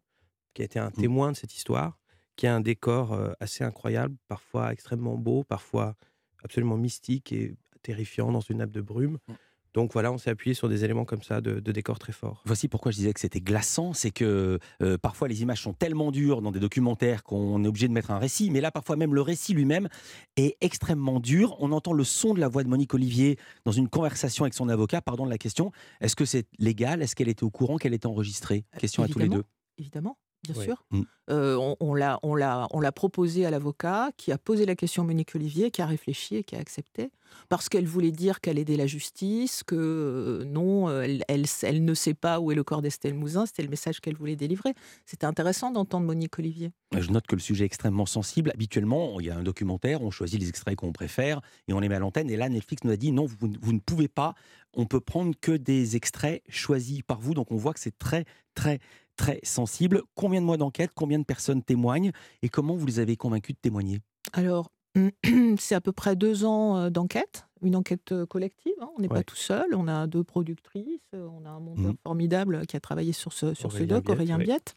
qui 0.53 0.61
a 0.61 0.65
été 0.65 0.79
un 0.79 0.89
mmh. 0.89 0.93
témoin 0.93 1.31
de 1.31 1.37
cette 1.37 1.55
histoire, 1.55 1.99
qui 2.35 2.47
a 2.47 2.55
un 2.55 2.61
décor 2.61 3.35
assez 3.39 3.63
incroyable, 3.63 4.15
parfois 4.27 4.71
extrêmement 4.71 5.17
beau, 5.17 5.43
parfois 5.43 5.95
absolument 6.43 6.77
mystique 6.77 7.31
et 7.31 7.55
terrifiant 7.83 8.31
dans 8.31 8.39
une 8.39 8.57
nappe 8.57 8.71
de 8.71 8.81
brume. 8.81 9.19
Mmh. 9.27 9.33
Donc 9.73 9.93
voilà, 9.93 10.11
on 10.11 10.17
s'est 10.17 10.29
appuyé 10.29 10.53
sur 10.53 10.67
des 10.67 10.83
éléments 10.83 11.05
comme 11.05 11.23
ça 11.23 11.41
de, 11.41 11.59
décor 11.59 11.99
très 11.99 12.11
forts. 12.11 12.41
Voici 12.45 12.67
pourquoi 12.67 12.91
je 12.91 12.97
disais 12.97 13.13
que 13.13 13.19
c'était 13.19 13.39
glaçant, 13.39 13.93
c'est 13.93 14.11
que 14.11 14.59
euh, 14.81 14.97
parfois 14.97 15.27
les 15.27 15.41
images 15.41 15.61
sont 15.61 15.73
tellement 15.73 16.11
dures 16.11 16.41
dans 16.41 16.51
des 16.51 16.59
documentaires 16.59 17.23
qu'on 17.23 17.63
est 17.63 17.67
obligé 17.67 17.87
de 17.87 17.93
mettre 17.93 18.11
un 18.11 18.19
récit, 18.19 18.51
mais 18.51 18.61
là 18.61 18.71
parfois 18.71 18.95
même 18.95 19.13
le 19.13 19.21
récit 19.21 19.53
lui-même 19.53 19.87
est 20.35 20.57
extrêmement 20.61 21.19
dur. 21.19 21.55
On 21.59 21.71
entend 21.71 21.93
le 21.93 22.03
son 22.03 22.33
de 22.33 22.39
la 22.39 22.47
voix 22.47 22.63
de 22.63 22.69
Monique 22.69 22.93
Olivier 22.93 23.37
dans 23.65 23.71
une 23.71 23.87
conversation 23.87 24.43
avec 24.43 24.53
son 24.53 24.67
avocat, 24.69 25.01
pardon 25.01 25.25
de 25.25 25.31
la 25.31 25.37
question, 25.37 25.71
est-ce 26.01 26.15
que 26.15 26.25
c'est 26.25 26.47
légal? 26.59 27.01
Est-ce 27.01 27.15
qu'elle 27.15 27.29
était 27.29 27.43
au 27.43 27.49
courant 27.49 27.77
qu'elle 27.77 27.93
était 27.93 28.07
enregistrée? 28.07 28.65
Question 28.77 29.03
à 29.03 29.07
tous 29.07 29.19
les 29.19 29.29
deux. 29.29 29.43
Évidemment 29.77 30.17
bien 30.43 30.55
sûr. 30.55 30.83
Mmh. 30.91 31.01
on, 31.29 31.75
on 31.79 31.95
l'a 32.79 32.91
proposé 32.91 33.45
à 33.45 33.51
l'avocat, 33.51 34.11
qui 34.17 34.31
a 34.31 34.37
posé 34.37 34.65
la 34.65 34.75
question 34.75 35.03
à 35.03 35.05
Monique 35.05 35.35
Olivier, 35.35 35.71
qui 35.71 35.81
a 35.81 35.85
réfléchi 35.85 36.37
et 36.37 36.43
qui 36.43 36.55
a 36.55 36.59
accepté 36.59 37.11
parce 37.49 37.69
qu'elle 37.69 37.85
voulait 37.85 38.11
dire 38.11 38.41
qu'elle 38.41 38.57
aidait 38.57 38.77
la 38.77 38.87
justice, 38.87 39.63
que 39.63 39.75
euh, 39.75 40.45
non, 40.45 40.89
elle, 41.01 41.23
elle, 41.27 41.85
ne 41.85 41.93
sait 41.93 42.13
pas 42.13 42.39
où 42.39 42.51
est 42.51 42.55
le 42.55 42.63
corps 42.63 42.81
d'Estelle 42.81 43.13
Mouzin, 43.13 43.45
c'était 43.45 43.63
le 43.63 43.69
message 43.69 43.99
qu'elle 43.99 44.15
voulait 44.15 44.35
délivrer. 44.35 44.73
C'était 45.05 45.25
intéressant 45.25 45.71
d'entendre 45.71 46.05
Monique 46.05 46.37
Olivier. 46.39 46.71
Je 46.97 47.09
note 47.11 47.27
que 47.27 47.35
le 47.35 47.41
sujet 47.41 47.63
est 47.63 47.67
extrêmement 47.67 48.05
sensible. 48.05 48.51
Habituellement, 48.53 49.19
il 49.19 49.27
y 49.27 49.29
a 49.29 49.37
un 49.37 49.43
documentaire, 49.43 50.01
on 50.01 50.11
choisit 50.11 50.39
les 50.39 50.49
extraits 50.49 50.75
qu'on 50.75 50.91
préfère 50.91 51.41
et 51.67 51.73
on 51.73 51.79
les 51.79 51.89
met 51.89 51.95
à 51.95 51.99
l'antenne. 51.99 52.29
Et 52.29 52.37
là, 52.37 52.49
Netflix 52.49 52.83
nous 52.83 52.91
a 52.91 52.97
dit 52.97 53.11
non, 53.11 53.25
vous, 53.25 53.37
vous 53.61 53.73
ne 53.73 53.79
pouvez 53.79 54.07
pas, 54.07 54.35
on 54.73 54.85
peut 54.85 55.01
prendre 55.01 55.33
que 55.39 55.51
des 55.51 55.95
extraits 55.95 56.43
choisis 56.49 57.01
par 57.01 57.19
vous. 57.19 57.33
Donc 57.33 57.51
on 57.51 57.57
voit 57.57 57.73
que 57.73 57.79
c'est 57.79 57.97
très, 57.97 58.25
très, 58.55 58.79
très 59.21 59.39
sensible. 59.43 60.01
Combien 60.15 60.41
de 60.41 60.45
mois 60.45 60.57
d'enquête, 60.57 60.91
combien 60.95 61.19
de 61.19 61.23
personnes 61.23 61.61
témoignent 61.61 62.11
et 62.41 62.49
comment 62.49 62.75
vous 62.75 62.85
les 62.85 62.99
avez 62.99 63.15
convaincus 63.17 63.55
de 63.55 63.61
témoigner? 63.61 63.99
Alors, 64.33 64.71
c'est 65.57 65.75
à 65.75 65.81
peu 65.81 65.91
près 65.91 66.15
deux 66.15 66.43
ans 66.43 66.89
d'enquête, 66.89 67.45
une 67.61 67.75
enquête 67.75 68.13
collective. 68.29 68.73
Hein. 68.81 68.89
On 68.97 69.01
n'est 69.01 69.07
pas 69.07 69.23
tout 69.23 69.35
seul. 69.35 69.75
On 69.75 69.87
a 69.87 70.07
deux 70.07 70.23
productrices, 70.23 71.01
on 71.13 71.45
a 71.45 71.49
un 71.49 71.59
monteur 71.59 71.93
mmh. 71.93 71.97
formidable 72.03 72.65
qui 72.65 72.75
a 72.75 72.79
travaillé 72.79 73.13
sur 73.13 73.31
ce, 73.31 73.53
sur 73.53 73.71
ce 73.71 73.83
doc, 73.83 74.09
Aurélien 74.09 74.37
Biette 74.37 74.75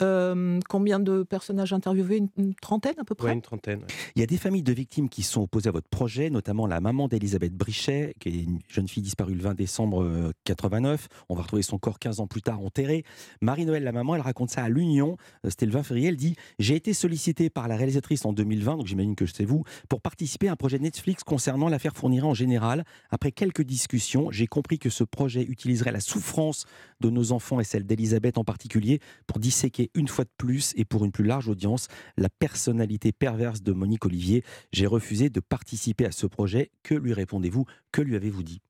combien 0.00 1.00
de 1.00 1.22
personnages 1.22 1.72
interviewés? 1.72 2.22
Une, 2.36 2.54
trentaine 2.54 2.94
à 2.98 3.04
peu 3.04 3.14
près? 3.14 3.32
une 3.32 3.42
trentaine. 3.42 3.82
Il 4.14 4.20
y 4.20 4.22
a 4.22 4.26
des 4.26 4.36
familles 4.36 4.62
de 4.62 4.72
victimes 4.72 5.08
qui 5.08 5.22
sont 5.22 5.42
opposées 5.42 5.68
à 5.68 5.72
votre 5.72 5.88
projet, 5.88 6.30
notamment 6.30 6.66
la 6.66 6.80
maman 6.80 7.08
d'Elisabeth 7.08 7.52
Brichet, 7.52 8.14
qui 8.20 8.28
est 8.28 8.42
une 8.44 8.58
jeune 8.68 8.88
fille 8.88 9.02
disparue 9.02 9.34
le 9.34 9.42
20 9.42 9.54
décembre 9.54 10.32
89. 10.44 11.08
On 11.28 11.34
va 11.34 11.42
retrouver 11.42 11.62
son 11.62 11.78
corps 11.78 11.98
15 11.98 12.20
ans 12.20 12.26
plus 12.26 12.42
tard 12.42 12.60
enterré. 12.60 13.04
Marie-Noël, 13.40 13.84
la 13.84 13.92
maman, 13.92 14.14
elle 14.14 14.20
raconte 14.20 14.50
ça 14.50 14.62
à 14.62 14.68
l'Union. 14.68 15.16
C'était 15.48 15.66
le 15.66 15.72
20 15.72 15.82
février. 15.82 16.08
Elle 16.08 16.16
dit 16.16 16.36
J'ai 16.58 16.76
été 16.76 16.92
sollicitée 16.92 17.50
par 17.50 17.68
la 17.68 17.76
réalisatrice 17.76 18.24
en 18.24 18.32
2020, 18.32 18.78
donc 18.78 18.86
j'imagine 18.86 19.16
que 19.16 19.26
c'est 19.26 19.44
vous, 19.44 19.64
pour 19.88 20.00
participer 20.00 20.48
à 20.48 20.52
un 20.52 20.56
projet 20.56 20.78
Netflix 20.78 21.24
concernant 21.24 21.68
l'affaire 21.68 21.94
Fourniret 21.94 22.26
en 22.26 22.34
général. 22.34 22.84
Après 23.10 23.32
quelques 23.32 23.62
discussions, 23.62 24.30
j'ai 24.30 24.46
compris 24.46 24.78
que 24.78 24.90
ce 24.90 25.04
projet 25.04 25.42
utiliserait 25.42 25.92
la 25.92 26.00
souffrance 26.00 26.66
de 27.00 27.10
nos 27.10 27.32
enfants 27.32 27.60
et 27.60 27.64
celle 27.64 27.86
d'Elisabeth 27.86 28.38
en 28.38 28.44
particulier 28.44 29.00
pour 29.26 29.38
disséquer 29.38 29.85
une 29.94 30.08
fois 30.08 30.24
de 30.24 30.30
plus 30.36 30.72
et 30.76 30.84
pour 30.84 31.04
une 31.04 31.12
plus 31.12 31.24
large 31.24 31.48
audience 31.48 31.88
la 32.16 32.28
personnalité 32.28 33.12
perverse 33.12 33.62
de 33.62 33.72
Monique 33.72 34.04
Olivier. 34.04 34.44
J'ai 34.72 34.86
refusé 34.86 35.30
de 35.30 35.40
participer 35.40 36.06
à 36.06 36.12
ce 36.12 36.26
projet. 36.26 36.70
Que 36.82 36.94
lui 36.94 37.12
répondez-vous? 37.12 37.64
Que 37.92 38.02
lui 38.02 38.16
avez-vous 38.16 38.42
dit? 38.42 38.60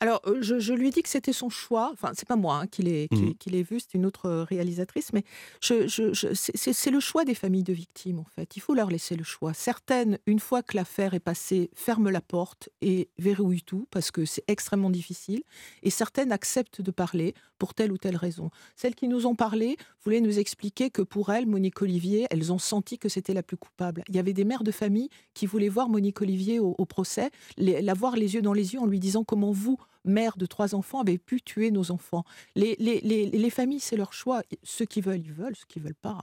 Alors, 0.00 0.20
euh, 0.26 0.42
je, 0.42 0.72
lui 0.74 0.88
ai 0.88 0.90
dit 0.90 1.02
que 1.02 1.08
c'était 1.08 1.32
son 1.32 1.48
choix. 1.48 1.90
Enfin, 1.92 2.12
c'est 2.14 2.28
pas 2.28 2.36
moi 2.36 2.56
hein, 2.56 2.66
qui 2.66 2.82
l'ai 2.82 3.08
mmh. 3.10 3.62
vu, 3.62 3.80
c'est 3.80 3.94
une 3.94 4.04
autre 4.04 4.26
euh, 4.26 4.44
réalisatrice, 4.44 5.12
mais 5.12 5.24
c'est 5.60 6.90
le 6.90 7.00
choix 7.00 7.24
des 7.24 7.34
familles 7.34 7.62
de 7.62 7.72
victimes, 7.72 8.18
en 8.18 8.26
fait. 8.34 8.56
Il 8.56 8.60
faut 8.60 8.74
leur 8.74 8.90
laisser 8.90 9.16
le 9.16 9.24
choix. 9.24 9.54
Certaines, 9.54 10.18
une 10.26 10.40
fois 10.40 10.62
que 10.62 10.76
l'affaire 10.76 11.14
est 11.14 11.20
passée, 11.20 11.70
ferment 11.74 12.10
la 12.10 12.20
porte 12.20 12.68
et 12.82 13.08
verrouillent 13.18 13.62
tout 13.62 13.86
parce 13.90 14.10
que 14.10 14.26
c'est 14.26 14.44
extrêmement 14.48 14.90
difficile. 14.90 15.42
Et 15.82 15.90
certaines 15.90 16.30
acceptent 16.30 16.82
de 16.82 16.90
parler 16.90 17.34
pour 17.58 17.72
telle 17.72 17.90
ou 17.90 17.98
telle 17.98 18.16
raison. 18.16 18.50
Celles 18.76 18.94
qui 18.94 19.08
nous 19.08 19.26
ont 19.26 19.34
parlé 19.34 19.76
voulaient 20.04 20.20
nous 20.20 20.38
expliquer 20.38 20.90
que 20.90 21.02
pour 21.02 21.30
elles, 21.30 21.46
Monique 21.46 21.80
Olivier, 21.80 22.26
elles 22.30 22.52
ont 22.52 22.58
senti 22.58 22.98
que 22.98 23.08
c'était 23.08 23.34
la 23.34 23.42
plus 23.42 23.56
coupable. 23.56 24.02
Il 24.08 24.16
y 24.16 24.18
avait 24.18 24.34
des 24.34 24.44
mères 24.44 24.64
de 24.64 24.72
famille 24.72 25.08
qui 25.32 25.46
voulaient 25.46 25.68
voir 25.68 25.88
Monique 25.88 26.20
Olivier 26.20 26.60
au, 26.60 26.74
procès, 26.84 27.30
la 27.56 27.94
voir 27.94 28.16
les 28.16 28.34
yeux 28.34 28.42
dans 28.42 28.52
les 28.52 28.74
yeux 28.74 28.80
en 28.80 28.86
lui 28.86 29.00
disant 29.00 29.24
comment 29.24 29.52
vous, 29.52 29.78
mère 30.06 30.36
de 30.36 30.46
trois 30.46 30.74
enfants, 30.74 31.00
avez 31.00 31.18
pu 31.18 31.40
tuer 31.40 31.70
nos 31.70 31.90
enfants. 31.90 32.24
Les, 32.54 32.76
les, 32.78 33.00
les, 33.00 33.26
les 33.26 33.50
familles, 33.50 33.80
c'est 33.80 33.96
leur 33.96 34.12
choix. 34.12 34.42
Ceux 34.62 34.84
qui 34.84 35.00
veulent, 35.00 35.20
ils 35.20 35.32
veulent. 35.32 35.56
Ceux 35.56 35.66
qui 35.68 35.80
veulent 35.80 35.94
pas. 35.94 36.20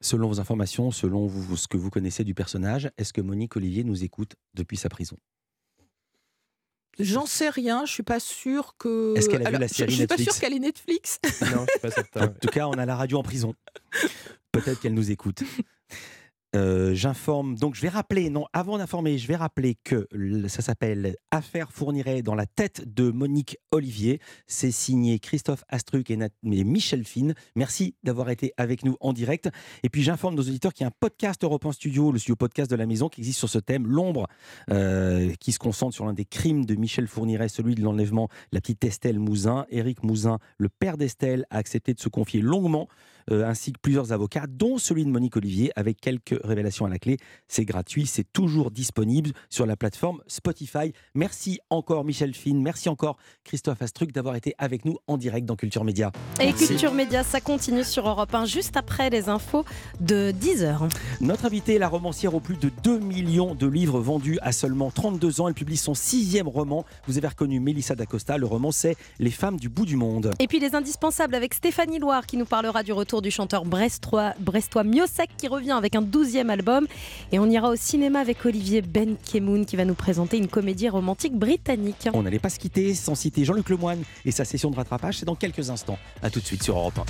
Selon 0.00 0.28
vos 0.28 0.40
informations, 0.40 0.90
selon 0.90 1.26
vous, 1.26 1.56
ce 1.56 1.68
que 1.68 1.76
vous 1.76 1.90
connaissez 1.90 2.22
du 2.24 2.34
personnage, 2.34 2.90
est-ce 2.98 3.12
que 3.12 3.20
Monique 3.20 3.56
Olivier 3.56 3.82
nous 3.84 4.04
écoute 4.04 4.34
depuis 4.54 4.76
sa 4.76 4.88
prison? 4.88 5.16
J'en 6.98 7.26
sais 7.26 7.50
rien, 7.50 7.84
je 7.84 7.92
suis 7.92 8.02
pas 8.02 8.20
sûre 8.20 8.74
que. 8.78 9.14
Est-ce 9.16 9.28
qu'elle 9.28 9.46
a 9.46 9.50
vu 9.50 9.58
la 9.58 9.68
série 9.68 9.90
Je 9.90 9.96
suis 9.96 10.06
pas 10.06 10.16
sûre 10.16 10.38
qu'elle 10.38 10.54
est 10.54 10.58
Netflix. 10.58 11.18
non, 11.42 11.64
je 11.66 11.70
suis 11.70 11.80
pas 11.80 11.90
certain. 11.90 12.24
En 12.24 12.28
tout 12.28 12.48
cas, 12.48 12.66
on 12.68 12.72
a 12.72 12.86
la 12.86 12.96
radio 12.96 13.18
en 13.18 13.22
prison. 13.22 13.54
Peut-être 14.52 14.80
qu'elle 14.80 14.94
nous 14.94 15.10
écoute. 15.10 15.42
Euh, 16.56 16.94
j'informe, 16.94 17.56
donc 17.56 17.74
je 17.74 17.82
vais 17.82 17.90
rappeler, 17.90 18.30
non, 18.30 18.46
avant 18.54 18.78
d'informer, 18.78 19.18
je 19.18 19.28
vais 19.28 19.36
rappeler 19.36 19.76
que 19.84 20.08
ça 20.48 20.62
s'appelle 20.62 21.16
Affaire 21.30 21.70
Fourniret 21.70 22.22
dans 22.22 22.34
la 22.34 22.46
tête 22.46 22.82
de 22.94 23.10
Monique 23.10 23.58
Olivier. 23.72 24.20
C'est 24.46 24.70
signé 24.70 25.18
Christophe 25.18 25.64
Astruc 25.68 26.10
et, 26.10 26.18
Michel 26.42 27.04
Fine. 27.04 27.34
Merci 27.56 27.94
d'avoir 28.04 28.30
été 28.30 28.54
avec 28.56 28.84
nous 28.84 28.96
en 29.00 29.12
direct. 29.12 29.50
Et 29.82 29.90
puis 29.90 30.02
j'informe 30.02 30.34
nos 30.34 30.42
auditeurs 30.42 30.72
qu'il 30.72 30.84
y 30.84 30.86
a 30.86 30.88
un 30.88 30.96
podcast 30.98 31.44
Europe 31.44 31.66
1 31.66 31.72
Studio, 31.72 32.10
le 32.10 32.18
studio 32.18 32.36
podcast 32.36 32.70
de 32.70 32.76
la 32.76 32.86
maison, 32.86 33.10
qui 33.10 33.20
existe 33.20 33.38
sur 33.38 33.50
ce 33.50 33.58
thème, 33.58 33.86
L'ombre, 33.86 34.26
euh, 34.70 35.34
qui 35.38 35.52
se 35.52 35.58
concentre 35.58 35.94
sur 35.94 36.06
l'un 36.06 36.14
des 36.14 36.24
crimes 36.24 36.64
de 36.64 36.74
Michel 36.74 37.06
Fourniret, 37.06 37.48
celui 37.48 37.74
de 37.74 37.82
l'enlèvement 37.82 38.28
la 38.52 38.62
petite 38.62 38.82
Estelle 38.84 39.18
Mouzin. 39.18 39.66
Éric 39.68 40.02
Mouzin, 40.04 40.38
le 40.56 40.70
père 40.70 40.96
d'Estelle, 40.96 41.44
a 41.50 41.58
accepté 41.58 41.92
de 41.92 42.00
se 42.00 42.08
confier 42.08 42.40
longuement 42.40 42.88
ainsi 43.30 43.72
que 43.72 43.78
plusieurs 43.80 44.12
avocats, 44.12 44.46
dont 44.48 44.78
celui 44.78 45.04
de 45.04 45.10
Monique 45.10 45.36
Olivier, 45.36 45.72
avec 45.76 46.00
quelques 46.00 46.38
révélations 46.44 46.86
à 46.86 46.88
la 46.88 46.98
clé. 46.98 47.16
C'est 47.48 47.64
gratuit, 47.64 48.06
c'est 48.06 48.30
toujours 48.32 48.70
disponible 48.70 49.32
sur 49.50 49.66
la 49.66 49.76
plateforme 49.76 50.20
Spotify. 50.26 50.92
Merci 51.14 51.60
encore 51.70 52.04
Michel 52.04 52.34
Fine, 52.34 52.62
merci 52.62 52.88
encore 52.88 53.16
Christophe 53.44 53.82
Astruc 53.82 54.12
d'avoir 54.12 54.36
été 54.36 54.54
avec 54.58 54.84
nous 54.84 54.98
en 55.06 55.16
direct 55.16 55.46
dans 55.46 55.56
Culture 55.56 55.84
Média. 55.84 56.12
Et 56.40 56.52
Culture 56.52 56.92
Média, 56.92 57.22
ça 57.22 57.40
continue 57.40 57.84
sur 57.84 58.08
Europe 58.08 58.34
1 58.34 58.44
juste 58.46 58.76
après 58.76 59.10
les 59.10 59.28
infos 59.28 59.64
de 60.00 60.32
10h. 60.32 60.90
Notre 61.20 61.46
invitée 61.46 61.74
est 61.74 61.78
la 61.78 61.88
romancière 61.88 62.34
aux 62.34 62.40
plus 62.40 62.56
de 62.56 62.70
2 62.82 62.98
millions 62.98 63.54
de 63.54 63.66
livres 63.66 64.00
vendus 64.00 64.38
à 64.42 64.52
seulement 64.52 64.90
32 64.90 65.40
ans. 65.40 65.48
Elle 65.48 65.54
publie 65.54 65.76
son 65.76 65.94
sixième 65.94 66.48
roman. 66.48 66.84
Vous 67.06 67.18
avez 67.18 67.28
reconnu 67.28 67.60
Mélissa 67.60 67.94
D'Acosta. 67.94 68.38
Le 68.38 68.46
roman, 68.46 68.72
c'est 68.72 68.96
Les 69.18 69.30
femmes 69.30 69.58
du 69.58 69.68
bout 69.68 69.86
du 69.86 69.96
monde. 69.96 70.32
Et 70.38 70.46
puis 70.46 70.58
les 70.58 70.74
indispensables 70.74 71.34
avec 71.34 71.54
Stéphanie 71.54 71.98
Loire 71.98 72.26
qui 72.26 72.36
nous 72.36 72.44
parlera 72.44 72.82
du 72.82 72.92
retour 72.92 73.15
du 73.22 73.30
chanteur 73.30 73.64
brestois, 73.64 74.34
brestois 74.40 74.84
Miosek 74.84 75.30
qui 75.36 75.48
revient 75.48 75.72
avec 75.72 75.94
un 75.94 76.02
douzième 76.02 76.50
album. 76.50 76.86
Et 77.32 77.38
on 77.38 77.48
ira 77.48 77.70
au 77.70 77.76
cinéma 77.76 78.20
avec 78.20 78.44
Olivier 78.44 78.82
Ben 78.82 79.16
Kemoun 79.16 79.64
qui 79.64 79.76
va 79.76 79.84
nous 79.84 79.94
présenter 79.94 80.36
une 80.36 80.48
comédie 80.48 80.88
romantique 80.88 81.34
britannique. 81.34 82.08
On 82.12 82.22
n'allait 82.22 82.38
pas 82.38 82.50
se 82.50 82.58
quitter 82.58 82.94
sans 82.94 83.14
citer 83.14 83.44
Jean-Luc 83.44 83.68
Lemoyne 83.70 84.02
et 84.24 84.30
sa 84.30 84.44
session 84.44 84.70
de 84.70 84.76
rattrapage. 84.76 85.18
C'est 85.18 85.26
dans 85.26 85.34
quelques 85.34 85.70
instants. 85.70 85.98
A 86.22 86.30
tout 86.30 86.40
de 86.40 86.46
suite 86.46 86.62
sur 86.62 86.76
Europe 86.76 86.98
1. 86.98 87.06